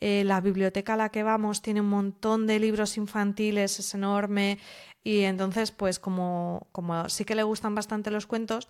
eh, 0.00 0.24
la 0.24 0.40
biblioteca 0.40 0.94
a 0.94 0.96
la 0.96 1.10
que 1.10 1.22
vamos 1.22 1.62
tiene 1.62 1.82
un 1.82 1.88
montón 1.88 2.46
de 2.46 2.58
libros 2.58 2.96
infantiles, 2.96 3.78
es 3.78 3.94
enorme. 3.94 4.58
Y 5.04 5.20
entonces, 5.20 5.70
pues 5.72 5.98
como, 5.98 6.68
como 6.72 7.08
sí 7.08 7.24
que 7.24 7.34
le 7.34 7.42
gustan 7.42 7.74
bastante 7.74 8.10
los 8.10 8.26
cuentos, 8.26 8.68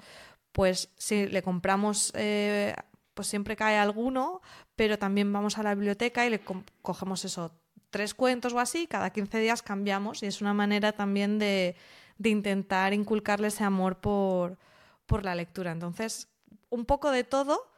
pues 0.52 0.90
si 0.96 1.26
le 1.26 1.42
compramos, 1.42 2.12
eh, 2.14 2.74
pues 3.14 3.28
siempre 3.28 3.56
cae 3.56 3.78
alguno, 3.78 4.40
pero 4.76 4.98
también 4.98 5.32
vamos 5.32 5.58
a 5.58 5.62
la 5.62 5.74
biblioteca 5.74 6.26
y 6.26 6.30
le 6.30 6.40
cogemos 6.82 7.24
eso, 7.24 7.52
tres 7.90 8.14
cuentos 8.14 8.52
o 8.52 8.58
así, 8.58 8.86
cada 8.86 9.10
15 9.10 9.38
días 9.38 9.62
cambiamos 9.62 10.22
y 10.22 10.26
es 10.26 10.40
una 10.40 10.54
manera 10.54 10.92
también 10.92 11.38
de, 11.38 11.76
de 12.18 12.30
intentar 12.30 12.92
inculcarle 12.92 13.48
ese 13.48 13.64
amor 13.64 14.00
por, 14.00 14.58
por 15.06 15.24
la 15.24 15.34
lectura. 15.34 15.72
Entonces, 15.72 16.28
un 16.70 16.84
poco 16.84 17.10
de 17.10 17.24
todo, 17.24 17.69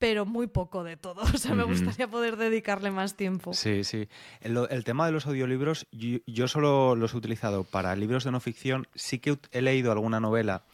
pero 0.00 0.24
muy 0.26 0.48
poco 0.48 0.82
de 0.82 0.96
todo. 0.96 1.22
O 1.34 1.38
sea, 1.38 1.54
me 1.54 1.62
gustaría 1.62 2.08
poder 2.08 2.36
dedicarle 2.36 2.90
más 2.90 3.14
tiempo. 3.14 3.52
Sí, 3.52 3.84
sí. 3.84 4.08
El, 4.40 4.84
tema 4.84 5.06
de 5.06 5.12
los 5.12 5.26
audiolibros, 5.26 5.86
yo, 5.92 6.48
solo 6.48 6.96
los 6.96 7.14
he 7.14 7.16
utilizado 7.16 7.62
para 7.62 7.94
libros 7.94 8.24
de 8.24 8.32
no 8.32 8.40
ficción. 8.40 8.88
Sí 8.94 9.20
que 9.20 9.38
he 9.52 9.62
leído 9.62 9.92
alguna 9.92 10.18
novela 10.18 10.64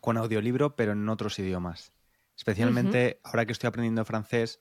con 0.00 0.16
audiolibro, 0.16 0.76
pero 0.76 0.92
en 0.92 1.06
otros 1.08 1.38
idiomas. 1.38 1.92
Especialmente 2.36 3.20
ahora 3.24 3.44
que 3.44 3.52
estoy 3.52 3.68
aprendiendo 3.68 4.04
francés, 4.04 4.60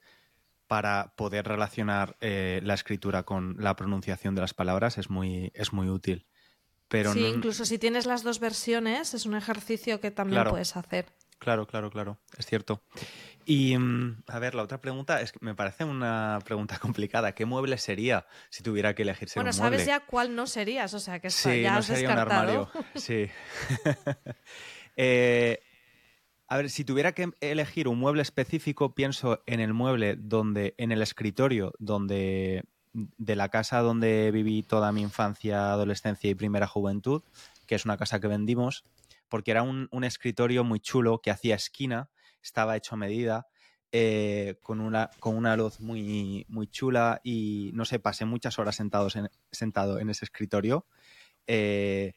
para 0.68 1.14
poder 1.16 1.48
relacionar 1.48 2.18
eh, 2.20 2.60
la 2.64 2.74
escritura 2.74 3.24
con 3.24 3.56
la 3.60 3.76
pronunciación 3.76 4.34
de 4.34 4.42
las 4.42 4.56
palabras 4.56 4.98
es 4.98 5.12
muy, 5.12 5.52
es 5.54 5.72
muy 5.72 5.90
útil. 5.90 6.26
Pero 6.88 7.14
sí, 7.14 7.26
incluso 7.26 7.66
si 7.66 7.78
tienes 7.78 8.06
las 8.06 8.24
dos 8.24 8.40
versiones, 8.40 9.14
es 9.14 9.26
un 9.26 9.36
ejercicio 9.36 10.00
que 10.00 10.10
también 10.10 10.44
puedes 10.50 10.76
hacer. 10.76 11.06
Claro, 11.46 11.68
claro, 11.68 11.92
claro, 11.92 12.18
es 12.40 12.48
cierto. 12.48 12.82
Y 13.46 13.78
mm, 13.78 14.24
a 14.26 14.40
ver, 14.40 14.56
la 14.56 14.64
otra 14.64 14.82
pregunta 14.82 15.22
es 15.22 15.32
que 15.32 15.38
me 15.42 15.54
parece 15.54 15.84
una 15.84 16.40
pregunta 16.44 16.80
complicada. 16.82 17.34
¿Qué 17.34 17.46
mueble 17.46 17.78
sería 17.78 18.26
si 18.50 18.64
tuviera 18.64 18.96
que 18.96 19.04
elegir 19.04 19.30
bueno, 19.36 19.52
un 19.52 19.58
mueble? 19.58 19.78
Bueno, 19.78 19.86
sabes 19.86 19.86
ya 19.86 20.08
cuál 20.08 20.36
no 20.36 20.48
serías, 20.48 20.92
o 20.96 21.00
sea 21.00 21.20
que 21.20 21.30
sí, 21.30 21.62
ya 21.62 21.76
no 21.76 21.84
sería 21.84 22.10
un 22.10 22.18
armario. 22.18 22.70
Sí. 22.96 23.30
Eh, 24.98 25.60
a 26.48 26.56
ver, 26.56 26.70
si 26.70 26.86
tuviera 26.86 27.12
que 27.12 27.30
elegir 27.42 27.90
un 27.90 28.00
mueble 28.00 28.22
específico, 28.22 28.96
pienso 28.96 29.44
en 29.46 29.60
el 29.60 29.74
mueble 29.74 30.16
donde, 30.16 30.74
en 30.78 30.94
el 30.94 31.02
escritorio 31.02 31.74
donde 31.80 32.64
de 32.94 33.36
la 33.36 33.50
casa 33.50 33.82
donde 33.82 34.32
viví 34.32 34.64
toda 34.64 34.94
mi 34.94 35.02
infancia, 35.02 35.74
adolescencia 35.74 36.30
y 36.30 36.34
primera 36.36 36.66
juventud, 36.66 37.24
que 37.68 37.76
es 37.76 37.84
una 37.84 37.98
casa 37.98 38.22
que 38.22 38.28
vendimos, 38.28 38.86
porque 39.36 39.52
era 39.52 39.64
un, 39.64 39.90
un 39.92 40.06
escritorio 40.06 40.64
muy 40.64 40.80
chulo 40.80 41.20
que 41.22 41.30
hacía 41.30 41.56
esquina, 41.56 42.10
estaba 42.42 42.78
hecho 42.78 42.96
a 42.96 42.98
medida, 42.98 43.48
eh, 43.92 44.56
con, 44.62 44.80
una, 44.80 45.12
con 45.20 45.36
una 45.36 45.58
luz 45.58 45.82
muy, 45.82 46.46
muy 46.48 46.68
chula 46.68 47.20
y 47.22 47.72
no 47.74 47.84
sé, 47.84 48.00
pasé 48.00 48.24
muchas 48.24 48.60
horas 48.60 48.78
sentados 48.78 49.18
en, 49.18 49.30
sentado 49.52 50.00
en 50.00 50.10
ese 50.10 50.24
escritorio. 50.24 50.88
Eh, 51.48 52.14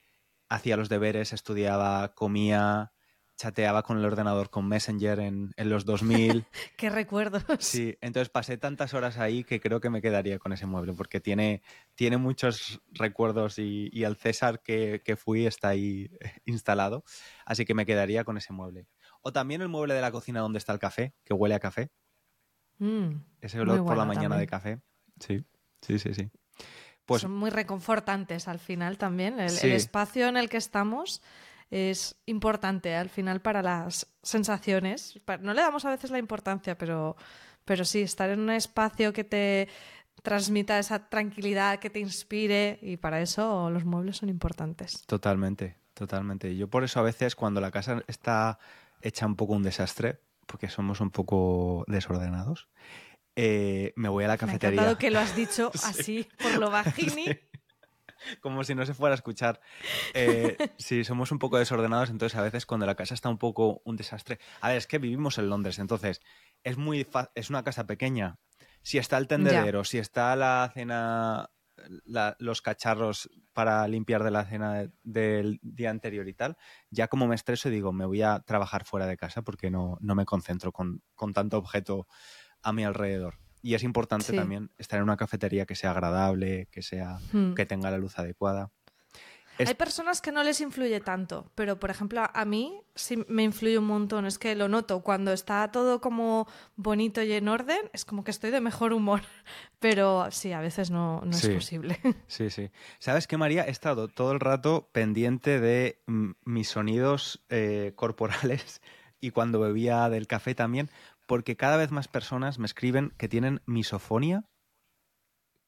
hacía 0.48 0.76
los 0.76 0.88
deberes, 0.88 1.32
estudiaba, 1.32 2.14
comía, 2.14 2.92
chateaba 3.38 3.82
con 3.84 3.98
el 3.98 4.04
ordenador 4.04 4.50
con 4.50 4.68
Messenger 4.68 5.20
en, 5.20 5.52
en 5.56 5.70
los 5.70 5.84
2000. 5.84 6.44
Qué 6.76 6.90
recuerdos. 6.90 7.44
Sí, 7.60 7.96
entonces 8.00 8.28
pasé 8.28 8.58
tantas 8.58 8.94
horas 8.94 9.16
ahí 9.16 9.44
que 9.44 9.60
creo 9.60 9.80
que 9.80 9.88
me 9.88 10.02
quedaría 10.02 10.38
con 10.38 10.52
ese 10.52 10.66
mueble 10.66 10.92
porque 10.92 11.20
tiene, 11.20 11.62
tiene 11.94 12.18
muchos 12.18 12.82
recuerdos 12.90 13.58
y, 13.58 13.88
y 13.92 14.02
el 14.02 14.16
César 14.16 14.60
que, 14.60 15.02
que 15.04 15.16
fui 15.16 15.46
está 15.46 15.68
ahí 15.68 16.10
instalado, 16.44 17.04
así 17.46 17.64
que 17.64 17.74
me 17.74 17.86
quedaría 17.86 18.24
con 18.24 18.36
ese 18.36 18.52
mueble. 18.52 18.88
O 19.22 19.32
también 19.32 19.62
el 19.62 19.68
mueble 19.68 19.94
de 19.94 20.00
la 20.00 20.10
cocina 20.10 20.40
donde 20.40 20.58
está 20.58 20.72
el 20.72 20.78
café, 20.78 21.14
que 21.24 21.32
huele 21.32 21.54
a 21.54 21.60
café. 21.60 21.90
Mm, 22.78 23.20
Ese 23.40 23.60
olor 23.60 23.84
por 23.84 23.96
la 23.96 24.04
mañana 24.04 24.36
de 24.36 24.46
café. 24.46 24.80
Sí, 25.20 25.44
sí, 25.80 25.98
sí, 25.98 26.12
sí. 26.12 26.30
Pues 27.06 27.22
Son 27.22 27.34
muy 27.34 27.50
reconfortantes 27.50 28.48
al 28.48 28.58
final 28.58 28.98
también. 28.98 29.40
El, 29.40 29.72
espacio 29.72 30.28
en 30.28 30.36
el 30.36 30.50
que 30.50 30.58
estamos 30.58 31.22
es 31.70 32.16
importante 32.26 32.94
al 32.94 33.08
final 33.10 33.40
para 33.40 33.62
las 33.62 34.06
sensaciones. 34.22 35.20
No 35.40 35.54
le 35.54 35.62
damos 35.62 35.84
a 35.84 35.90
veces 35.90 36.10
la 36.10 36.18
importancia, 36.18 36.78
pero, 36.78 37.16
pero 37.64 37.84
sí, 37.84 38.02
estar 38.02 38.30
en 38.30 38.40
un 38.40 38.50
espacio 38.50 39.12
que 39.12 39.24
te 39.24 39.68
transmita 40.22 40.78
esa 40.78 41.08
tranquilidad, 41.08 41.78
que 41.78 41.90
te 41.90 42.00
inspire, 42.00 42.78
y 42.82 42.96
para 42.96 43.20
eso 43.20 43.70
los 43.70 43.84
muebles 43.84 44.16
son 44.16 44.28
importantes. 44.28 45.04
Totalmente, 45.06 45.76
totalmente. 45.94 46.56
Yo 46.56 46.68
por 46.68 46.84
eso 46.84 47.00
a 47.00 47.04
veces 47.04 47.36
cuando 47.36 47.60
la 47.60 47.70
casa 47.70 48.02
está 48.08 48.58
hecha 49.00 49.26
un 49.26 49.36
poco 49.36 49.52
un 49.52 49.62
desastre, 49.62 50.20
porque 50.46 50.68
somos 50.68 51.00
un 51.00 51.10
poco 51.10 51.84
desordenados, 51.86 52.68
eh, 53.36 53.92
me 53.94 54.08
voy 54.08 54.24
a 54.24 54.28
la 54.28 54.32
Me 54.32 54.34
ha 54.34 54.38
cafetería. 54.38 54.98
que 54.98 55.10
lo 55.10 55.20
has 55.20 55.36
dicho 55.36 55.70
así, 55.84 56.26
por 56.42 56.58
lo 56.58 56.70
bajini. 56.72 57.24
Sí. 57.26 57.38
Como 58.40 58.64
si 58.64 58.74
no 58.74 58.84
se 58.86 58.94
fuera 58.94 59.14
a 59.14 59.16
escuchar. 59.16 59.60
Eh, 60.14 60.56
sí, 60.78 61.04
somos 61.04 61.32
un 61.32 61.38
poco 61.38 61.58
desordenados, 61.58 62.10
entonces 62.10 62.38
a 62.38 62.42
veces 62.42 62.66
cuando 62.66 62.86
la 62.86 62.94
casa 62.94 63.14
está 63.14 63.28
un 63.28 63.38
poco 63.38 63.82
un 63.84 63.96
desastre. 63.96 64.38
A 64.60 64.68
ver, 64.68 64.78
es 64.78 64.86
que 64.86 64.98
vivimos 64.98 65.38
en 65.38 65.48
Londres, 65.50 65.78
entonces 65.78 66.20
es 66.64 66.76
muy 66.76 67.06
es 67.34 67.50
una 67.50 67.62
casa 67.64 67.86
pequeña. 67.86 68.38
Si 68.82 68.98
está 68.98 69.18
el 69.18 69.26
tendedero, 69.26 69.84
si 69.84 69.98
está 69.98 70.34
la 70.36 70.70
cena, 70.74 71.50
la- 72.04 72.36
los 72.40 72.60
cacharros 72.62 73.30
para 73.52 73.86
limpiar 73.86 74.24
de 74.24 74.30
la 74.30 74.44
cena 74.44 74.74
de- 74.74 74.90
del 75.02 75.60
día 75.62 75.90
anterior 75.90 76.26
y 76.28 76.34
tal, 76.34 76.56
ya 76.90 77.08
como 77.08 77.26
me 77.28 77.34
estreso 77.34 77.70
digo, 77.70 77.92
me 77.92 78.06
voy 78.06 78.22
a 78.22 78.40
trabajar 78.40 78.84
fuera 78.84 79.06
de 79.06 79.16
casa 79.16 79.42
porque 79.42 79.70
no, 79.70 79.96
no 80.00 80.14
me 80.14 80.24
concentro 80.24 80.72
con, 80.72 81.02
con 81.14 81.32
tanto 81.32 81.58
objeto 81.58 82.08
a 82.62 82.72
mi 82.72 82.84
alrededor. 82.84 83.38
Y 83.62 83.74
es 83.74 83.82
importante 83.82 84.26
Sí. 84.26 84.36
también 84.36 84.70
estar 84.78 84.98
en 84.98 85.04
una 85.04 85.16
cafetería 85.16 85.66
que 85.66 85.74
sea 85.74 85.90
agradable, 85.90 86.68
que 86.70 86.82
sea 86.82 87.18
Hmm. 87.32 87.54
que 87.54 87.66
tenga 87.66 87.90
la 87.90 87.98
luz 87.98 88.18
adecuada. 88.18 88.70
Es- 89.58 89.68
Hay 89.70 89.74
personas 89.74 90.20
que 90.20 90.30
no 90.30 90.44
les 90.44 90.60
influye 90.60 91.00
tanto, 91.00 91.50
pero 91.56 91.80
por 91.80 91.90
ejemplo 91.90 92.22
a 92.32 92.44
mí 92.44 92.80
sí 92.94 93.24
me 93.26 93.42
influye 93.42 93.76
un 93.76 93.86
montón. 93.86 94.24
Es 94.24 94.38
que 94.38 94.54
lo 94.54 94.68
noto 94.68 95.02
cuando 95.02 95.32
está 95.32 95.72
todo 95.72 96.00
como 96.00 96.46
bonito 96.76 97.20
y 97.24 97.32
en 97.32 97.48
orden, 97.48 97.90
es 97.92 98.04
como 98.04 98.22
que 98.22 98.30
estoy 98.30 98.52
de 98.52 98.60
mejor 98.60 98.92
humor. 98.92 99.22
Pero 99.80 100.28
sí, 100.30 100.52
a 100.52 100.60
veces 100.60 100.92
no, 100.92 101.22
no 101.24 101.32
Sí. 101.32 101.48
es 101.48 101.54
posible. 101.54 101.98
Sí, 102.28 102.50
sí. 102.50 102.70
¿Sabes 103.00 103.26
qué, 103.26 103.36
María? 103.36 103.64
He 103.66 103.70
estado 103.70 104.06
todo 104.06 104.30
el 104.30 104.38
rato 104.38 104.90
pendiente 104.92 105.58
de 105.58 106.02
mm, 106.06 106.30
mis 106.44 106.68
sonidos 106.68 107.42
eh, 107.48 107.92
corporales 107.96 108.80
y 109.20 109.30
cuando 109.32 109.58
bebía 109.58 110.08
del 110.08 110.28
café 110.28 110.54
también, 110.54 110.88
porque 111.28 111.56
cada 111.56 111.76
vez 111.76 111.92
más 111.92 112.08
personas 112.08 112.58
me 112.58 112.66
escriben 112.66 113.12
que 113.18 113.28
tienen 113.28 113.60
misofonia. 113.66 114.42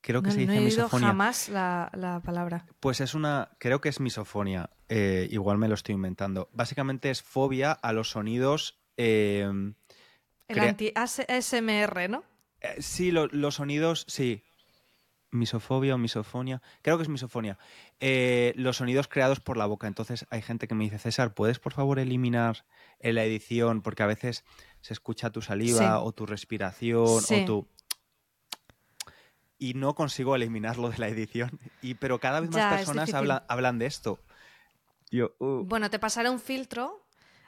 Creo 0.01 0.23
que 0.23 0.29
no, 0.29 0.35
se 0.35 0.47
no 0.47 0.53
dice 0.53 0.55
he 0.55 0.59
oído 0.65 0.85
misofonia. 0.85 1.09
jamás 1.09 1.49
la, 1.51 1.91
la 1.93 2.21
palabra. 2.21 2.65
Pues 2.81 3.01
es 3.01 3.15
una, 3.15 3.51
creo 3.59 3.81
que 3.83 3.91
es 3.91 4.01
misofonia, 4.01 4.71
eh, 4.89 5.29
igual 5.31 5.59
me 5.59 5.69
lo 5.69 5.75
estoy 5.75 5.95
inventando. 5.95 6.49
Básicamente 6.53 7.11
es 7.11 7.23
fobia 7.23 7.71
a 7.73 7.93
los 7.93 8.11
sonidos... 8.11 8.81
eh, 8.97 9.47
El 10.49 10.59
anti-ASMR, 10.59 12.09
¿no? 12.09 12.25
Eh, 12.63 12.81
sí, 12.81 13.11
lo- 13.13 13.27
los 13.29 13.57
sonidos, 13.57 14.05
sí. 14.09 14.43
Misofobia 15.33 15.95
o 15.95 15.99
misofonia. 15.99 16.61
Creo 16.83 16.97
que 16.97 17.05
es 17.05 17.09
misofonia. 17.09 17.57
Los 18.57 18.79
sonidos 18.79 19.07
creados 19.07 19.39
por 19.39 19.57
la 19.57 19.67
boca. 19.67 19.87
Entonces 19.87 20.27
hay 20.31 20.43
gente 20.43 20.67
que 20.67 20.75
me 20.75 20.83
dice, 20.83 20.99
César, 20.99 21.35
¿puedes 21.35 21.61
por 21.61 21.73
favor 21.73 22.01
eliminar 22.01 22.65
en 22.99 23.15
la 23.15 23.23
edición? 23.25 23.81
Porque 23.81 24.03
a 24.03 24.07
veces 24.07 24.45
se 24.81 24.93
escucha 24.95 25.31
tu 25.31 25.43
saliva 25.43 25.79
Sí. 25.79 25.85
o 26.03 26.13
tu 26.13 26.27
respiración 26.27 27.21
Sí. 27.23 27.43
o 27.43 27.45
tu... 27.47 27.69
Y 29.59 29.75
no 29.75 29.95
consigo 29.95 30.35
eliminarlo 30.35 30.89
de 30.89 30.99
la 30.99 31.09
edición. 31.09 31.59
Y, 31.83 31.95
pero 31.95 32.19
cada 32.19 32.41
vez 32.41 32.51
más 32.51 32.57
Ya, 32.57 32.71
personas 32.77 33.13
hablan, 33.13 33.43
hablan 33.49 33.79
de 33.79 33.87
esto. 33.87 34.19
Yo, 35.11 35.33
uh, 35.39 35.65
Bueno, 35.65 35.91
te 35.91 35.99
pasaré 35.99 36.31
un 36.31 36.41
filtro. 36.41 37.05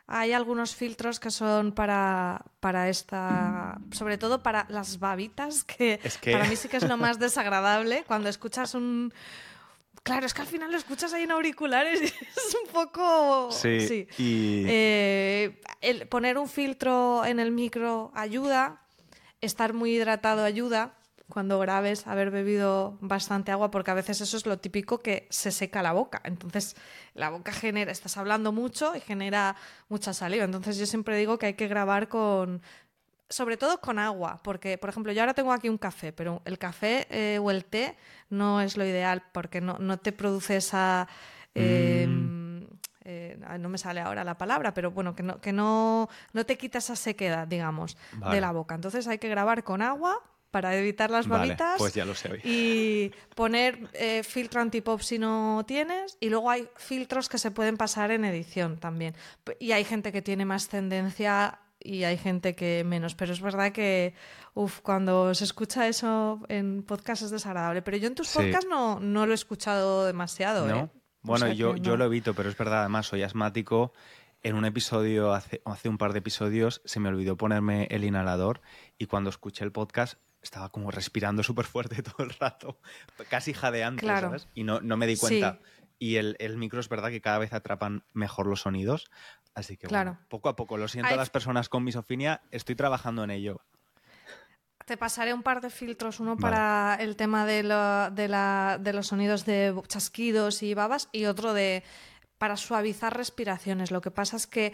Hay 0.07 0.33
algunos 0.33 0.75
filtros 0.75 1.21
que 1.21 1.31
son 1.31 1.73
para, 1.73 2.45
para 2.61 2.91
esta. 2.91 3.81
Sobre 3.93 4.19
todo 4.19 4.43
para 4.43 4.67
las 4.69 4.99
babitas, 4.99 5.65
que, 5.65 6.01
Es 6.03 6.19
que- 6.19 6.33
para 6.33 6.45
mí 6.49 6.57
sí 6.57 6.69
que 6.69 6.77
es 6.77 6.87
lo 6.87 6.99
más 6.99 7.19
desagradable. 7.19 8.05
Cuando 8.07 8.29
escuchas 8.29 8.75
un. 8.75 9.15
Claro, 10.03 10.27
es 10.27 10.35
que 10.35 10.43
al 10.43 10.49
final 10.49 10.71
lo 10.73 10.79
escuchas 10.79 11.13
ahí 11.13 11.23
en 11.23 11.31
auriculares 11.31 12.03
y 12.03 12.05
es 12.07 12.57
un 12.65 12.73
poco. 12.73 13.51
sí. 13.53 14.09
Y... 14.19 14.65
Eh, 14.67 15.61
el 15.81 16.07
poner 16.09 16.39
un 16.39 16.49
filtro 16.49 17.25
en 17.25 17.41
el 17.41 17.51
micro 17.53 18.11
ayuda, 18.15 18.83
estar 19.41 19.75
muy 19.75 19.95
hidratado 19.95 20.45
ayuda 20.45 20.95
cuando 21.29 21.59
grabes, 21.59 22.07
haber 22.07 22.31
bebido 22.31 22.99
bastante 23.01 23.53
agua, 23.53 23.71
porque 23.71 23.91
a 23.91 23.95
veces 23.95 24.21
eso 24.21 24.37
es 24.37 24.45
lo 24.45 24.59
típico 24.59 24.99
que 24.99 25.27
se 25.31 25.51
seca 25.51 25.83
la 25.83 25.93
boca. 25.93 26.21
Entonces, 26.25 26.77
la 27.15 27.31
boca 27.31 27.53
genera, 27.53 27.91
estás 27.91 28.19
hablando 28.19 28.53
mucho 28.53 28.95
y 28.95 29.01
genera 29.01 29.57
mucha 29.89 30.13
saliva. 30.13 30.45
Entonces, 30.45 30.77
yo 30.77 30.85
siempre 30.85 31.17
digo 31.17 31.39
que 31.39 31.47
hay 31.47 31.55
que 31.55 31.69
grabar 31.69 32.09
con. 32.09 32.61
Sobre 33.33 33.57
todo 33.57 33.81
con 33.81 33.99
agua, 33.99 34.39
porque, 34.43 34.77
por 34.77 34.91
ejemplo, 34.91 35.11
yo 35.13 35.23
ahora 35.23 35.33
tengo 35.35 35.53
aquí 35.53 35.69
un 35.69 35.79
café, 35.79 36.13
pero 36.13 36.43
el 36.45 36.59
café 36.59 37.07
eh, 37.11 37.39
o 37.39 37.51
el 37.51 37.65
té 37.65 37.97
no 38.29 38.61
es 38.61 38.77
lo 38.77 38.85
ideal 38.85 39.23
porque 39.33 39.61
no, 39.61 39.79
no 39.79 39.97
te 39.99 40.13
produce 40.13 40.57
esa. 40.59 41.09
eh, 41.55 42.07
eh, 43.05 43.37
no 43.59 43.69
me 43.69 43.79
sale 43.79 44.01
ahora 44.01 44.23
la 44.23 44.39
palabra, 44.39 44.73
pero 44.75 44.91
bueno, 44.93 45.15
que 45.15 45.23
no, 45.23 45.41
que 45.41 45.53
no, 45.53 46.09
no 46.33 46.47
te 46.47 46.57
quita 46.57 46.79
esa 46.79 46.95
sequedad, 46.95 47.49
digamos, 47.49 47.97
Vale. 48.13 48.37
de 48.37 48.41
la 48.41 48.53
boca. 48.53 48.75
Entonces 48.75 49.09
hay 49.09 49.19
que 49.19 49.29
grabar 49.29 49.65
con 49.65 49.83
agua 49.83 50.21
para 50.53 50.77
evitar 50.77 51.11
las 51.11 51.27
Vale, 51.27 51.49
babitas. 51.49 51.79
pues 51.79 51.95
ya 51.95 52.05
lo 52.05 52.15
sé 52.15 52.31
hoy. 52.31 52.41
Y 52.45 53.13
poner 53.35 53.89
eh, 53.95 54.23
filtro 54.23 54.61
antipop 54.61 55.01
si 55.01 55.19
no 55.19 55.65
tienes. 55.67 56.17
Y 56.21 56.29
luego 56.29 56.51
hay 56.51 56.69
filtros 56.77 57.29
que 57.29 57.39
se 57.39 57.51
pueden 57.51 57.77
pasar 57.77 58.11
en 58.11 58.25
edición 58.25 58.77
también. 58.79 59.17
Y 59.59 59.73
hay 59.73 59.85
gente 59.85 60.13
que 60.13 60.23
tiene 60.23 60.45
más 60.45 60.69
tendencia 60.69 61.59
y 61.85 62.05
hay 62.05 62.17
gente 62.19 62.55
que 62.55 62.85
menos. 62.85 63.15
Pero 63.15 63.33
es 63.33 63.41
verdad 63.41 63.73
que 63.73 64.15
uf, 64.55 64.81
cuando 64.81 65.35
se 65.35 65.45
escucha 65.45 65.89
eso 65.89 66.41
en 66.49 66.83
podcast 66.83 67.23
es 67.23 67.31
desagradable. 67.31 67.83
Pero 67.83 67.97
yo 67.97 68.09
en 68.09 68.15
tus 68.15 68.29
Sí. 68.29 68.39
podcasts 68.39 68.67
no, 68.69 69.01
no 69.01 69.27
lo 69.27 69.33
he 69.33 69.35
escuchado 69.35 70.07
demasiado. 70.07 70.67
¿No? 70.67 70.77
¿eh? 70.77 70.83
O 70.85 70.91
Bueno, 71.23 71.47
sea 71.47 71.55
yo, 71.55 71.77
yo 71.77 71.97
lo 71.97 72.05
evito, 72.07 72.35
pero 72.35 72.49
es 72.49 72.57
verdad, 72.57 72.81
además 72.81 73.07
soy 73.07 73.23
asmático. 73.23 73.93
En 74.45 74.57
un 74.57 74.65
episodio, 74.65 75.33
hace, 75.33 75.63
hace 75.65 75.89
un 75.89 75.99
par 75.99 76.13
de 76.13 76.19
episodios, 76.19 76.83
se 76.85 76.99
me 76.99 77.09
olvidó 77.09 77.37
ponerme 77.37 77.87
el 77.93 78.03
inhalador 78.03 78.61
y 78.99 79.07
cuando 79.07 79.31
escuché 79.31 79.65
el 79.65 79.71
podcast 79.71 80.19
estaba 80.43 80.71
como 80.71 80.91
respirando 80.91 81.43
súper 81.45 81.65
fuerte 81.65 82.03
todo 82.03 82.25
el 82.25 82.31
rato, 82.31 82.81
casi 83.31 83.53
jadeante, 83.55 84.01
Claro. 84.01 84.27
¿sabes? 84.29 84.49
Y 84.55 84.65
no, 84.65 84.81
no 84.81 84.97
me 84.97 85.07
di 85.07 85.15
Sí. 85.15 85.41
Y 86.03 86.17
el, 86.17 86.35
el 86.41 86.57
micro 86.57 86.81
es 86.81 86.89
verdad 86.89 87.11
que 87.11 87.21
cada 87.21 87.39
vez 87.39 87.53
atrapan 87.53 88.03
mejor 88.13 88.49
los 88.49 88.63
sonidos, 88.63 89.09
así 89.55 89.77
que 89.77 89.87
bueno, 89.87 90.19
poco 90.29 90.49
a 90.49 90.57
poco, 90.57 90.77
lo 90.77 90.89
siento 90.89 91.15
a 91.15 91.17
las 91.17 91.31
personas 91.31 91.69
con 91.69 91.85
misofinia, 91.85 92.43
estoy 92.51 92.75
trabajando 92.75 93.23
en 93.23 93.31
ello. 93.31 93.61
Te 94.85 94.97
pasaré 94.97 95.33
un 95.33 95.45
par 95.45 95.61
de 95.61 95.71
filtros, 95.71 96.19
uno 96.19 96.35
Vale. 96.35 96.41
para 96.57 96.97
el 96.99 97.15
tema 97.15 97.47
de, 97.47 97.63
lo- 97.63 98.11
de, 98.11 98.27
la- 98.27 98.79
de 98.81 98.93
los 98.93 99.07
sonidos 99.07 99.45
de 99.45 99.73
chasquidos 99.87 100.65
y 100.65 100.75
babas 100.75 101.09
y 101.13 101.27
otro 101.27 101.55
de 101.55 101.85
para 102.37 102.57
suavizar 102.57 103.17
respiraciones. 103.17 103.93
Lo 103.93 104.01
que 104.01 104.11
pasa 104.11 104.37
es 104.37 104.49
que 104.49 104.73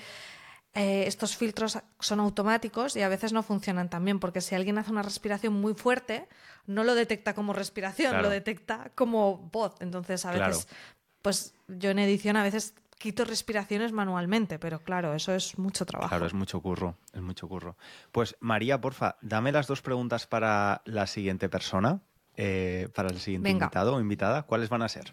eh, 0.73 1.05
estos 1.07 1.37
filtros 1.37 1.79
son 2.01 2.21
automáticos 2.21 2.97
y 2.97 3.03
a 3.03 3.09
veces 3.11 3.35
no 3.35 3.43
funcionan 3.43 3.91
tan 3.91 4.03
bien, 4.03 4.19
porque 4.19 4.41
si 4.41 4.55
alguien 4.55 4.79
hace 4.79 4.93
una 4.93 5.03
respiración 5.03 5.53
muy 5.53 5.75
fuerte, 5.75 6.27
no 6.67 6.85
lo 6.85 6.95
detecta 6.95 7.35
como 7.35 7.53
respiración, 7.53 8.13
Claro. 8.13 8.23
lo 8.25 8.31
detecta 8.31 8.91
como 8.95 9.37
voz. 9.53 9.75
Entonces, 9.81 10.25
a 10.25 10.33
Claro. 10.33 10.55
Pues 11.23 11.55
yo 11.69 11.91
en 11.91 11.99
edición 11.99 12.37
a 12.37 12.43
veces 12.43 12.75
quito 12.99 13.25
respiraciones 13.25 13.93
manualmente, 13.93 14.59
pero 14.59 14.81
claro, 14.81 15.15
eso 15.15 15.35
es 15.35 15.59
mucho 15.59 15.87
trabajo. 15.87 16.11
Claro, 16.11 16.27
es 16.27 16.35
mucho 16.35 16.61
curro, 16.61 16.97
es 17.13 17.23
mucho 17.23 17.49
curro. 17.49 17.77
Pues 18.13 18.37
María, 18.41 18.81
porfa, 18.81 19.17
dame 19.23 19.53
las 19.53 19.67
dos 19.67 19.83
preguntas 19.83 20.27
para 20.27 20.83
la 20.85 21.07
siguiente 21.07 21.49
persona. 21.49 22.03
eh, 22.41 22.89
para 22.95 23.09
el 23.09 23.19
siguiente 23.19 23.51
invitado 23.51 23.97
o 23.97 24.01
invitada. 24.01 24.45
¿Cuáles 24.45 24.69
van 24.69 24.83
a 24.83 24.89
ser? 24.89 25.13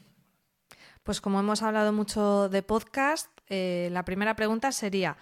Pues 1.01 1.21
como 1.21 1.39
hemos 1.39 1.63
hablado 1.63 1.91
mucho 1.91 2.49
de 2.49 2.61
podcast, 2.61 3.29
eh, 3.47 3.89
la 3.91 4.05
primera 4.05 4.35
pregunta 4.35 4.71
sería, 4.71 5.17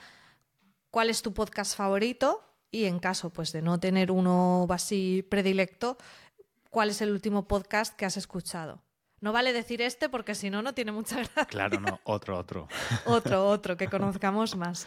¿cuál 0.91 1.09
es 1.09 1.21
tu 1.21 1.33
podcast 1.33 1.77
favorito? 1.77 2.43
Y 2.71 2.85
en 2.85 2.99
caso 2.99 3.29
pues, 3.29 3.53
de 3.53 3.61
no 3.61 3.79
tener 3.79 4.11
uno 4.11 4.67
así 4.69 5.25
predilecto, 5.29 5.97
¿cuál 6.69 6.89
es 6.89 7.01
el 7.01 7.11
último 7.11 7.47
podcast 7.47 7.95
que 7.95 8.05
has 8.05 8.17
escuchado? 8.17 8.81
No 9.23 9.31
vale 9.31 9.53
decir 9.53 9.81
este 9.81 10.09
porque 10.09 10.35
si 10.35 10.49
no, 10.49 10.61
no 10.61 10.73
tiene 10.73 10.91
mucha 10.91 11.15
gracia. 11.23 11.45
Claro, 11.45 11.79
no, 11.79 12.01
otro, 12.03 12.37
otro. 12.37 12.67
otro, 13.05 13.47
otro, 13.47 13.77
que 13.77 13.87
conozcamos 13.87 14.57
más. 14.57 14.85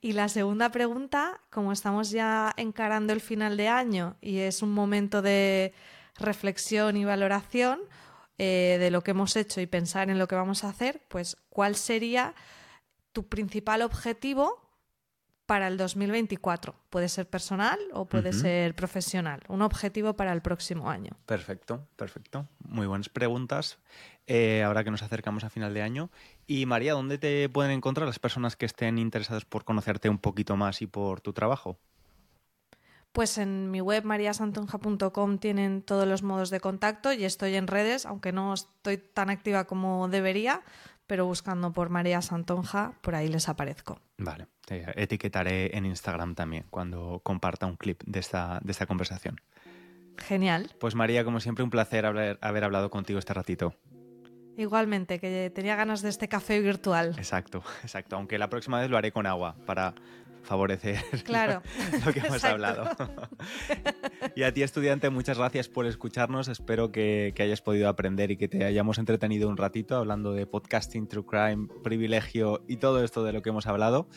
Y 0.00 0.12
la 0.12 0.28
segunda 0.28 0.70
pregunta, 0.70 1.40
como 1.50 1.72
estamos 1.72 2.12
ya 2.12 2.54
encarando 2.56 3.12
el 3.12 3.20
final 3.20 3.56
de 3.56 3.66
año 3.66 4.14
y 4.20 4.38
es 4.38 4.62
un 4.62 4.72
momento 4.72 5.20
de 5.20 5.74
reflexión 6.14 6.96
y 6.96 7.04
valoración 7.04 7.80
eh, 8.38 8.76
de 8.78 8.92
lo 8.92 9.02
que 9.02 9.10
hemos 9.10 9.34
hecho 9.34 9.60
y 9.60 9.66
pensar 9.66 10.10
en 10.10 10.18
lo 10.20 10.28
que 10.28 10.36
vamos 10.36 10.62
a 10.62 10.68
hacer, 10.68 11.02
pues 11.08 11.36
¿cuál 11.48 11.74
sería 11.74 12.36
tu 13.10 13.26
principal 13.26 13.82
objetivo 13.82 14.62
para 15.52 15.68
el 15.68 15.76
2024. 15.76 16.74
Puede 16.88 17.10
ser 17.10 17.28
personal 17.28 17.78
o 17.92 18.06
puede 18.06 18.32
ser 18.32 18.74
profesional. 18.74 19.42
Un 19.48 19.60
objetivo 19.60 20.14
para 20.14 20.32
el 20.32 20.40
próximo 20.40 20.88
año. 20.88 21.10
Perfecto, 21.26 21.86
perfecto. 21.94 22.48
Muy 22.66 22.86
buenas 22.86 23.10
preguntas. 23.10 23.78
Eh, 24.26 24.62
ahora 24.62 24.82
que 24.82 24.90
nos 24.90 25.02
acercamos 25.02 25.44
a 25.44 25.50
final 25.50 25.74
de 25.74 25.82
año. 25.82 26.10
Y 26.46 26.64
María, 26.64 26.94
¿dónde 26.94 27.18
te 27.18 27.50
pueden 27.50 27.72
encontrar 27.72 28.06
las 28.06 28.18
personas 28.18 28.56
que 28.56 28.64
estén 28.64 28.96
interesadas 28.96 29.44
por 29.44 29.66
conocerte 29.66 30.08
un 30.08 30.16
poquito 30.16 30.56
más 30.56 30.80
y 30.80 30.86
por 30.86 31.20
tu 31.20 31.34
trabajo? 31.34 31.78
Pues 33.12 33.36
en 33.36 33.70
mi 33.70 33.82
web 33.82 34.04
mariasantonja.com 34.04 35.36
tienen 35.36 35.82
todos 35.82 36.08
los 36.08 36.22
modos 36.22 36.48
de 36.48 36.60
contacto 36.60 37.12
y 37.12 37.26
estoy 37.26 37.56
en 37.56 37.66
redes, 37.66 38.06
aunque 38.06 38.32
no 38.32 38.54
estoy 38.54 38.96
tan 38.96 39.28
activa 39.28 39.66
como 39.66 40.08
debería, 40.08 40.62
pero 41.06 41.26
buscando 41.26 41.74
por 41.74 41.90
María 41.90 42.22
Santonja, 42.22 42.94
por 43.02 43.14
ahí 43.14 43.28
les 43.28 43.50
aparezco. 43.50 44.00
Vale, 44.16 44.46
te 44.66 44.84
etiquetaré 45.02 45.76
en 45.76 45.86
Instagram 45.86 46.34
también 46.34 46.64
cuando 46.70 47.20
comparta 47.22 47.66
un 47.66 47.76
clip 47.76 48.02
de 48.06 48.20
esta, 48.20 48.60
de 48.62 48.72
esta 48.72 48.86
conversación. 48.86 49.40
Genial. 50.18 50.70
Pues 50.78 50.94
María, 50.94 51.24
como 51.24 51.40
siempre, 51.40 51.64
un 51.64 51.70
placer 51.70 52.06
haber, 52.06 52.38
haber 52.40 52.64
hablado 52.64 52.90
contigo 52.90 53.18
este 53.18 53.34
ratito. 53.34 53.74
Igualmente, 54.56 55.18
que 55.18 55.50
tenía 55.54 55.76
ganas 55.76 56.02
de 56.02 56.10
este 56.10 56.28
café 56.28 56.60
virtual. 56.60 57.14
Exacto, 57.16 57.62
exacto. 57.82 58.16
Aunque 58.16 58.38
la 58.38 58.48
próxima 58.50 58.80
vez 58.80 58.90
lo 58.90 58.96
haré 58.96 59.12
con 59.12 59.26
agua 59.26 59.56
para 59.66 59.94
favorecer 60.42 60.98
claro. 61.24 61.62
lo, 62.04 62.12
que 62.12 62.20
hemos 62.20 62.44
hablado. 62.44 62.90
y 64.34 64.42
a 64.42 64.52
ti, 64.52 64.62
estudiante, 64.62 65.08
muchas 65.08 65.38
gracias 65.38 65.68
por 65.68 65.86
escucharnos. 65.86 66.48
Espero 66.48 66.92
que, 66.92 67.32
que, 67.34 67.42
hayas 67.42 67.62
podido 67.62 67.88
aprender 67.88 68.30
y 68.30 68.36
que 68.36 68.48
te 68.48 68.64
hayamos 68.64 68.98
entretenido 68.98 69.48
un 69.48 69.56
ratito 69.56 69.96
hablando 69.96 70.32
de 70.32 70.46
podcasting, 70.46 71.06
true 71.06 71.24
crime, 71.24 71.68
privilegio 71.82 72.62
y 72.68 72.76
todo 72.76 73.02
esto 73.02 73.24
de 73.24 73.32
lo 73.32 73.40
que 73.40 73.50
hemos 73.50 73.66
hablado. 73.66 74.08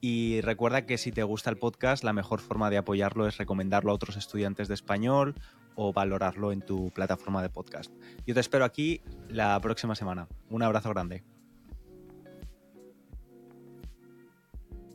Y 0.00 0.40
recuerda 0.42 0.86
que 0.86 0.96
si 0.96 1.10
te 1.10 1.22
gusta 1.22 1.50
el 1.50 1.56
podcast, 1.56 2.04
la 2.04 2.12
mejor 2.12 2.40
forma 2.40 2.70
de 2.70 2.78
apoyarlo 2.78 3.26
es 3.26 3.36
recomendarlo 3.36 3.90
a 3.90 3.94
otros 3.94 4.16
estudiantes 4.16 4.68
de 4.68 4.74
español 4.74 5.34
o 5.74 5.92
valorarlo 5.92 6.52
en 6.52 6.60
tu 6.60 6.90
plataforma 6.90 7.42
de 7.42 7.50
podcast. 7.50 7.92
Yo 8.26 8.34
te 8.34 8.40
espero 8.40 8.64
aquí 8.64 9.00
la 9.28 9.58
próxima 9.60 9.94
semana. 9.94 10.28
Un 10.50 10.62
abrazo 10.62 10.90
grande. 10.90 11.24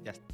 Ya 0.03 0.11
está. 0.11 0.32